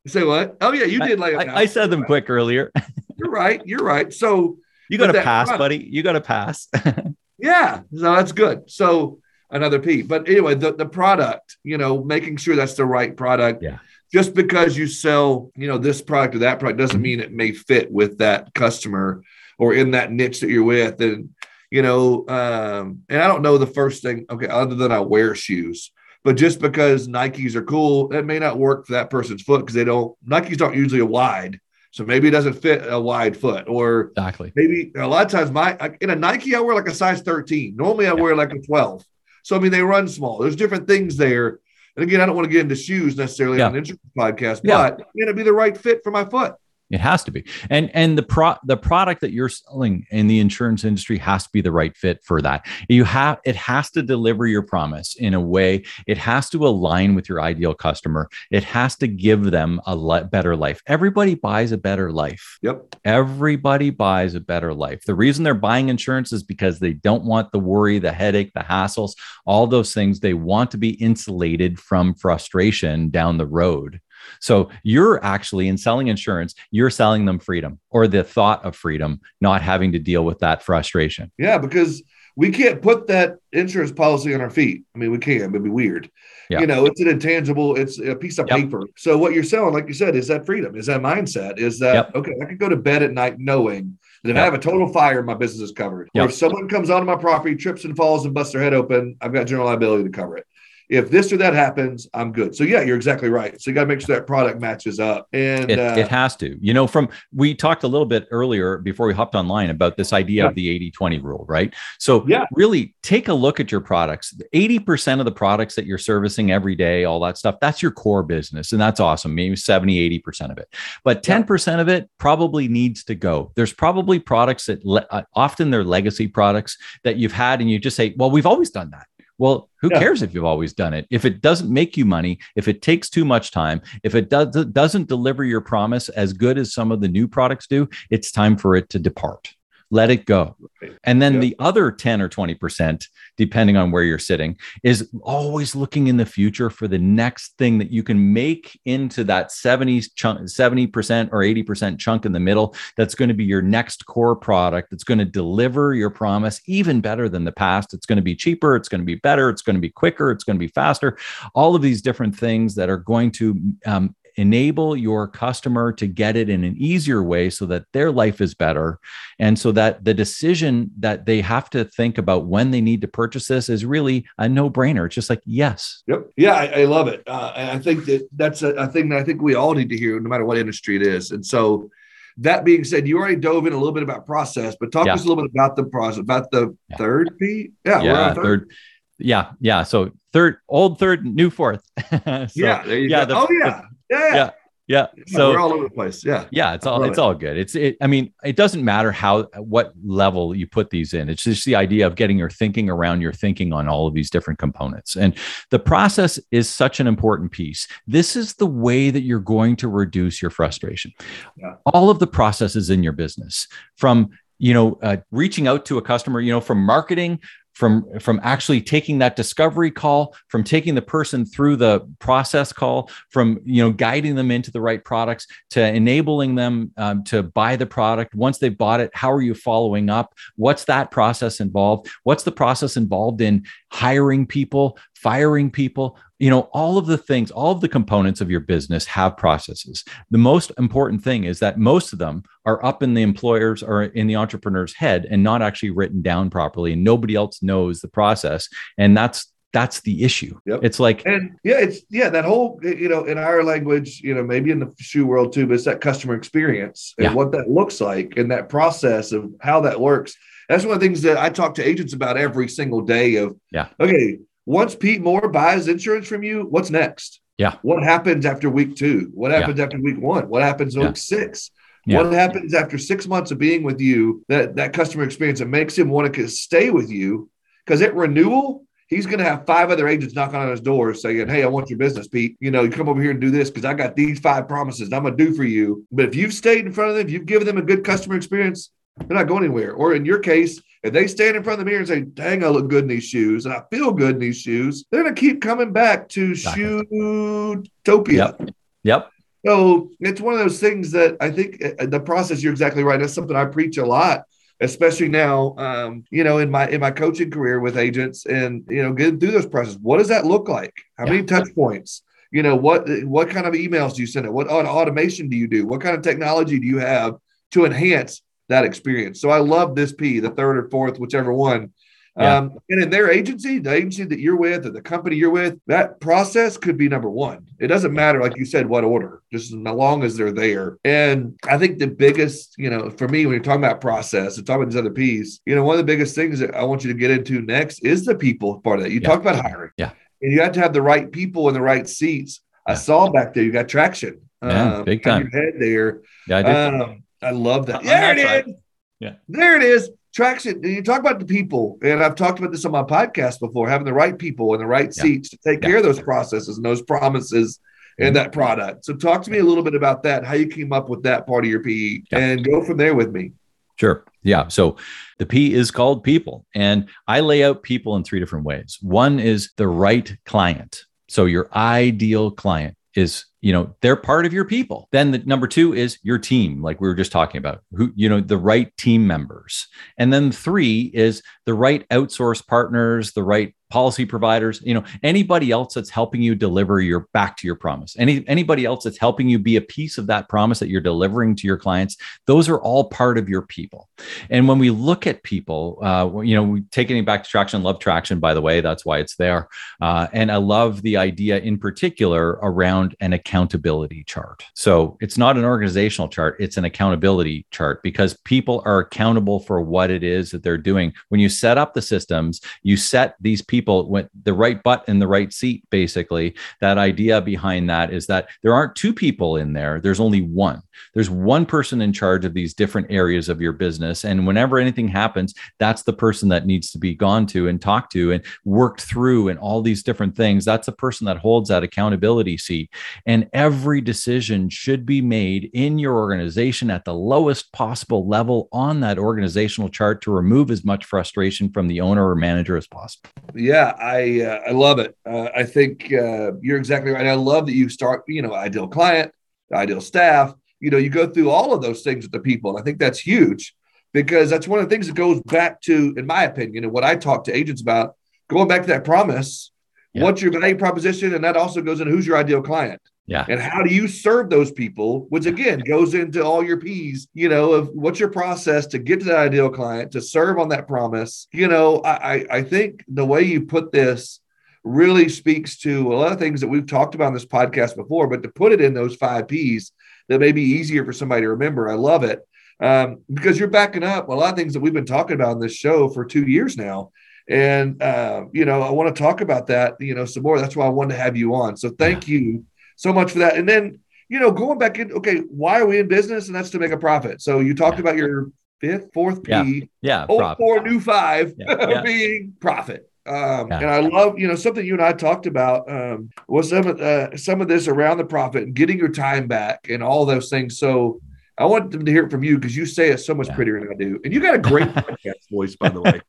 say 0.07 0.23
what? 0.23 0.59
Oh 0.61 0.73
yeah, 0.73 0.85
you 0.85 1.01
did 1.01 1.19
lay 1.19 1.33
them 1.33 1.51
I, 1.51 1.63
I, 1.63 1.67
said 1.67 1.91
them 1.91 2.03
right. 2.03 2.07
quick 2.07 2.31
earlier. 2.31 2.71
you're 3.17 3.33
right. 3.33 3.61
You're 3.67 3.83
right. 3.83 4.13
So 4.13 4.59
you 4.89 4.97
got 4.97 5.09
to 5.09 5.21
pass, 5.21 5.49
product, 5.49 5.59
buddy. 5.59 5.79
You 5.79 6.05
got 6.05 6.13
to 6.13 6.21
pass. 6.21 6.69
yeah. 7.39 7.81
So 7.93 8.15
that's 8.15 8.31
good. 8.31 8.71
So 8.71 9.19
another 9.51 9.81
P. 9.81 10.03
But 10.03 10.29
anyway, 10.29 10.55
the, 10.55 10.73
the 10.73 10.87
product, 10.87 11.57
you 11.65 11.79
know, 11.79 12.05
making 12.05 12.37
sure 12.37 12.55
that's 12.55 12.75
the 12.75 12.87
right 12.87 13.17
product. 13.17 13.61
Yeah 13.61 13.79
just 14.15 14.33
because 14.33 14.79
you 14.79 14.87
sell, 14.87 15.51
you 15.57 15.67
know, 15.67 15.77
this 15.77 16.01
product 16.01 16.37
or 16.37 16.39
that 16.39 16.61
product 16.61 16.79
doesn't 16.79 17.03
mean 17.03 17.19
it 17.19 17.33
may 17.33 17.51
fit 17.51 17.91
with 17.91 18.19
that 18.19 18.55
customer 18.55 19.25
or 19.59 19.75
in 19.75 19.91
that 19.91 20.13
niche 20.13 20.39
that 20.39 20.51
you're 20.51 20.63
with. 20.63 21.01
And, 21.01 21.31
you 21.69 21.83
know, 21.83 22.25
um, 22.29 23.03
and 23.09 23.21
I 23.21 23.27
don't 23.27 23.43
know 23.43 23.59
the 23.59 23.67
first 23.67 24.05
thing, 24.05 24.25
okay, 24.31 24.47
other 24.47 24.77
than 24.77 24.93
I 24.93 25.01
wear 25.01 25.35
shoes, 25.35 25.91
but 26.23 26.37
just 26.37 26.61
because 26.61 27.09
Nikes 27.09 27.57
are 27.57 27.65
cool, 27.65 28.13
it 28.13 28.25
may 28.25 28.39
not 28.39 28.57
work 28.57 28.87
for 28.87 28.93
that 28.93 29.11
person's 29.11 29.43
foot 29.43 29.63
because 29.63 29.75
they 29.75 29.83
don't, 29.83 30.17
Nikes 30.25 30.63
aren't 30.63 30.77
usually 30.77 31.01
a 31.01 31.07
wide. 31.07 31.59
So 31.91 32.05
maybe 32.05 32.29
it 32.29 32.31
doesn't 32.31 32.63
fit 32.63 32.85
a 32.89 33.01
wide 33.01 33.37
foot, 33.37 33.65
or 33.67 34.13
exactly. 34.17 34.53
maybe 34.55 34.93
a 34.97 35.09
lot 35.09 35.27
of 35.27 35.31
times 35.33 35.51
my 35.51 35.77
in 36.01 36.11
a 36.11 36.17
Nike 36.17 36.57
I 36.57 36.61
wear 36.61 36.75
like 36.75 36.89
a 36.89 36.95
size 36.95 37.21
13. 37.23 37.77
Normally 37.77 38.09
I 38.09 38.15
yeah. 38.15 38.21
wear 38.21 38.35
like 38.35 38.53
a 38.53 38.59
12. 38.59 39.05
So 39.45 39.55
I 39.55 39.61
mean 39.61 39.71
they 39.71 39.81
run 39.81 40.09
small. 40.09 40.39
There's 40.39 40.57
different 40.57 40.89
things 40.89 41.17
there 41.17 41.61
and 41.97 42.03
again, 42.03 42.21
I 42.21 42.27
don't 42.27 42.35
want 42.35 42.47
to 42.47 42.53
get 42.53 42.63
into 42.63 42.75
shoes 42.75 43.17
necessarily 43.17 43.59
yeah. 43.59 43.67
on 43.67 43.73
an 43.73 43.79
insurance 43.79 44.03
podcast, 44.17 44.61
yeah. 44.65 44.91
but 44.91 44.99
going 45.17 45.29
to 45.29 45.35
be 45.35 45.43
the 45.43 45.53
right 45.53 45.77
fit 45.77 46.03
for 46.03 46.11
my 46.11 46.25
foot. 46.25 46.55
It 46.95 47.01
has 47.01 47.25
to 47.25 47.33
be. 47.33 47.45
And 47.71 47.91
and 47.93 48.17
the 48.17 48.23
pro 48.23 48.55
the 48.65 48.77
product 48.77 49.21
that 49.23 49.33
you're 49.33 49.49
selling 49.49 50.07
in 50.13 50.29
the 50.29 50.39
insurance 50.39 50.85
industry 50.85 51.19
has 51.19 51.43
to 51.43 51.51
be 51.53 51.61
the 51.61 51.73
right 51.73 51.97
fit 51.97 52.23
for 52.23 52.41
that. 52.43 52.65
You 52.89 53.03
have 53.03 53.41
it 53.45 53.57
has 53.57 53.91
to 53.93 54.03
deliver 54.03 54.47
your 54.47 54.63
promise 54.63 55.17
in 55.17 55.35
a 55.35 55.41
way. 55.41 55.83
It 56.07 56.19
has 56.19 56.49
to 56.51 56.65
align 56.65 57.17
with 57.17 57.29
your 57.29 57.41
ideal 57.41 57.75
customer. 57.75 58.29
It 58.53 58.63
has 58.63 58.95
to 58.99 59.09
give 59.09 59.51
them 59.51 59.81
a 59.87 59.97
le- 59.97 60.23
better 60.25 60.55
life. 60.55 60.83
Everybody 60.87 61.35
buys 61.35 61.73
a 61.73 61.79
better 61.79 62.13
life. 62.13 62.59
Yep. 62.63 62.95
Everybody 63.05 63.91
buys 63.91 64.37
a 64.37 64.41
better 64.41 64.73
life. 64.73 65.03
The 65.05 65.17
reason 65.17 65.43
they're 65.43 65.55
buying 65.55 65.89
insurance 65.89 66.33
is 66.33 66.45
because 66.45 66.79
they 66.79 66.93
don't 66.93 67.25
want 67.25 67.51
the 67.51 67.59
worry, 67.59 67.99
the 67.99 68.13
headache, 68.13 68.53
the 68.55 68.61
hassles, 68.61 69.17
all 69.47 69.67
those 69.67 69.93
things. 69.93 70.21
They 70.21 70.35
want 70.35 70.71
to 70.71 70.79
be 70.79 70.91
insulated 70.91 71.81
from 71.81 72.15
frustration 72.15 73.11
down 73.11 73.39
the 73.39 73.47
road. 73.47 74.01
So 74.41 74.71
you're 74.83 75.25
actually 75.25 75.69
in 75.69 75.79
selling 75.79 76.09
insurance, 76.09 76.55
you're 76.71 76.91
selling 76.91 77.25
them 77.25 77.39
freedom 77.39 77.81
or 77.91 78.07
the 78.07 78.25
thought 78.25 78.65
of 78.65 78.77
freedom, 78.77 79.21
not 79.41 79.63
having 79.63 79.93
to 79.93 79.99
deal 79.99 80.25
with 80.25 80.41
that 80.41 80.63
frustration. 80.63 81.31
Yeah, 81.39 81.59
because 81.59 82.03
we 82.37 82.51
can't 82.51 82.83
put 82.83 83.07
that 83.07 83.37
insurance 83.53 83.93
policy 83.93 84.35
on 84.35 84.41
our 84.41 84.51
feet. 84.51 84.83
I 84.95 84.99
mean, 84.99 85.13
we 85.13 85.19
can, 85.19 85.51
but 85.53 85.57
it'd 85.57 85.65
be 85.65 85.71
weird. 85.71 86.11
Yeah. 86.51 86.61
You 86.61 86.67
know, 86.67 86.85
it's 86.85 87.01
an 87.01 87.09
intangible, 87.09 87.77
it's 87.77 87.99
a 88.01 88.17
piece 88.17 88.39
of 88.39 88.49
yep. 88.49 88.59
paper. 88.59 88.83
So 88.97 89.17
what 89.17 89.33
you're 89.33 89.45
selling, 89.45 89.73
like 89.73 89.87
you 89.87 89.95
said, 89.95 90.17
is 90.17 90.29
that 90.29 90.45
freedom, 90.45 90.77
is 90.77 90.87
that 90.87 91.01
mindset, 91.01 91.59
is 91.59 91.79
that 91.79 91.95
yep. 91.95 92.15
okay, 92.15 92.35
I 92.43 92.47
can 92.47 92.59
go 92.59 92.69
to 92.69 92.77
bed 92.77 93.03
at 93.03 93.13
night 93.13 93.39
knowing 93.39 93.99
that 94.25 94.31
if 94.31 94.37
yep. 94.37 94.43
I 94.43 94.45
have 94.47 94.55
a 94.55 94.59
total 94.59 94.93
fire, 94.93 95.23
my 95.23 95.35
business 95.35 95.63
is 95.63 95.73
covered. 95.73 96.11
Or 96.15 96.25
if 96.25 96.35
someone 96.35 96.69
comes 96.69 96.91
onto 96.91 97.07
my 97.07 97.17
property, 97.17 97.55
trips 97.55 97.85
and 97.85 97.97
falls 97.97 98.25
and 98.25 98.35
busts 98.35 98.53
their 98.53 98.63
head 98.63 98.75
open, 98.75 99.17
I've 99.21 99.33
got 99.33 99.47
general 99.47 99.67
liability 99.67 100.05
to 100.05 100.11
cover 100.11 100.37
it 100.37 100.47
if 100.89 101.11
this 101.11 101.33
or 101.33 101.37
that 101.39 101.55
happens, 101.55 102.09
I'm 102.15 102.33
good. 102.33 102.55
So 102.55 102.65
yeah, 102.65 102.83
you're 102.83 102.97
exactly 102.97 103.29
right. 103.29 103.61
So 103.61 103.71
you 103.71 103.75
got 103.75 103.83
to 103.83 103.87
make 103.87 104.01
sure 104.01 104.15
that 104.17 104.27
product 104.27 104.61
matches 104.61 105.01
up, 105.01 105.29
and 105.33 105.71
it, 105.71 105.79
uh, 105.79 105.95
it, 105.97 106.09
has 106.09 106.37
to. 106.37 106.57
You 106.61 106.75
know, 106.75 106.87
from 106.87 107.09
we 107.33 107.55
talked 107.55 107.85
a 107.85 107.89
little 107.89 108.07
bit 108.07 108.27
earlier 108.31 108.79
before 108.79 109.07
we 109.07 109.15
hopped 109.15 109.35
online 109.35 109.71
about 109.71 109.97
this 109.97 110.13
idea 110.13 110.43
yeah. 110.43 110.49
of 110.49 110.55
the 110.55 110.93
80-20 110.93 111.23
rule, 111.23 111.45
right? 111.49 111.75
So 111.99 112.27
yeah, 112.27 112.45
really 112.53 112.95
take 113.03 113.29
a 113.29 113.35
look 113.35 113.61
at 113.61 113.73
your 113.73 113.81
products. 113.81 114.35
80% 114.55 115.19
of 115.21 115.25
the 115.25 115.33
products 115.33 115.75
that 115.75 115.87
you're 115.87 115.99
servicing 115.99 116.51
every 116.51 116.75
day, 116.75 117.05
all 117.05 117.21
that 117.21 117.39
stuff, 117.39 117.57
that's 117.61 117.83
your 117.83 117.91
core 117.91 118.23
business, 118.23 118.73
and 118.73 118.81
that's 118.81 119.01
awesome. 119.01 119.35
Maybe 119.35 119.57
70, 119.57 120.21
80% 120.21 120.51
of 120.51 120.59
it, 120.59 120.69
but 121.03 121.23
10% 121.23 121.67
yeah. 121.67 121.81
of 121.81 121.89
it 121.89 122.11
probably 122.19 122.69
needs 122.69 123.05
to 123.05 123.15
go. 123.15 123.53
There's 123.57 123.73
probably 123.73 124.19
products 124.19 124.67
that 124.67 124.85
le- 124.85 125.07
uh, 125.11 125.23
often 125.35 125.71
they're 125.71 125.85
legacy 125.85 126.29
products 126.29 126.77
that 127.05 127.17
you've 127.17 127.33
had, 127.33 127.61
and 127.61 127.71
you 127.71 127.79
just 127.79 127.97
say, 127.97 128.15
"Well, 128.17 128.31
we've 128.31 128.47
always 128.47 128.71
done 128.71 128.91
that." 128.91 129.07
Well, 129.39 129.69
who 129.81 129.91
yeah. 129.93 129.99
cares 129.99 130.23
if 130.23 130.33
you've 130.33 130.45
always 130.45 130.73
done 130.73 130.95
it? 130.95 131.07
If 131.11 131.25
it 131.25 131.41
doesn't 131.41 131.73
make 131.73 131.97
you 131.97 132.05
money, 132.05 132.39
if 132.57 132.69
it 132.69 132.83
takes 132.83 133.11
too 133.11 133.25
much 133.25 133.51
time, 133.51 133.83
if 134.03 134.15
it 134.15 134.31
does, 134.31 134.65
doesn't 134.67 135.09
deliver 135.09 135.45
your 135.45 135.61
promise 135.61 136.09
as 136.11 136.33
good 136.33 136.59
as 136.59 136.73
some 136.73 136.93
of 136.93 137.01
the 137.01 137.09
new 137.09 137.27
products 137.27 137.67
do, 137.67 137.89
it's 138.11 138.31
time 138.31 138.57
for 138.57 138.77
it 138.77 138.89
to 138.91 138.99
depart 138.99 139.55
let 139.95 140.11
it 140.11 140.27
go. 140.27 140.57
And 141.05 141.23
then 141.23 141.39
the 141.39 141.55
other 141.61 141.93
10 141.93 142.21
or 142.21 142.29
20%, 142.29 143.07
depending 143.37 143.77
on 143.77 143.93
where 143.93 144.03
you're 144.03 144.19
sitting, 144.19 144.59
is 144.83 145.09
always 145.23 145.77
looking 145.77 146.09
in 146.09 146.17
the 146.17 146.27
future 146.27 146.69
for 146.69 146.89
the 146.89 146.99
next 146.99 147.57
thing 147.59 147.79
that 147.79 147.93
you 147.93 148.03
can 148.03 148.33
make 148.33 148.79
into 148.87 149.23
that 149.23 149.53
70 149.53 150.01
chunk, 150.17 150.41
70% 150.41 151.29
or 151.31 151.39
80% 151.39 151.99
chunk 152.01 152.27
in 152.27 152.33
the 152.33 152.41
middle. 152.41 152.75
That's 152.97 153.15
going 153.15 153.29
to 153.29 153.35
be 153.35 153.45
your 153.45 153.63
next 153.63 154.05
core 154.07 154.35
product. 154.35 154.91
That's 154.91 155.05
going 155.05 155.19
to 155.19 155.25
deliver 155.25 155.95
your 155.95 156.11
promise 156.11 156.61
even 156.67 157.01
better 157.01 157.29
than 157.29 157.45
the 157.45 157.53
past. 157.53 157.95
It's 157.95 158.07
going 158.07 158.17
to 158.17 158.23
be 158.23 158.35
cheaper. 158.35 158.75
It's 158.75 158.89
going 158.89 159.01
to 159.01 159.07
be 159.07 159.15
better. 159.15 159.49
It's 159.49 159.63
going 159.63 159.77
to 159.77 159.81
be 159.81 159.91
quicker. 159.91 160.33
It's 160.33 160.43
going 160.43 160.57
to 160.57 160.67
be 160.67 160.73
faster. 160.73 161.17
All 161.55 161.77
of 161.77 161.83
these 161.83 162.03
different 162.03 162.37
things 162.37 162.75
that 162.75 162.91
are 162.91 162.97
going 162.97 163.31
to 163.33 163.61
um, 163.87 164.17
enable 164.37 164.97
your 164.97 165.29
customer 165.29 165.93
to 165.93 166.07
get 166.07 166.37
it 166.37 166.49
in 166.49 166.65
an 166.65 166.75
easier 166.77 167.23
way 167.23 167.51
so 167.51 167.67
that 167.67 167.85
their 167.93 168.11
life 168.11 168.41
is 168.41 168.55
better. 168.55 168.99
And 169.39 169.59
so 169.59 169.73
that 169.73 170.05
the 170.05 170.15
decision 170.15 170.91
that 170.99 171.27
they 171.27 171.41
have 171.41 171.71
to 171.71 171.85
think 171.85 172.19
about 172.19 172.47
when 172.47 172.71
they 172.71 172.81
need 172.81 173.01
to 173.03 173.09
purchase 173.09 173.49
this 173.49 173.69
is 173.69 173.85
really 173.85 174.27
a 174.39 174.49
no 174.49 174.71
brainer. 174.71 175.07
It's 175.07 175.15
just 175.15 175.31
like, 175.31 175.43
yes. 175.45 176.03
Yep. 176.07 176.31
Yeah, 176.37 176.55
I, 176.55 176.83
I 176.83 176.85
love 176.85 177.09
it. 177.09 177.23
Uh, 177.27 177.53
and 177.57 177.71
I 177.71 177.79
think 177.79 178.07
that 178.07 178.29
that's 178.35 178.63
a, 178.63 178.71
a 178.75 178.87
thing 178.89 179.09
that 179.11 179.19
I 179.19 179.25
think 179.25 179.41
we 179.43 179.55
all 179.55 179.75
need 179.75 179.91
to 179.91 179.97
hear, 179.97 180.19
no 180.21 180.29
matter 180.29 180.45
what 180.45 180.59
industry 180.59 180.97
it 180.97 181.03
is. 181.03 181.31
And 181.31 181.45
so, 181.45 181.91
that 182.39 182.65
being 182.65 182.83
said, 182.85 183.07
you 183.07 183.19
already 183.19 183.37
dove 183.37 183.67
in 183.67 183.73
a 183.73 183.77
little 183.77 183.93
bit 183.93 184.03
about 184.03 184.27
process, 184.27 184.77
but 184.79 184.91
talk 184.91 185.07
yeah. 185.07 185.15
us 185.15 185.25
a 185.25 185.29
little 185.29 185.45
bit 185.45 185.53
about 185.55 185.77
the 185.77 185.85
process, 185.85 186.19
about 186.19 186.51
the 186.51 186.77
yeah. 186.89 186.97
third 186.97 187.39
P. 187.39 187.71
Yeah, 187.85 188.03
yeah, 188.03 188.35
third. 188.35 188.43
third. 188.43 188.71
Yeah, 189.19 189.53
yeah. 189.61 189.85
So 189.85 190.11
third, 190.33 190.57
old 190.69 190.99
third, 190.99 191.25
new 191.25 191.51
fourth. 191.51 191.83
so, 192.11 192.49
yeah, 192.55 192.85
yeah. 192.87 193.25
The, 193.25 193.37
oh 193.37 193.47
yeah. 193.51 193.83
Yeah. 194.11 194.35
yeah. 194.35 194.51
Yeah. 194.87 195.07
So 195.29 195.51
we're 195.51 195.61
all 195.61 195.73
over 195.73 195.85
the 195.85 195.95
place. 195.95 196.25
Yeah. 196.25 196.45
Yeah. 196.51 196.75
It's 196.75 196.85
all 196.85 197.03
it's 197.05 197.17
it. 197.17 197.21
all 197.21 197.35
good. 197.35 197.57
It's 197.57 197.75
it, 197.75 197.97
I 198.03 198.07
mean, 198.07 198.35
it 198.45 198.55
doesn't 198.55 198.85
matter 198.85 199.11
how 199.11 199.45
what 199.57 199.95
level 200.05 200.55
you 200.55 200.67
put 200.67 200.91
these 200.91 201.15
in. 201.15 201.31
It's 201.31 201.43
just 201.43 201.65
the 201.65 201.75
idea 201.75 202.07
of 202.07 202.17
getting 202.17 202.37
your 202.37 202.51
thinking 202.51 202.91
around 202.91 203.23
your 203.23 203.33
thinking 203.33 203.73
on 203.73 203.89
all 203.89 204.07
of 204.07 204.13
these 204.13 204.29
different 204.29 204.59
components. 204.59 205.17
And 205.17 205.35
the 205.71 205.79
process 205.79 206.39
is 206.51 206.69
such 206.69 207.01
an 207.01 207.07
important 207.07 207.51
piece. 207.51 207.89
This 208.07 208.37
is 208.37 208.55
the 208.55 208.67
way 208.67 209.09
that 209.09 209.23
you're 209.23 209.41
going 209.41 209.77
to 209.77 209.89
reduce 209.89 210.43
your 210.43 210.51
frustration. 210.51 211.13
Yeah. 211.57 211.77
All 211.87 212.11
of 212.11 212.19
the 212.19 212.27
processes 212.27 212.91
in 212.91 213.03
your 213.03 213.15
business 213.15 213.67
from 213.97 214.31
you 214.59 214.75
know 214.75 214.99
uh, 215.03 215.17
reaching 215.31 215.67
out 215.67 215.87
to 215.87 215.99
a 215.99 216.03
customer 216.03 216.41
you 216.41 216.53
know 216.53 216.61
from 216.61 216.85
marketing 216.85 217.41
from 217.75 218.07
from 218.21 218.41
actually 218.43 218.81
taking 218.81 219.19
that 219.19 219.37
discovery 219.37 219.91
call 219.91 220.35
from 220.49 220.65
taking 220.65 220.95
the 220.95 221.03
person 221.03 221.45
through 221.45 221.77
the 221.77 222.01
process 222.19 222.73
call 222.73 223.11
from 223.31 223.61
you 223.65 223.83
know 223.83 223.91
guiding 223.91 224.35
them 224.35 224.51
into 224.51 224.71
the 224.71 224.81
right 224.81 225.05
products 225.05 225.47
to 225.71 225.85
enabling 225.85 226.55
them 226.55 226.93
um, 226.97 227.23
to 227.25 227.43
buy 227.43 227.77
the 227.77 227.87
product. 227.87 228.35
Once 228.35 228.59
they've 228.59 228.79
bought 228.79 229.01
it 229.01 229.11
how 229.15 229.31
are 229.31 229.43
you 229.43 229.55
following 229.55 230.09
up? 230.09 230.35
What's 230.57 230.85
that 230.85 231.11
process 231.11 231.61
involved? 231.61 232.09
What's 232.23 232.45
the 232.45 232.53
process 232.53 232.97
involved 232.97 233.41
in 233.41 233.65
hiring 233.91 234.47
people 234.47 234.99
firing 235.25 235.71
people 235.71 236.19
you 236.39 236.51
know 236.51 236.69
all 236.75 236.99
of 236.99 237.07
the 237.07 237.17
things 237.17 237.51
all 237.51 237.73
of 237.73 237.81
the 237.81 237.89
components 237.89 238.43
of 238.43 238.51
your 238.51 238.61
business 238.61 239.07
have 239.07 239.39
processes 239.39 240.05
the 240.31 240.37
most 240.37 240.71
important 240.77 241.25
thing 241.25 241.45
is 241.45 241.59
that 241.59 241.79
most 241.79 242.13
of 242.13 242.19
them 242.19 242.43
are 242.67 242.85
up 242.85 243.03
in 243.03 243.15
the 243.15 243.23
employer's 243.23 243.83
or 243.83 244.03
in 244.03 244.27
the 244.27 244.37
entrepreneur's 244.37 244.95
head 244.95 245.27
and 245.31 245.43
not 245.43 245.63
actually 245.63 245.89
written 245.89 246.21
down 246.21 246.51
properly 246.51 246.93
and 246.93 247.03
nobody 247.03 247.35
else 247.35 247.63
knows 247.63 248.03
the 248.03 248.09
process 248.09 248.69
and 248.99 249.17
that's 249.17 249.51
that's 249.73 250.01
the 250.03 250.23
issue. 250.23 250.57
Yep. 250.67 250.85
It's 250.85 251.01
like, 251.01 251.27
and 251.27 251.59
yeah, 251.65 251.81
it's 251.81 252.03
yeah, 252.09 252.29
that 252.31 252.45
whole 252.45 252.79
you 252.85 253.09
know, 253.09 253.25
in 253.25 253.39
our 253.39 253.65
language, 253.65 254.21
you 254.23 254.33
know, 254.33 254.45
maybe 254.45 254.71
in 254.71 254.79
the 254.79 254.95
shoe 255.01 255.27
world 255.27 255.53
too, 255.53 255.67
but 255.67 255.75
it's 255.75 255.85
that 255.85 256.01
customer 256.01 256.35
experience 256.35 257.13
and 257.19 257.25
yeah. 257.25 257.35
what 257.35 257.51
that 257.53 257.69
looks 257.69 258.01
like 258.01 258.35
and 258.37 258.53
that 258.53 258.69
process 258.69 259.33
of 259.33 259.53
how 259.61 259.81
that 259.81 260.01
works. 260.01 260.37
That's 260.69 260.85
one 260.85 260.95
of 260.95 261.01
the 261.01 261.07
things 261.07 261.23
that 261.23 261.39
I 261.39 261.51
talk 261.51 261.75
to 261.75 261.87
agents 261.87 262.13
about 262.13 262.37
every 262.37 262.69
single 262.69 263.01
day. 263.01 263.35
Of 263.35 263.57
yeah, 263.73 263.89
okay, 263.99 264.39
once 264.67 264.95
Pete 264.95 265.21
Moore 265.21 265.49
buys 265.49 265.89
insurance 265.89 266.27
from 266.27 266.43
you, 266.43 266.63
what's 266.63 266.91
next? 266.91 267.41
Yeah. 267.59 267.77
What 267.83 268.03
happens 268.03 268.47
after 268.47 268.69
week 268.69 268.97
two? 268.97 269.31
What 269.35 269.53
happens 269.53 269.79
yeah. 269.79 269.85
after 269.85 270.01
week 270.01 270.19
one? 270.19 270.49
What 270.49 270.63
happens 270.63 270.97
yeah. 270.97 271.07
week 271.07 271.17
six? 271.17 271.71
Yeah. 272.07 272.23
What 272.23 272.33
happens 272.33 272.75
after 272.75 272.99
six 272.99 273.27
months 273.27 273.51
of 273.51 273.59
being 273.59 273.83
with 273.83 274.01
you? 274.01 274.45
That 274.49 274.77
that 274.77 274.93
customer 274.93 275.25
experience 275.25 275.61
that 275.61 275.69
makes 275.69 275.97
him 275.97 276.11
want 276.11 276.33
to 276.33 276.49
stay 276.49 276.91
with 276.91 277.11
you 277.11 277.49
because 277.85 278.03
at 278.03 278.15
renewal, 278.15 278.85
he's 279.07 279.27
going 279.27 279.39
to 279.39 279.45
have 279.45 279.67
five 279.67 279.91
other 279.91 280.09
agents 280.09 280.35
knocking 280.35 280.57
on 280.57 280.71
his 280.71 280.81
door 280.81 281.15
saying, 281.15 281.49
Hey, 281.49 281.63
I 281.63 281.67
want 281.67 281.89
your 281.89 281.99
business, 281.99 282.29
Pete. 282.29 282.57
You 282.61 282.71
know, 282.71 282.83
you 282.83 282.91
come 282.91 283.09
over 283.09 283.23
here 283.23 283.31
and 283.31 283.41
do 283.41 283.51
this 283.51 283.71
because 283.71 283.85
I 283.85 283.95
got 283.95 284.17
these 284.17 284.41
five 284.41 284.69
promises 284.69 285.13
I'm 285.13 285.23
going 285.23 285.37
to 285.37 285.45
do 285.45 285.55
for 285.55 285.65
you. 285.65 286.07
But 286.11 286.27
if 286.27 286.35
you've 286.35 286.53
stayed 286.53 286.87
in 286.87 286.93
front 286.93 287.11
of 287.11 287.17
them, 287.17 287.27
if 287.27 287.33
you've 287.33 287.47
given 287.47 287.67
them 287.67 287.79
a 287.79 287.83
good 287.83 288.05
customer 288.05 288.37
experience, 288.37 288.91
they're 289.19 289.37
not 289.37 289.49
going 289.49 289.65
anywhere. 289.65 289.93
Or 289.93 290.15
in 290.15 290.25
your 290.25 290.39
case, 290.39 290.81
if 291.03 291.13
they 291.13 291.27
stand 291.27 291.57
in 291.57 291.63
front 291.63 291.81
of 291.81 291.85
the 291.85 291.91
mirror 291.91 292.01
and 292.01 292.09
say, 292.09 292.21
dang, 292.23 292.65
I 292.65 292.69
look 292.69 292.89
good 292.89 293.05
in 293.05 293.09
these 293.09 293.25
shoes 293.25 293.67
and 293.67 293.75
I 293.75 293.83
feel 293.91 294.13
good 294.13 294.37
in 294.37 294.41
these 294.41 294.61
shoes, 294.61 295.05
they're 295.11 295.23
going 295.23 295.35
to 295.35 295.41
keep 295.41 295.61
coming 295.61 295.93
back 295.93 296.29
to 296.31 296.51
exactly. 296.51 296.85
Shoetopia. 296.85 298.59
Yep. 298.59 298.71
Yep. 299.03 299.31
So 299.67 300.11
it's 300.21 300.41
one 300.41 300.55
of 300.55 300.61
those 300.61 300.81
things 300.81 301.11
that 301.13 301.37
I 301.41 301.51
think 301.51 301.83
uh, 301.83 302.07
the 302.07 302.21
process, 302.21 302.63
you're 302.63 302.73
exactly 302.73 303.03
right. 303.03 303.21
That's 303.21 303.33
something 303.33 303.57
I 303.57 303.67
preach 303.67 303.99
a 303.99 304.07
lot 304.07 304.45
especially 304.81 305.29
now 305.29 305.75
um, 305.79 306.25
you 306.31 306.45
know 306.45 306.59
in 306.59 306.71
my 306.71 306.89
in 306.89 307.01
my 307.01 307.11
coaching 307.11 307.51
career 307.51 307.81
with 307.81 307.97
agents 307.97 308.47
and 308.47 308.85
you 308.89 309.03
know 309.03 309.13
getting 309.13 309.39
through 309.39 309.53
this 309.53 309.67
process 309.67 309.97
what 310.03 310.19
does 310.19 310.29
that 310.29 310.45
look 310.45 310.69
like 310.69 310.95
how 311.17 311.25
yeah. 311.25 311.33
many 311.33 311.45
touch 311.45 311.73
points 311.75 312.23
you 312.51 312.63
know 312.63 312.75
what 312.75 313.09
what 313.25 313.49
kind 313.49 313.67
of 313.67 313.75
emails 313.75 314.15
do 314.15 314.21
you 314.21 314.27
send 314.27 314.47
it 314.47 314.53
what 314.53 314.69
automation 314.69 315.49
do 315.49 315.57
you 315.57 315.69
do 315.69 315.87
what 315.87 316.01
kind 316.01 316.17
of 316.17 316.23
technology 316.23 316.79
do 316.79 316.87
you 316.87 316.99
have 316.99 317.37
to 317.71 317.85
enhance 317.85 318.43
that 318.69 318.85
experience. 318.85 319.41
So 319.41 319.51
I 319.51 319.59
love 319.59 319.95
this 319.95 320.13
P, 320.13 320.41
the 320.41 320.51
third 320.51 320.79
or 320.79 320.89
fourth, 320.89 321.19
whichever 321.19 321.53
one. 321.53 321.93
Yeah. 322.37 322.57
Um, 322.57 322.79
and 322.89 323.01
in 323.01 323.11
their 323.11 323.31
agency, 323.31 323.79
the 323.79 323.93
agency 323.93 324.25
that 324.25 324.41
you're 324.41 324.57
with 324.57 324.87
or 324.87 324.91
the 324.91 325.01
company 325.01 325.37
you're 325.37 325.51
with, 325.51 325.79
that 325.87 326.19
process 326.19 326.77
could 326.77 326.97
be 326.97 327.09
number 327.09 327.31
one. 327.31 327.69
It 327.79 327.87
doesn't 327.87 328.13
matter, 328.13 328.41
like 328.41 328.57
you 328.57 328.65
said, 328.65 328.89
what 328.89 329.05
order, 329.05 329.43
just 329.53 329.73
as 329.73 329.79
long 329.79 330.25
as 330.25 330.37
they're 330.37 330.51
there. 330.51 330.99
And 331.05 331.57
I 331.69 331.79
think 331.79 332.01
the 332.01 332.09
biggest, 332.09 332.75
you 332.77 332.91
know, 332.91 333.09
for 333.11 333.29
me, 333.29 333.47
when 333.47 333.55
you're 333.55 333.63
talking 333.63 333.85
about 333.85 334.01
process 334.01 334.57
and 334.57 334.67
talking 334.67 334.83
about 334.83 334.91
these 334.91 334.99
other 334.99 335.13
P's, 335.13 335.61
you 335.65 335.77
know, 335.77 335.85
one 335.85 335.95
of 335.95 335.99
the 335.99 336.13
biggest 336.13 336.35
things 336.35 336.59
that 336.59 336.75
I 336.75 336.83
want 336.83 337.05
you 337.05 337.13
to 337.13 337.19
get 337.19 337.31
into 337.31 337.63
next 337.63 338.01
is 338.01 338.25
the 338.25 338.35
people 338.35 338.81
part 338.81 338.99
of 338.99 339.05
that. 339.05 339.13
You 339.13 339.21
yeah. 339.21 339.29
talk 339.29 339.41
about 339.41 339.63
hiring. 339.65 339.93
Yeah. 339.97 340.11
And 340.43 340.53
you 340.53 340.61
have 340.61 340.73
to 340.73 340.81
have 340.81 340.93
the 340.93 341.03
right 341.03 341.31
people 341.31 341.69
in 341.69 341.75
the 341.75 341.81
right 341.81 342.09
seats. 342.09 342.63
I 342.85 342.95
saw 342.95 343.31
back 343.31 343.55
there, 343.55 343.63
you 343.63 343.71
got 343.71 343.89
traction. 343.89 344.41
Yeah, 344.61 344.97
um, 344.97 345.05
big 345.05 345.23
time. 345.23 345.43
Your 345.43 345.63
head 345.63 345.75
there. 345.79 346.23
Yeah, 346.49 346.59
I 346.59 346.63
did. 346.63 347.03
Um, 347.03 347.24
I 347.45 347.51
love 347.51 347.87
that. 347.87 348.03
there 348.03 348.37
it 348.37 348.67
is. 348.67 348.75
Yeah. 349.21 349.35
There 349.49 349.77
it 349.77 349.83
is. 349.83 350.11
Traction. 350.35 350.83
You 350.83 351.03
talk 351.03 351.21
about 351.21 351.39
the 351.39 351.47
people, 351.47 351.99
and 352.03 352.23
I've 352.23 352.35
talked 352.35 352.59
about 352.59 352.73
this 352.73 352.85
on 352.85 352.91
my 352.91 353.05
podcast 353.05 353.61
before, 353.61 353.89
having 353.89 354.05
the 354.05 354.13
right 354.13 354.37
people 354.37 354.75
in 354.75 354.81
the 354.81 354.87
right 354.87 355.15
seats 355.15 355.51
to 355.51 355.59
take 355.59 355.83
yeah. 355.83 355.89
care 355.89 355.97
of 355.99 356.03
those 356.03 356.21
processes 356.21 356.77
and 356.77 356.85
those 356.85 357.03
promises 357.03 357.79
and 358.19 358.29
mm-hmm. 358.29 358.35
that 358.35 358.53
product. 358.53 359.05
So 359.05 359.15
talk 359.15 359.43
to 359.45 359.51
me 359.51 359.59
a 359.59 359.65
little 359.65 359.85
bit 359.85 359.95
about 359.95 360.23
that, 360.25 360.45
how 360.45 360.55
you 360.55 360.67
came 360.67 360.93
up 360.93 361.09
with 361.09 361.23
that 361.23 361.47
part 361.47 361.65
of 361.65 361.71
your 361.71 361.83
PE 361.83 362.23
yeah. 362.31 362.39
and 362.39 362.65
go 362.65 362.85
from 362.85 362.97
there 362.97 363.15
with 363.15 363.31
me. 363.31 363.53
Sure. 363.97 364.25
Yeah. 364.43 364.69
So 364.69 364.97
the 365.39 365.47
P 365.47 365.73
is 365.73 365.91
called 365.91 366.25
people. 366.25 366.67
And 366.75 367.09
I 367.29 367.41
lay 367.41 367.65
out 367.65 367.83
people 367.83 368.17
in 368.17 368.25
three 368.25 368.41
different 368.41 368.65
ways. 368.65 368.99
One 369.01 369.39
is 369.39 369.73
the 369.77 369.87
right 369.87 370.37
client. 370.45 371.05
So 371.29 371.47
your 371.47 371.69
ideal 371.75 372.51
client 372.51 372.97
is 373.15 373.47
you 373.65 373.73
know 373.73 373.95
they're 374.03 374.15
part 374.15 374.45
of 374.45 374.53
your 374.53 374.67
people. 374.67 375.09
Then 375.11 375.31
the 375.31 375.39
number 375.39 375.67
two 375.67 375.95
is 375.95 376.19
your 376.23 376.39
team 376.39 376.83
like 376.83 377.01
we 377.01 377.09
were 377.09 377.15
just 377.15 377.33
talking 377.33 377.59
about 377.59 377.83
who 377.93 378.13
you 378.15 378.29
know 378.29 378.41
the 378.41 378.59
right 378.59 378.95
team 378.99 379.27
members. 379.27 379.89
And 380.19 380.35
then 380.35 380.53
three 380.53 381.11
is 381.15 381.43
the 381.65 381.73
right 381.73 382.07
outsource 382.11 382.65
partners 382.65 383.33
the 383.33 383.43
right 383.43 383.75
policy 383.95 384.27
providers 384.27 384.83
you 384.85 384.93
know 384.93 385.05
anybody 385.23 385.71
else 385.71 385.95
that's 385.95 386.11
helping 386.11 386.43
you 386.43 386.57
deliver 386.57 387.01
your 387.01 387.29
back 387.33 387.57
to 387.57 387.65
your 387.65 387.77
promise. 387.77 388.17
Any 388.19 388.45
anybody 388.49 388.85
else 388.85 389.05
that's 389.05 389.19
helping 389.19 389.49
you 389.49 389.57
be 389.61 389.77
a 389.77 389.81
piece 389.81 390.19
of 390.19 390.27
that 390.27 390.49
promise 390.49 390.81
that 390.81 390.89
you're 390.89 391.01
delivering 391.13 391.55
to 391.55 391.69
your 391.69 391.77
clients 391.77 392.17
those 392.47 392.69
are 392.69 392.81
all 392.81 393.05
part 393.09 393.39
of 393.39 393.49
your 393.49 393.63
people. 393.63 394.09
And 394.51 394.67
when 394.67 394.81
we 394.81 394.91
look 394.91 395.29
at 395.29 395.45
people 395.45 396.01
uh, 396.03 396.29
you 396.43 396.57
know 396.57 396.81
taking 396.91 397.17
it 397.19 397.25
back 397.25 397.45
to 397.45 397.49
traction 397.49 397.85
love 397.85 398.01
traction 398.01 398.41
by 398.41 398.53
the 398.53 398.61
way 398.61 398.81
that's 398.81 399.05
why 399.07 399.19
it's 399.19 399.37
there. 399.37 399.69
Uh, 400.01 400.27
and 400.33 400.51
i 400.51 400.57
love 400.57 401.03
the 401.03 401.17
idea 401.17 401.61
in 401.61 401.79
particular 401.79 402.59
around 402.71 403.15
an 403.21 403.33
accountability 403.33 404.25
chart. 404.25 404.65
So 404.75 405.17
it's 405.21 405.39
not 405.39 405.57
an 405.57 405.65
organizational 405.65 406.29
chart 406.29 406.57
it's 406.59 406.79
an 406.79 406.85
accountability 406.85 407.65
chart 407.71 408.03
because 408.03 408.35
people 408.55 408.83
are 408.85 408.99
accountable 408.99 409.61
for 409.61 409.81
what 409.81 410.11
it 410.11 410.25
is 410.25 410.51
that 410.51 410.65
they're 410.65 410.87
doing. 410.93 411.13
When 411.29 411.41
you 411.41 411.49
set 411.49 411.79
up 411.79 411.95
the 411.95 412.03
systems 412.03 412.61
you 412.83 412.97
set 412.97 413.37
these 413.41 413.63
people 413.63 413.84
people 413.85 414.09
went 414.09 414.31
the 414.47 414.55
right 414.55 414.83
butt 414.83 415.05
in 415.09 415.19
the 415.19 415.29
right 415.29 415.53
seat 415.53 415.85
basically. 415.91 416.55
That 416.81 416.97
idea 416.97 417.43
behind 417.43 417.91
that 417.91 418.15
is 418.15 418.27
that 418.29 418.49
there 418.63 418.73
aren't 418.75 418.97
two 418.97 419.13
people 419.13 419.57
in 419.57 419.75
there 419.75 420.01
there's 420.01 420.21
only 420.21 420.41
one. 420.41 420.81
There's 421.13 421.29
one 421.29 421.67
person 421.67 422.01
in 422.01 422.13
charge 422.13 422.47
of 422.47 422.55
these 422.55 422.73
different 422.73 423.09
areas 423.11 423.51
of 423.51 423.61
your 423.61 423.73
business 423.73 424.25
and 424.25 424.47
whenever 424.47 424.79
anything 424.79 425.07
happens 425.07 425.55
that's 425.79 426.03
the 426.03 426.15
person 426.15 426.49
that 426.49 426.65
needs 426.65 426.91
to 426.93 426.99
be 426.99 427.15
gone 427.15 427.47
to 427.49 427.69
and 427.69 427.81
talked 427.81 428.13
to 428.13 428.33
and 428.33 428.43
worked 428.65 429.03
through 429.03 429.49
and 429.49 429.59
all 429.59 429.83
these 429.83 430.03
different 430.03 430.35
things. 430.35 430.65
That's 430.65 430.87
the 430.87 430.93
person 430.93 431.27
that 431.27 431.37
holds 431.37 431.69
that 431.69 431.83
accountability 431.83 432.57
seat. 432.57 432.91
And 433.27 433.51
every 433.53 434.01
decision 434.01 434.71
should 434.71 435.05
be 435.05 435.21
made 435.21 435.69
in 435.75 435.99
your 435.99 436.15
organization 436.15 436.91
at 436.91 437.05
the 437.05 437.13
lowest 437.13 437.71
possible 437.73 438.27
level 438.27 438.69
on 438.73 439.01
that 439.01 439.19
organizational 439.19 439.91
chart 439.91 440.23
to 440.23 440.31
remove 440.31 440.71
as 440.71 440.87
much 440.87 441.05
frustration 441.05 441.71
from 441.71 441.89
the 441.89 442.01
owner 442.01 442.27
or 442.27 442.35
manager 442.35 442.79
as 442.79 442.87
possible 442.87 443.29
yeah, 443.65 443.95
I 443.99 444.43
uh, 444.43 444.61
I 444.69 444.71
love 444.73 444.99
it. 444.99 445.17
Uh, 445.25 445.49
I 445.55 445.65
think 445.65 446.13
uh, 446.13 446.53
you're 446.61 446.77
exactly 446.79 447.13
right. 447.13 447.27
I 447.27 447.35
love 447.35 447.67
that 447.67 447.75
you 447.75 447.89
start, 447.89 448.25
you 448.29 448.43
know, 448.43 448.53
ideal 448.53 448.87
client, 448.87 449.33
ideal 449.73 450.01
staff. 450.01 450.55
You 450.81 450.91
know, 450.91 450.99
you 450.99 451.09
go 451.09 451.27
through 451.27 451.51
all 451.51 451.73
of 451.73 451.81
those 451.81 452.03
things 452.03 452.25
with 452.25 452.33
the 452.33 452.41
people, 452.41 452.71
and 452.71 452.79
I 452.79 452.83
think 452.83 452.99
that's 452.99 453.19
huge 453.19 453.75
because 454.13 454.51
that's 454.51 454.69
one 454.69 454.81
of 454.81 454.89
the 454.89 454.95
things 454.95 455.07
that 455.07 455.17
goes 455.17 455.41
back 455.43 455.81
to, 455.83 456.15
in 456.17 456.27
my 456.27 456.45
opinion, 456.45 456.85
and 456.85 456.93
what 456.93 457.05
I 457.05 457.17
talk 457.17 457.45
to 457.45 457.57
agents 457.57 457.81
about, 457.81 458.15
going 458.49 458.69
back 458.69 458.83
to 458.83 458.89
that 458.89 459.05
promise. 459.05 459.71
Yeah. 460.13 460.23
What's 460.23 460.43
your 460.43 460.53
value 460.53 460.77
proposition, 460.77 461.35
and 461.35 461.43
that 461.43 461.57
also 461.57 461.83
goes 461.83 462.01
into 462.01 462.13
who's 462.13 462.25
your 462.25 462.37
ideal 462.37 462.63
client. 462.63 463.03
Yeah. 463.27 463.47
And 463.49 463.59
how 463.59 463.83
do 463.83 463.93
you 463.93 464.07
serve 464.07 464.51
those 464.51 464.71
people, 464.71 465.27
which 465.31 465.47
again 465.47 465.79
goes 465.81 466.13
into 466.13 466.45
all 466.45 466.63
your 466.63 466.77
P's, 466.77 467.29
you 467.33 467.49
know, 467.49 467.73
of 467.73 467.89
what's 467.95 468.21
your 468.21 468.29
process 468.29 468.87
to 468.89 468.99
get 468.99 469.21
to 469.21 469.27
that 469.27 469.39
ideal 469.39 469.71
client, 469.71 470.13
to 470.13 470.21
serve 470.21 470.59
on 470.59 470.69
that 470.69 470.87
promise. 470.87 471.49
You 471.51 471.69
know, 471.69 472.03
I, 472.05 472.45
I 472.51 472.63
think 472.63 473.03
the 473.09 473.25
way 473.25 473.43
you 473.43 473.63
put 473.63 473.93
this 473.93 474.41
really 474.83 475.31
speaks 475.31 475.79
to 475.79 476.13
a 476.13 476.17
lot 476.17 476.33
of 476.33 476.39
things 476.39 476.61
that 476.61 476.69
we've 476.69 476.87
talked 476.87 477.15
about 477.15 477.29
in 477.29 477.35
this 477.35 477.47
podcast 477.47 477.97
before, 477.97 478.27
but 478.27 478.43
to 478.43 478.51
put 478.51 478.73
it 478.73 478.83
in 478.83 478.93
those 478.93 479.17
five 479.17 479.49
P's 479.49 479.93
that 480.29 480.41
may 480.41 480.53
be 480.53 480.63
easier 480.63 481.05
for 481.05 481.13
somebody 481.15 481.43
to 481.43 481.51
remember. 481.51 481.89
I 481.89 481.95
love 481.95 482.25
it. 482.25 482.47
Um, 482.81 483.23
because 483.33 483.59
you're 483.59 483.69
backing 483.69 484.03
up 484.03 484.29
a 484.29 484.33
lot 484.33 484.53
of 484.53 484.59
things 484.59 484.75
that 484.75 484.81
we've 484.81 484.93
been 484.93 485.07
talking 485.07 485.37
about 485.37 485.53
in 485.53 485.61
this 485.61 485.75
show 485.75 486.11
for 486.11 486.25
two 486.25 486.47
years 486.47 486.77
now. 486.77 487.13
And, 487.49 488.03
uh, 488.03 488.45
you 488.53 488.65
know, 488.65 488.83
I 488.83 488.91
want 488.91 489.15
to 489.15 489.23
talk 489.23 489.41
about 489.41 489.69
that, 489.69 489.95
you 490.01 490.15
know, 490.15 490.25
some 490.25 490.43
more. 490.43 490.59
That's 490.59 490.77
why 490.77 490.87
I 490.87 490.91
wanted 490.91 491.15
to 491.15 491.23
have 491.23 491.37
you 491.37 491.55
on. 491.55 491.77
So 491.77 491.91
thank 491.91 492.27
yeah. 492.27 492.39
you 492.39 492.65
so 492.97 493.13
much 493.13 493.33
for 493.33 493.41
that. 493.41 493.57
And 493.57 493.69
then, 493.69 494.01
you 494.29 494.41
know, 494.41 494.51
going 494.51 494.79
back 494.79 494.99
in, 494.99 495.13
okay, 495.13 495.39
why 495.49 495.81
are 495.81 495.87
we 495.87 495.99
in 495.99 496.09
business? 496.09 496.47
And 496.47 496.57
that's 496.57 496.71
to 496.71 496.79
make 496.79 496.93
a 496.93 496.97
profit. 496.97 497.43
So 497.43 497.61
you 497.61 497.75
talked 497.75 497.97
yeah. 497.97 498.03
about 498.03 498.17
your 498.17 498.51
fifth, 498.81 499.13
fourth 499.13 499.43
P, 499.43 499.53
yeah, 499.53 499.65
yeah 500.03 500.27
old 500.29 500.57
four, 500.57 500.83
new 500.83 501.01
five. 501.01 501.55
Yeah. 501.59 502.03
being 502.05 502.55
profit. 502.61 503.11
Um, 503.27 503.69
yeah. 503.69 503.79
And 503.81 503.91
I 503.91 504.01
love, 504.01 504.39
you 504.39 504.47
know, 504.47 504.55
something 504.55 504.85
you 504.85 504.93
and 504.93 505.03
I 505.03 505.13
talked 505.13 505.47
about 505.47 505.91
um, 505.91 506.31
was 506.47 506.69
some 506.71 506.87
of, 506.87 507.01
uh, 507.01 507.37
some 507.37 507.61
of 507.61 507.69
this 507.69 507.89
around 507.89 508.19
the 508.19 508.25
profit 508.25 508.65
and 508.65 508.75
getting 508.75 508.99
your 508.99 509.09
time 509.09 509.47
back 509.47 509.89
and 509.89 510.03
all 510.03 510.27
those 510.27 510.51
things. 510.51 510.79
So 510.79 511.21
I 511.57 511.67
want 511.67 511.91
them 511.93 512.05
to 512.05 512.11
hear 512.11 512.25
it 512.25 512.31
from 512.31 512.43
you 512.43 512.59
because 512.59 512.77
you 512.77 512.85
say 512.85 513.11
it 513.11 513.19
so 513.19 513.35
much 513.35 513.49
yeah. 513.49 513.55
prettier 513.55 513.81
than 513.81 513.91
I 513.91 513.95
do. 513.95 514.21
And 514.25 514.33
you 514.33 514.41
got 514.41 514.55
a 514.55 514.59
great 514.59 514.89
podcast 514.95 515.49
voice, 515.51 515.77
by 515.77 515.89
the 515.89 516.03
way. 516.03 516.21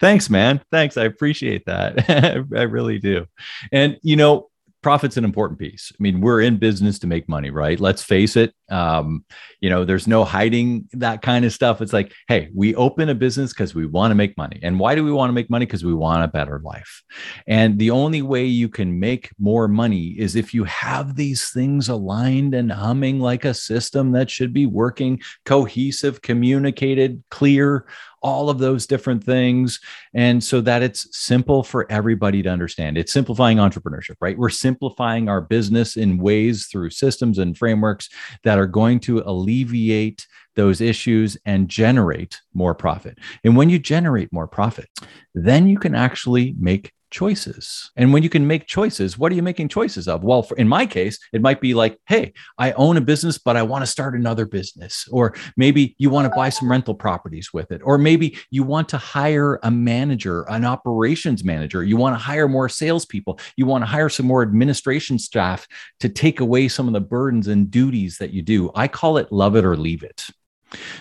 Thanks, 0.00 0.28
man. 0.28 0.62
Thanks. 0.70 0.96
I 0.96 1.04
appreciate 1.04 1.64
that. 1.66 2.46
I 2.54 2.62
really 2.62 2.98
do. 2.98 3.26
And, 3.72 3.98
you 4.02 4.16
know, 4.16 4.50
profit's 4.82 5.16
an 5.16 5.24
important 5.24 5.58
piece. 5.58 5.92
I 5.92 5.96
mean, 6.00 6.20
we're 6.20 6.40
in 6.40 6.58
business 6.58 6.98
to 7.00 7.06
make 7.06 7.28
money, 7.28 7.50
right? 7.50 7.78
Let's 7.80 8.02
face 8.02 8.36
it. 8.36 8.54
Um, 8.68 9.24
you 9.60 9.70
know, 9.70 9.84
there's 9.84 10.06
no 10.06 10.24
hiding 10.24 10.88
that 10.92 11.22
kind 11.22 11.44
of 11.44 11.52
stuff. 11.52 11.80
It's 11.80 11.92
like, 11.92 12.12
hey, 12.28 12.50
we 12.54 12.74
open 12.74 13.08
a 13.08 13.14
business 13.14 13.52
because 13.52 13.74
we 13.74 13.86
want 13.86 14.10
to 14.10 14.14
make 14.14 14.36
money. 14.36 14.58
And 14.62 14.78
why 14.78 14.94
do 14.94 15.04
we 15.04 15.12
want 15.12 15.28
to 15.28 15.34
make 15.34 15.50
money? 15.50 15.66
Because 15.66 15.84
we 15.84 15.94
want 15.94 16.24
a 16.24 16.28
better 16.28 16.60
life. 16.64 17.02
And 17.46 17.78
the 17.78 17.90
only 17.90 18.22
way 18.22 18.44
you 18.44 18.68
can 18.68 18.98
make 18.98 19.30
more 19.38 19.68
money 19.68 20.08
is 20.18 20.36
if 20.36 20.52
you 20.52 20.64
have 20.64 21.16
these 21.16 21.50
things 21.50 21.88
aligned 21.88 22.54
and 22.54 22.72
humming 22.72 23.20
like 23.20 23.44
a 23.44 23.54
system 23.54 24.12
that 24.12 24.30
should 24.30 24.52
be 24.52 24.66
working, 24.66 25.20
cohesive, 25.44 26.22
communicated, 26.22 27.22
clear, 27.30 27.86
all 28.26 28.50
of 28.50 28.58
those 28.58 28.86
different 28.86 29.22
things. 29.22 29.78
And 30.12 30.42
so 30.42 30.60
that 30.62 30.82
it's 30.82 31.06
simple 31.16 31.62
for 31.62 31.90
everybody 31.92 32.42
to 32.42 32.48
understand. 32.48 32.98
It's 32.98 33.12
simplifying 33.12 33.58
entrepreneurship, 33.58 34.16
right? 34.20 34.36
We're 34.36 34.48
simplifying 34.48 35.28
our 35.28 35.40
business 35.40 35.96
in 35.96 36.18
ways 36.18 36.66
through 36.66 36.90
systems 36.90 37.38
and 37.38 37.56
frameworks 37.56 38.08
that 38.42 38.55
are 38.56 38.66
going 38.66 39.00
to 39.00 39.22
alleviate 39.24 40.26
those 40.54 40.80
issues 40.80 41.36
and 41.44 41.68
generate 41.68 42.40
more 42.54 42.74
profit. 42.74 43.18
And 43.44 43.56
when 43.56 43.68
you 43.68 43.78
generate 43.78 44.32
more 44.32 44.48
profit, 44.48 44.88
then 45.34 45.68
you 45.68 45.78
can 45.78 45.94
actually 45.94 46.54
make 46.58 46.92
choices. 47.16 47.90
And 47.96 48.12
when 48.12 48.22
you 48.22 48.28
can 48.28 48.46
make 48.46 48.66
choices, 48.66 49.16
what 49.16 49.32
are 49.32 49.34
you 49.34 49.42
making 49.42 49.68
choices 49.68 50.06
of? 50.06 50.22
Well, 50.22 50.42
for, 50.42 50.54
in 50.58 50.68
my 50.68 50.84
case, 50.84 51.18
it 51.32 51.40
might 51.40 51.62
be 51.62 51.72
like, 51.72 51.98
hey, 52.04 52.34
I 52.58 52.72
own 52.72 52.98
a 52.98 53.00
business, 53.00 53.38
but 53.38 53.56
I 53.56 53.62
want 53.62 53.80
to 53.80 53.86
start 53.86 54.14
another 54.14 54.44
business. 54.44 55.08
Or 55.10 55.34
maybe 55.56 55.96
you 55.96 56.10
want 56.10 56.30
to 56.30 56.36
buy 56.36 56.50
some 56.50 56.70
rental 56.70 56.94
properties 56.94 57.54
with 57.54 57.72
it. 57.72 57.80
Or 57.82 57.96
maybe 57.96 58.36
you 58.50 58.64
want 58.64 58.90
to 58.90 58.98
hire 58.98 59.58
a 59.62 59.70
manager, 59.70 60.42
an 60.50 60.66
operations 60.66 61.42
manager. 61.42 61.82
You 61.82 61.96
want 61.96 62.14
to 62.14 62.18
hire 62.18 62.48
more 62.48 62.68
salespeople. 62.68 63.40
You 63.56 63.64
want 63.64 63.80
to 63.80 63.86
hire 63.86 64.10
some 64.10 64.26
more 64.26 64.42
administration 64.42 65.18
staff 65.18 65.66
to 66.00 66.10
take 66.10 66.40
away 66.40 66.68
some 66.68 66.86
of 66.86 66.92
the 66.92 67.00
burdens 67.00 67.48
and 67.48 67.70
duties 67.70 68.18
that 68.18 68.34
you 68.34 68.42
do. 68.42 68.70
I 68.74 68.88
call 68.88 69.16
it 69.16 69.32
love 69.32 69.56
it 69.56 69.64
or 69.64 69.74
leave 69.74 70.02
it. 70.02 70.26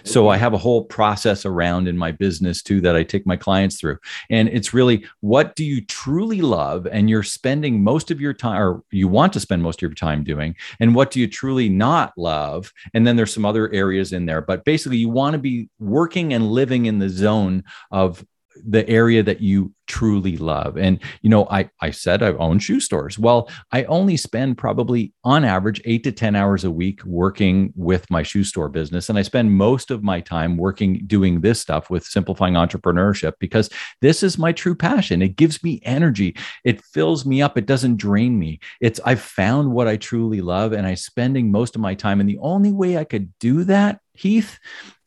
So 0.04 0.30
I 0.30 0.38
have 0.38 0.54
a 0.54 0.58
whole 0.58 0.86
process 0.86 1.46
around 1.46 1.88
in 1.88 1.98
my 1.98 2.12
business 2.12 2.62
too 2.62 2.82
that 2.82 2.96
I 2.96 3.04
take 3.04 3.26
my 3.26 3.36
clients 3.36 3.80
through. 3.80 3.98
And 4.30 4.48
it's 4.50 4.74
really 4.74 5.06
what 5.22 5.56
do 5.56 5.66
you 5.66 5.84
truly 5.86 6.42
love 6.42 6.88
and 6.88 7.10
you're 7.10 7.24
spending 7.24 7.84
most 7.84 8.12
of 8.12 8.22
your 8.22 8.34
time 8.34 8.62
or 8.62 8.84
you 8.92 9.08
want 9.08 9.34
to 9.34 9.40
spend 9.40 9.64
most 9.64 9.80
of 9.80 9.82
your 9.82 9.96
time 9.96 10.24
doing 10.24 10.56
and 10.80 10.94
what 10.94 11.12
do 11.12 11.20
you 11.20 11.28
truly 11.28 11.70
not 11.70 12.14
love? 12.18 12.72
And 12.94 13.06
then 13.06 13.16
there's 13.16 13.34
some 13.34 13.46
other 13.46 13.74
areas 13.74 14.14
in 14.14 14.26
there, 14.26 14.42
but 14.42 14.66
basically 14.66 14.98
you 14.98 15.10
want 15.10 15.34
to 15.34 15.40
be 15.40 15.70
working 15.80 16.34
and 16.34 16.52
living 16.52 16.86
in 16.86 17.00
the 17.00 17.10
zone 17.10 17.64
of 17.92 18.24
the 18.64 18.88
area 18.90 19.24
that 19.24 19.42
you 19.42 19.74
truly 19.88 20.38
love. 20.38 20.78
And 20.78 21.00
you 21.22 21.30
know, 21.30 21.48
I 21.50 21.70
I 21.82 21.92
said 21.92 22.24
I 22.24 22.34
own 22.34 22.60
shoe 22.60 22.80
stores. 22.80 23.20
Well, 23.20 23.50
I 23.72 23.84
only 23.84 24.18
spend 24.18 24.58
probably 24.58 25.14
on 25.24 25.46
average 25.46 25.82
8 25.86 26.04
to 26.06 26.12
10 26.12 26.36
hours 26.36 26.64
a 26.64 26.72
week 26.72 27.04
working 27.06 27.74
with 27.76 28.10
my 28.10 28.24
shoe 28.24 28.44
store 28.44 28.70
business 28.70 29.10
and 29.10 29.18
I 29.18 29.22
spend 29.22 29.52
most 29.52 29.92
of 29.92 30.04
my 30.04 30.22
time 30.22 30.58
working 30.58 31.04
doing 31.06 31.42
this 31.42 31.60
stuff 31.60 31.90
with 31.90 32.04
simplifying 32.04 32.56
entrepreneurship 32.56 33.34
because 33.40 33.70
this 34.02 34.24
is 34.24 34.38
my 34.38 34.52
true 34.52 34.76
passion. 34.76 35.22
It 35.22 35.36
gives 35.36 35.64
me 35.64 35.82
energy. 35.84 36.36
It 36.64 36.84
fills 36.84 37.26
me 37.26 37.42
up. 37.42 37.58
It 37.58 37.66
doesn't 37.66 37.98
drain 37.98 38.40
me. 38.40 38.60
It's 38.82 39.00
I've 39.06 39.22
found 39.22 39.72
what 39.72 39.88
I 39.88 39.98
truly 39.98 40.42
love 40.42 40.74
and 40.74 40.88
I'm 40.88 40.96
spending 40.96 41.52
most 41.52 41.76
of 41.76 41.82
my 41.82 41.94
time 41.94 42.20
and 42.20 42.30
the 42.30 42.40
only 42.40 42.72
way 42.72 42.98
I 42.98 43.04
could 43.04 43.32
do 43.40 43.64
that 43.66 44.00
Heath 44.16 44.60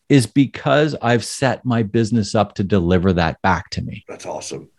is 0.09 0.27
because 0.27 0.97
I've 1.03 1.25
set 1.25 1.65
my 1.65 1.83
business 1.83 2.35
up 2.35 2.55
to 2.55 2.65
deliver 2.65 3.13
that 3.15 3.41
back 3.43 3.71
to 3.71 3.83
me. 3.83 4.05
That's 4.09 4.27
awesome. 4.27 4.71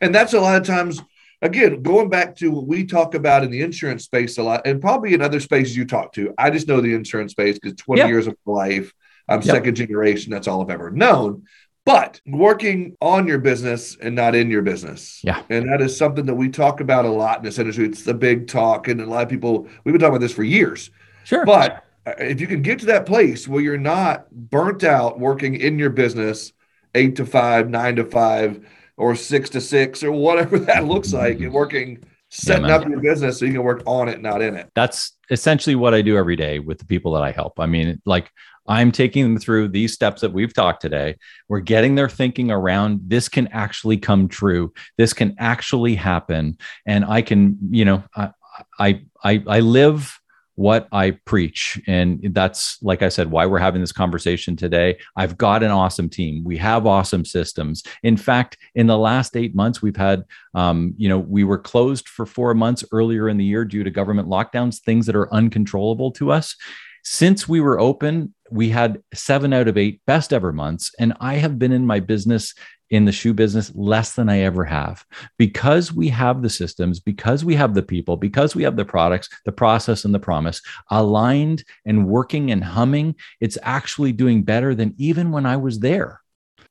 And 0.00 0.14
that's 0.14 0.32
a 0.32 0.40
lot 0.40 0.60
of 0.60 0.66
times 0.66 1.02
again, 1.42 1.82
going 1.82 2.08
back 2.08 2.36
to 2.36 2.50
what 2.50 2.66
we 2.66 2.84
talk 2.84 3.14
about 3.14 3.44
in 3.44 3.50
the 3.50 3.62
insurance 3.62 4.04
space 4.04 4.38
a 4.38 4.42
lot, 4.42 4.66
and 4.66 4.80
probably 4.80 5.14
in 5.14 5.22
other 5.22 5.40
spaces 5.40 5.76
you 5.76 5.84
talk 5.84 6.12
to. 6.14 6.34
I 6.38 6.50
just 6.50 6.68
know 6.68 6.80
the 6.80 6.94
insurance 6.94 7.32
space 7.32 7.58
because 7.58 7.76
20 7.76 8.00
yep. 8.00 8.08
years 8.08 8.26
of 8.26 8.36
life, 8.44 8.92
I'm 9.28 9.42
yep. 9.42 9.56
second 9.56 9.74
generation. 9.74 10.32
That's 10.32 10.48
all 10.48 10.62
I've 10.62 10.70
ever 10.70 10.90
known. 10.90 11.44
But 11.84 12.20
working 12.26 12.96
on 13.00 13.28
your 13.28 13.38
business 13.38 13.96
and 13.96 14.16
not 14.16 14.34
in 14.34 14.50
your 14.50 14.62
business. 14.62 15.20
Yeah. 15.22 15.42
And 15.48 15.70
that 15.70 15.80
is 15.80 15.96
something 15.96 16.26
that 16.26 16.34
we 16.34 16.48
talk 16.48 16.80
about 16.80 17.04
a 17.04 17.10
lot 17.10 17.38
in 17.38 17.44
this 17.44 17.60
industry. 17.60 17.86
It's 17.86 18.02
the 18.02 18.12
big 18.12 18.48
talk. 18.48 18.88
And 18.88 19.00
a 19.00 19.06
lot 19.06 19.22
of 19.22 19.28
people, 19.28 19.68
we've 19.84 19.92
been 19.92 20.00
talking 20.00 20.16
about 20.16 20.20
this 20.20 20.32
for 20.32 20.42
years. 20.42 20.90
Sure. 21.22 21.44
But 21.46 21.84
Uh, 22.06 22.14
if 22.18 22.40
you 22.40 22.46
can 22.46 22.62
get 22.62 22.78
to 22.78 22.86
that 22.86 23.06
place 23.06 23.48
where 23.48 23.60
you're 23.60 23.76
not 23.76 24.30
burnt 24.30 24.84
out 24.84 25.18
working 25.18 25.56
in 25.56 25.78
your 25.78 25.90
business 25.90 26.52
eight 26.94 27.16
to 27.16 27.26
five, 27.26 27.68
nine 27.68 27.96
to 27.96 28.04
five, 28.04 28.66
or 28.96 29.14
six 29.14 29.50
to 29.50 29.60
six, 29.60 30.02
or 30.02 30.12
whatever 30.12 30.58
that 30.60 30.84
looks 30.84 31.08
mm-hmm. 31.08 31.18
like, 31.18 31.40
and 31.40 31.52
working 31.52 32.02
setting 32.30 32.66
yeah, 32.66 32.76
up 32.76 32.88
your 32.88 33.00
business 33.00 33.38
so 33.38 33.44
you 33.44 33.52
can 33.52 33.62
work 33.62 33.82
on 33.86 34.08
it, 34.08 34.20
not 34.20 34.42
in 34.42 34.56
it. 34.56 34.70
That's 34.74 35.12
essentially 35.30 35.76
what 35.76 35.94
I 35.94 36.02
do 36.02 36.16
every 36.16 36.36
day 36.36 36.58
with 36.58 36.78
the 36.78 36.84
people 36.84 37.12
that 37.12 37.22
I 37.22 37.30
help. 37.30 37.58
I 37.58 37.66
mean, 37.66 38.00
like 38.04 38.30
I'm 38.68 38.92
taking 38.92 39.22
them 39.22 39.38
through 39.38 39.68
these 39.68 39.92
steps 39.92 40.20
that 40.22 40.32
we've 40.32 40.52
talked 40.52 40.82
today. 40.82 41.16
We're 41.48 41.60
getting 41.60 41.94
their 41.94 42.08
thinking 42.08 42.50
around 42.50 43.00
this 43.04 43.28
can 43.28 43.48
actually 43.48 43.98
come 43.98 44.28
true. 44.28 44.72
This 44.98 45.12
can 45.12 45.36
actually 45.38 45.94
happen. 45.94 46.58
And 46.84 47.04
I 47.04 47.22
can, 47.22 47.58
you 47.70 47.84
know, 47.84 48.04
I, 48.14 48.30
I, 48.78 49.02
I, 49.22 49.44
I 49.46 49.60
live 49.60 50.18
what 50.56 50.88
I 50.90 51.12
preach. 51.12 51.80
And 51.86 52.20
that's, 52.34 52.82
like 52.82 53.02
I 53.02 53.08
said, 53.08 53.30
why 53.30 53.46
we're 53.46 53.58
having 53.58 53.80
this 53.80 53.92
conversation 53.92 54.56
today. 54.56 54.98
I've 55.14 55.38
got 55.38 55.62
an 55.62 55.70
awesome 55.70 56.08
team. 56.08 56.42
We 56.44 56.56
have 56.56 56.86
awesome 56.86 57.24
systems. 57.24 57.82
In 58.02 58.16
fact, 58.16 58.58
in 58.74 58.86
the 58.86 58.98
last 58.98 59.36
eight 59.36 59.54
months, 59.54 59.80
we've 59.80 59.96
had, 59.96 60.24
um, 60.54 60.94
you 60.96 61.08
know, 61.08 61.18
we 61.18 61.44
were 61.44 61.58
closed 61.58 62.08
for 62.08 62.26
four 62.26 62.54
months 62.54 62.84
earlier 62.90 63.28
in 63.28 63.36
the 63.36 63.44
year 63.44 63.64
due 63.64 63.84
to 63.84 63.90
government 63.90 64.28
lockdowns, 64.28 64.80
things 64.80 65.06
that 65.06 65.16
are 65.16 65.32
uncontrollable 65.32 66.10
to 66.12 66.32
us. 66.32 66.56
Since 67.04 67.48
we 67.48 67.60
were 67.60 67.78
open, 67.78 68.34
we 68.50 68.70
had 68.70 69.00
seven 69.14 69.52
out 69.52 69.68
of 69.68 69.76
eight 69.76 70.00
best 70.06 70.32
ever 70.32 70.52
months. 70.52 70.90
And 70.98 71.12
I 71.20 71.34
have 71.34 71.58
been 71.58 71.70
in 71.70 71.86
my 71.86 72.00
business 72.00 72.52
in 72.90 73.04
the 73.04 73.12
shoe 73.12 73.34
business 73.34 73.72
less 73.74 74.14
than 74.14 74.28
I 74.28 74.40
ever 74.40 74.64
have 74.64 75.04
because 75.38 75.92
we 75.92 76.08
have 76.08 76.42
the 76.42 76.50
systems, 76.50 77.00
because 77.00 77.44
we 77.44 77.54
have 77.54 77.74
the 77.74 77.82
people, 77.82 78.16
because 78.16 78.54
we 78.54 78.62
have 78.62 78.76
the 78.76 78.84
products, 78.84 79.28
the 79.44 79.52
process, 79.52 80.04
and 80.04 80.14
the 80.14 80.20
promise 80.20 80.60
aligned 80.90 81.64
and 81.84 82.06
working 82.06 82.50
and 82.50 82.62
humming. 82.62 83.16
It's 83.40 83.58
actually 83.62 84.12
doing 84.12 84.42
better 84.42 84.74
than 84.74 84.94
even 84.98 85.32
when 85.32 85.46
I 85.46 85.56
was 85.56 85.80
there. 85.80 86.20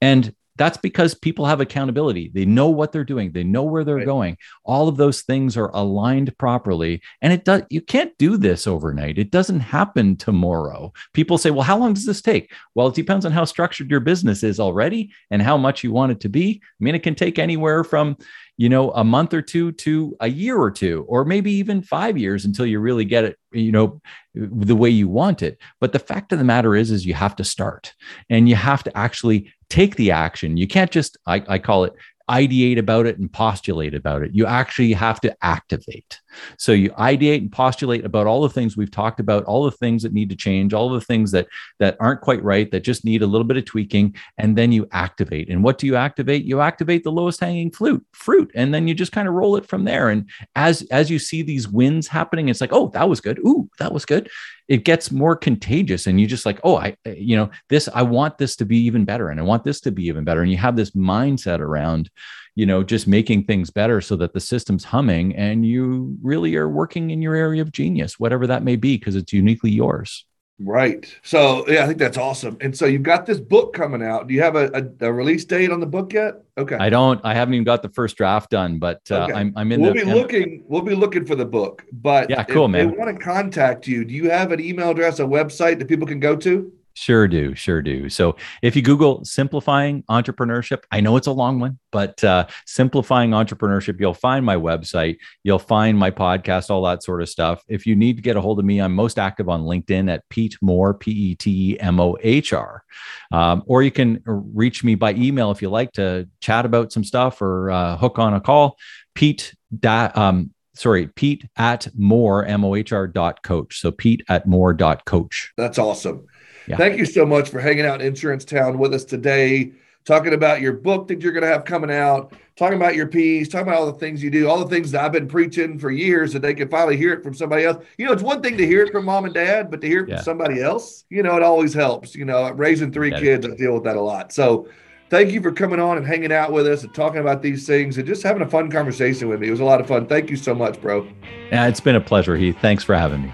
And 0.02 0.34
that's 0.58 0.78
because 0.78 1.14
people 1.14 1.46
have 1.46 1.60
accountability. 1.60 2.32
They 2.34 2.46
know 2.46 2.70
what 2.70 2.92
they're 2.92 3.04
doing. 3.04 3.32
They 3.32 3.44
know 3.44 3.64
where 3.64 3.84
they're 3.84 3.96
right. 3.96 4.06
going. 4.06 4.38
All 4.64 4.88
of 4.88 4.98
those 4.98 5.22
things 5.22 5.58
are 5.58 5.70
aligned 5.74 6.38
properly. 6.38 7.02
And 7.22 7.34
it 7.34 7.44
does 7.44 7.64
you 7.70 7.82
can't 7.82 8.18
do 8.18 8.38
this 8.38 8.68
overnight. 8.68 9.18
It 9.18 9.32
doesn't 9.32 9.60
happen 9.60 10.16
tomorrow. 10.16 10.94
People 11.14 11.38
say, 11.38 11.52
"Well, 11.52 11.64
how 11.64 11.78
long 11.78 11.94
does 11.94 12.06
this 12.06 12.22
take?" 12.22 12.52
Well, 12.74 12.88
it 12.88 12.96
depends 12.96 13.26
on 13.26 13.32
how 13.32 13.46
structured 13.46 13.92
your 13.92 14.00
business 14.00 14.44
is 14.44 14.60
already 14.60 15.12
and 15.32 15.42
how 15.42 15.58
much 15.58 15.84
you 15.84 15.92
want 15.92 16.12
it 16.14 16.20
to 16.22 16.30
be. 16.30 16.62
I 16.64 16.84
mean, 16.84 16.96
it 16.96 17.04
can 17.04 17.16
take 17.16 17.38
anywhere 17.38 17.84
from 17.84 18.18
you 18.58 18.70
know 18.70 18.92
a 18.92 19.04
month 19.04 19.34
or 19.34 19.42
two 19.42 19.72
to 19.74 20.16
a 20.22 20.28
year 20.28 20.58
or 20.58 20.72
two 20.72 21.06
or 21.08 21.26
maybe 21.26 21.52
even 21.52 21.82
5 21.82 22.18
years 22.18 22.46
until 22.46 22.66
you 22.66 22.80
really 22.80 23.06
get 23.06 23.26
it 23.26 23.38
you 23.52 23.72
know 23.72 24.02
the 24.34 24.76
way 24.76 24.90
you 24.90 25.08
want 25.08 25.42
it 25.42 25.60
but 25.80 25.92
the 25.92 26.00
fact 26.00 26.32
of 26.32 26.40
the 26.40 26.46
matter 26.46 26.76
is 26.76 26.92
is 26.92 27.06
you 27.06 27.14
have 27.14 27.36
to 27.36 27.44
start 27.44 27.94
and 28.30 28.48
you 28.48 28.56
have 28.56 28.84
to 28.84 28.98
actually 28.98 29.52
take 29.70 29.96
the 29.96 30.12
action 30.12 30.58
you 30.58 30.68
can't 30.68 30.92
just 30.92 31.18
i, 31.26 31.44
I 31.48 31.60
call 31.60 31.84
it 31.86 31.94
ideate 32.30 32.80
about 32.80 33.06
it 33.06 33.20
and 33.20 33.32
postulate 33.32 33.94
about 33.94 34.24
it. 34.24 34.34
You 34.34 34.48
actually 34.48 34.94
have 34.94 35.22
to 35.22 35.36
activate. 35.44 36.20
So 36.58 36.72
you 36.72 36.90
ideate 36.92 37.38
and 37.38 37.52
postulate 37.52 38.04
about 38.04 38.26
all 38.26 38.42
the 38.42 38.50
things 38.50 38.76
we've 38.76 38.92
talked 38.92 39.20
about, 39.20 39.44
all 39.46 39.64
the 39.64 39.72
things 39.72 40.02
that 40.04 40.14
need 40.14 40.30
to 40.30 40.36
change, 40.36 40.74
all 40.74 40.90
the 40.90 41.02
things 41.02 41.32
that 41.32 41.48
that 41.80 41.96
aren't 42.00 42.22
quite 42.22 42.44
right, 42.44 42.70
that 42.72 42.82
just 42.82 43.06
need 43.06 43.22
a 43.22 43.28
little 43.28 43.46
bit 43.46 43.58
of 43.58 43.66
tweaking, 43.66 44.16
and 44.38 44.58
then 44.58 44.72
you 44.72 44.88
activate. 44.92 45.50
And 45.50 45.64
what 45.64 45.78
do 45.78 45.86
you 45.86 45.96
activate? 45.96 46.46
You 46.46 46.62
activate 46.62 47.04
the 47.04 47.12
lowest 47.12 47.40
hanging 47.40 47.72
fruit, 47.72 48.04
fruit, 48.12 48.52
and 48.56 48.74
then 48.74 48.88
you 48.88 48.96
just 48.96 49.12
kind 49.12 49.28
of 49.28 49.36
roll 49.36 49.56
it 49.56 49.68
from 49.68 49.84
there. 49.86 50.10
And 50.10 50.28
as 50.56 50.82
as 50.92 51.12
you 51.12 51.20
see 51.20 51.44
these 51.44 51.68
wins 51.68 52.08
happening, 52.08 52.50
it's 52.50 52.62
like, 52.62 52.74
oh, 52.74 52.90
that 52.90 53.08
was 53.08 53.22
good. 53.22 53.40
Ooh, 53.40 53.70
that 53.78 53.94
was 53.94 54.06
good 54.06 54.30
it 54.68 54.84
gets 54.84 55.12
more 55.12 55.36
contagious 55.36 56.08
and 56.08 56.20
you 56.20 56.26
just 56.26 56.46
like 56.46 56.60
oh 56.64 56.78
i 56.78 56.96
eh, 57.06 57.16
you 57.18 57.36
know 57.36 57.50
this 57.70 57.88
i 57.94 58.02
want 58.02 58.38
this 58.38 58.56
to 58.56 58.66
be 58.66 58.78
even 58.78 59.06
better 59.06 59.30
and 59.30 59.40
i 59.40 59.44
want 59.44 59.64
this 59.64 59.80
to 59.82 59.92
be 59.92 60.06
even 60.06 60.24
better. 60.24 60.42
And 60.42 60.52
you 60.52 60.58
have 60.58 60.76
this 60.76 60.92
mindset 60.92 61.60
around 61.60 62.10
you 62.56 62.66
know 62.66 62.84
just 62.84 63.08
making 63.08 63.44
things 63.44 63.70
better 63.70 64.02
so 64.02 64.16
that 64.16 64.34
the 64.34 64.40
system's 64.40 64.84
humming 64.84 65.36
and 65.36 65.66
you 65.66 66.18
really 66.22 66.56
are 66.56 66.70
working 66.70 67.12
in 67.12 67.22
your 67.22 67.36
area 67.36 67.62
of 67.62 67.72
genius 67.72 68.20
whatever 68.20 68.48
that 68.48 68.64
may 68.64 68.76
be 68.76 68.98
because 68.98 69.16
it's 69.16 69.34
uniquely 69.34 69.70
yours 69.70 70.26
Right. 70.60 71.14
So 71.22 71.68
yeah, 71.68 71.84
I 71.84 71.88
think 71.88 72.00
that's 72.00 72.18
awesome. 72.18 72.58
And 72.62 72.76
so 72.76 72.86
you've 72.86 73.04
got 73.04 73.26
this 73.26 73.40
book 73.40 73.74
coming 73.74 74.02
out. 74.02 74.28
Do 74.28 74.34
you 74.34 74.42
have 74.42 74.56
a, 74.56 74.72
a, 75.02 75.08
a, 75.08 75.12
release 75.12 75.44
date 75.44 75.70
on 75.70 75.82
the 75.82 75.86
book 75.86 76.14
yet? 76.14 76.44
Okay. 76.58 76.78
I 76.78 76.90
don't. 76.90 77.20
I 77.26 77.34
haven't 77.34 77.56
even 77.56 77.66
got 77.66 77.82
the 77.82 77.90
first 77.90 78.16
draft 78.16 78.52
done, 78.52 78.80
but 78.80 79.02
uh, 79.12 79.24
okay. 79.24 79.34
I'm 79.34 79.54
I'm 79.58 79.72
in. 79.74 79.82
We'll 79.82 79.94
the, 79.94 80.06
be 80.06 80.14
looking. 80.14 80.64
We'll 80.66 80.82
be 80.82 80.96
looking 80.96 81.26
for 81.26 81.36
the 81.36 81.46
book. 81.46 81.84
But 81.92 82.30
yeah, 82.30 82.44
cool, 82.44 82.70
man. 82.70 82.90
They 82.90 82.98
want 82.98 83.18
to 83.18 83.22
contact 83.22 83.86
you. 83.86 84.06
Do 84.06 84.14
you 84.14 84.30
have 84.30 84.54
an 84.54 84.62
email 84.62 84.92
address, 84.92 85.20
a 85.20 85.24
website 85.24 85.78
that 85.80 85.90
people 85.90 86.08
can 86.08 86.22
go 86.22 86.38
to? 86.38 86.72
Sure 86.98 87.28
do, 87.28 87.54
sure 87.56 87.82
do. 87.82 88.08
So 88.08 88.38
if 88.62 88.74
you 88.74 88.82
Google 88.82 89.26
simplifying 89.26 90.04
entrepreneurship, 90.04 90.84
I 90.92 91.02
know 91.02 91.18
it's 91.18 91.28
a 91.28 91.32
long 91.34 91.60
one, 91.60 91.78
but 91.92 92.24
uh, 92.24 92.48
simplifying 92.66 93.32
entrepreneurship, 93.32 94.00
you'll 94.00 94.14
find 94.14 94.46
my 94.46 94.56
website, 94.56 95.18
you'll 95.44 95.60
find 95.60 96.00
my 96.00 96.10
podcast, 96.10 96.70
all 96.70 96.84
that 96.84 97.04
sort 97.04 97.22
of 97.22 97.28
stuff. 97.28 97.62
If 97.68 97.86
you 97.86 97.98
need 97.98 98.16
to 98.16 98.22
get 98.22 98.38
a 98.38 98.42
hold 98.42 98.60
of 98.60 98.66
me, 98.66 98.80
I'm 98.80 98.96
most 98.96 99.20
active 99.20 99.50
on 99.50 99.64
LinkedIn 99.64 100.10
at 100.10 100.24
Pete 100.30 100.58
Mohr, 100.64 100.98
P 100.98 101.12
E 101.12 101.36
T 101.36 101.74
E 101.74 101.80
M 101.82 102.00
O 102.00 102.18
H 102.22 102.54
R. 102.54 102.82
Um, 103.30 103.64
or 103.68 103.84
you 103.84 103.92
can 103.92 104.22
reach 104.26 104.82
me 104.86 104.96
by 104.96 105.16
email 105.16 105.52
if 105.52 105.62
you 105.62 105.70
like 105.70 105.92
to 105.94 106.30
chat 106.40 106.66
about 106.66 106.94
some 106.94 107.04
stuff 107.04 107.42
or 107.42 107.72
uh, 107.72 107.98
hook 107.98 108.20
on 108.20 108.34
a 108.34 108.40
call. 108.40 108.78
Pete 109.16 109.54
da, 109.78 110.12
um, 110.16 110.52
sorry, 110.76 111.08
Pete 111.08 111.46
at 111.58 111.90
Mohr, 112.00 112.48
M 112.48 112.64
O 112.64 112.74
H 112.74 112.94
R 112.94 113.06
dot 113.06 113.44
coach. 113.44 113.82
So 113.82 113.92
Pete 113.92 114.24
at 114.30 114.48
Mohr 114.48 114.78
dot 114.78 115.04
coach. 115.04 115.52
That's 115.58 115.78
awesome. 115.78 116.26
Yeah. 116.68 116.78
Thank 116.78 116.98
you 116.98 117.06
so 117.06 117.26
much 117.26 117.50
for 117.50 117.60
hanging 117.60 117.86
out 117.86 118.02
in 118.02 118.08
Insurance 118.08 118.46
Town 118.46 118.78
with 118.78 118.94
us 118.94 119.04
today, 119.04 119.72
talking 120.04 120.34
about 120.34 120.62
your 120.62 120.74
book 120.74 121.08
that 121.08 121.22
you're 121.22 121.32
going 121.32 121.44
to 121.44 121.50
have 121.50 121.66
coming 121.66 121.92
out, 121.92 122.34
talking 122.56 122.78
about 122.78 122.96
your 122.96 123.08
piece, 123.08 123.50
talking 123.50 123.68
about 123.68 123.80
all 123.80 123.92
the 123.92 124.00
things 124.00 124.24
you 124.24 124.30
do, 124.30 124.48
all 124.48 124.64
the 124.64 124.70
things 124.74 124.92
that 124.92 125.04
I've 125.04 125.12
been 125.12 125.28
preaching 125.28 125.78
for 125.78 125.92
years 125.92 126.34
that 126.34 126.42
they 126.42 126.54
can 126.54 126.70
finally 126.70 126.98
hear 126.98 127.14
it 127.14 127.24
from 127.24 127.34
somebody 127.34 127.66
else. 127.66 127.84
You 127.98 128.06
know, 128.06 128.14
it's 128.14 128.24
one 128.24 128.42
thing 128.42 128.58
to 128.58 128.66
hear 128.66 128.84
it 128.84 128.92
from 128.92 129.06
mom 129.06 129.26
and 129.26 129.34
dad, 129.34 129.70
but 129.70 129.82
to 129.82 129.88
hear 129.88 130.04
it 130.04 130.10
yeah. 130.10 130.16
from 130.18 130.24
somebody 130.24 130.62
else, 130.62 131.06
you 131.10 131.24
know, 131.24 131.36
it 131.36 131.44
always 131.44 131.74
helps. 131.74 132.16
You 132.16 132.26
know, 132.26 132.50
raising 132.52 132.92
three 132.92 133.12
kids, 133.12 133.46
I 133.46 133.56
deal 133.56 133.74
with 133.74 133.84
that 133.84 133.98
a 133.98 134.02
lot. 134.02 134.32
So 134.32 134.70
thank 135.10 135.32
you 135.32 135.42
for 135.42 135.52
coming 135.52 135.80
on 135.80 135.98
and 135.98 136.06
hanging 136.06 136.32
out 136.32 136.52
with 136.52 136.68
us 136.68 136.84
and 136.84 136.94
talking 136.94 137.20
about 137.20 137.42
these 137.42 137.68
things 137.68 137.98
and 137.98 138.08
just 138.08 138.24
having 138.24 138.42
a 138.42 138.50
fun 138.50 138.72
conversation 138.72 139.28
with 139.28 139.40
me. 139.40 139.48
It 139.48 139.52
was 139.52 139.60
a 139.60 139.66
lot 139.66 139.82
of 139.82 139.88
fun. 139.88 140.08
Thank 140.08 140.30
you 140.30 140.36
so 140.36 140.56
much, 140.56 140.82
bro. 140.82 141.08
Yeah, 141.52 141.68
it's 141.68 141.80
been 141.80 141.96
a 141.96 142.02
pleasure, 142.02 142.36
Heath. 142.38 142.58
Thanks 142.62 142.84
for 142.84 142.96
having 142.96 143.24
me. 143.24 143.34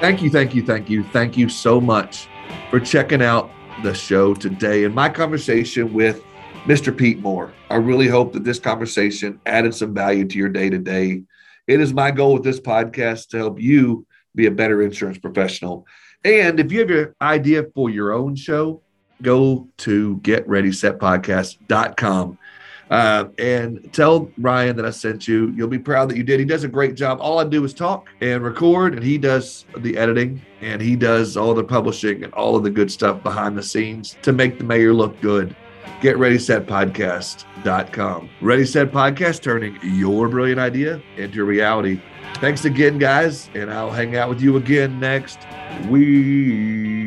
Thank 0.00 0.22
you, 0.22 0.30
thank 0.30 0.54
you, 0.54 0.64
thank 0.64 0.88
you, 0.88 1.04
thank 1.04 1.36
you 1.36 1.50
so 1.50 1.78
much 1.78 2.26
for 2.70 2.80
checking 2.80 3.20
out 3.20 3.50
the 3.82 3.92
show 3.92 4.32
today 4.32 4.84
and 4.84 4.94
my 4.94 5.10
conversation 5.10 5.92
with 5.92 6.24
Mr. 6.64 6.96
Pete 6.96 7.22
Mohr. 7.22 7.52
I 7.68 7.76
really 7.76 8.08
hope 8.08 8.32
that 8.32 8.42
this 8.42 8.58
conversation 8.58 9.38
added 9.44 9.74
some 9.74 9.92
value 9.92 10.26
to 10.26 10.38
your 10.38 10.48
day 10.48 10.70
to 10.70 10.78
day. 10.78 11.24
It 11.66 11.82
is 11.82 11.92
my 11.92 12.12
goal 12.12 12.32
with 12.32 12.44
this 12.44 12.58
podcast 12.58 13.28
to 13.28 13.36
help 13.36 13.60
you 13.60 14.06
be 14.34 14.46
a 14.46 14.50
better 14.50 14.80
insurance 14.80 15.18
professional. 15.18 15.86
And 16.24 16.58
if 16.58 16.72
you 16.72 16.80
have 16.80 16.88
your 16.88 17.14
idea 17.20 17.66
for 17.74 17.90
your 17.90 18.14
own 18.14 18.36
show, 18.36 18.80
go 19.20 19.68
to 19.78 20.16
getreadysetpodcast.com 20.22 22.38
uh, 22.90 23.26
and 23.38 23.88
tell 23.92 24.30
Ryan 24.38 24.76
that 24.76 24.84
I 24.84 24.90
sent 24.90 25.28
you. 25.28 25.52
You'll 25.56 25.68
be 25.68 25.78
proud 25.78 26.10
that 26.10 26.16
you 26.16 26.24
did. 26.24 26.40
He 26.40 26.46
does 26.46 26.64
a 26.64 26.68
great 26.68 26.94
job. 26.94 27.18
All 27.20 27.38
I 27.38 27.44
do 27.44 27.64
is 27.64 27.72
talk 27.72 28.08
and 28.20 28.42
record, 28.42 28.94
and 28.94 29.02
he 29.02 29.16
does 29.16 29.64
the 29.78 29.96
editing 29.96 30.42
and 30.60 30.82
he 30.82 30.96
does 30.96 31.36
all 31.36 31.54
the 31.54 31.64
publishing 31.64 32.22
and 32.22 32.32
all 32.34 32.56
of 32.56 32.62
the 32.62 32.70
good 32.70 32.90
stuff 32.90 33.22
behind 33.22 33.56
the 33.56 33.62
scenes 33.62 34.16
to 34.22 34.32
make 34.32 34.58
the 34.58 34.64
mayor 34.64 34.92
look 34.92 35.18
good. 35.20 35.56
Get 36.00 36.18
Ready 36.18 36.38
Set 36.38 36.66
Podcast.com. 36.66 38.30
Ready 38.40 38.64
Set 38.64 38.90
Podcast, 38.90 39.42
turning 39.42 39.78
your 39.82 40.28
brilliant 40.28 40.60
idea 40.60 41.00
into 41.16 41.44
reality. 41.44 42.00
Thanks 42.36 42.64
again, 42.64 42.98
guys, 42.98 43.50
and 43.54 43.70
I'll 43.70 43.90
hang 43.90 44.16
out 44.16 44.28
with 44.28 44.40
you 44.40 44.56
again 44.56 44.98
next 44.98 45.38
week. 45.88 46.99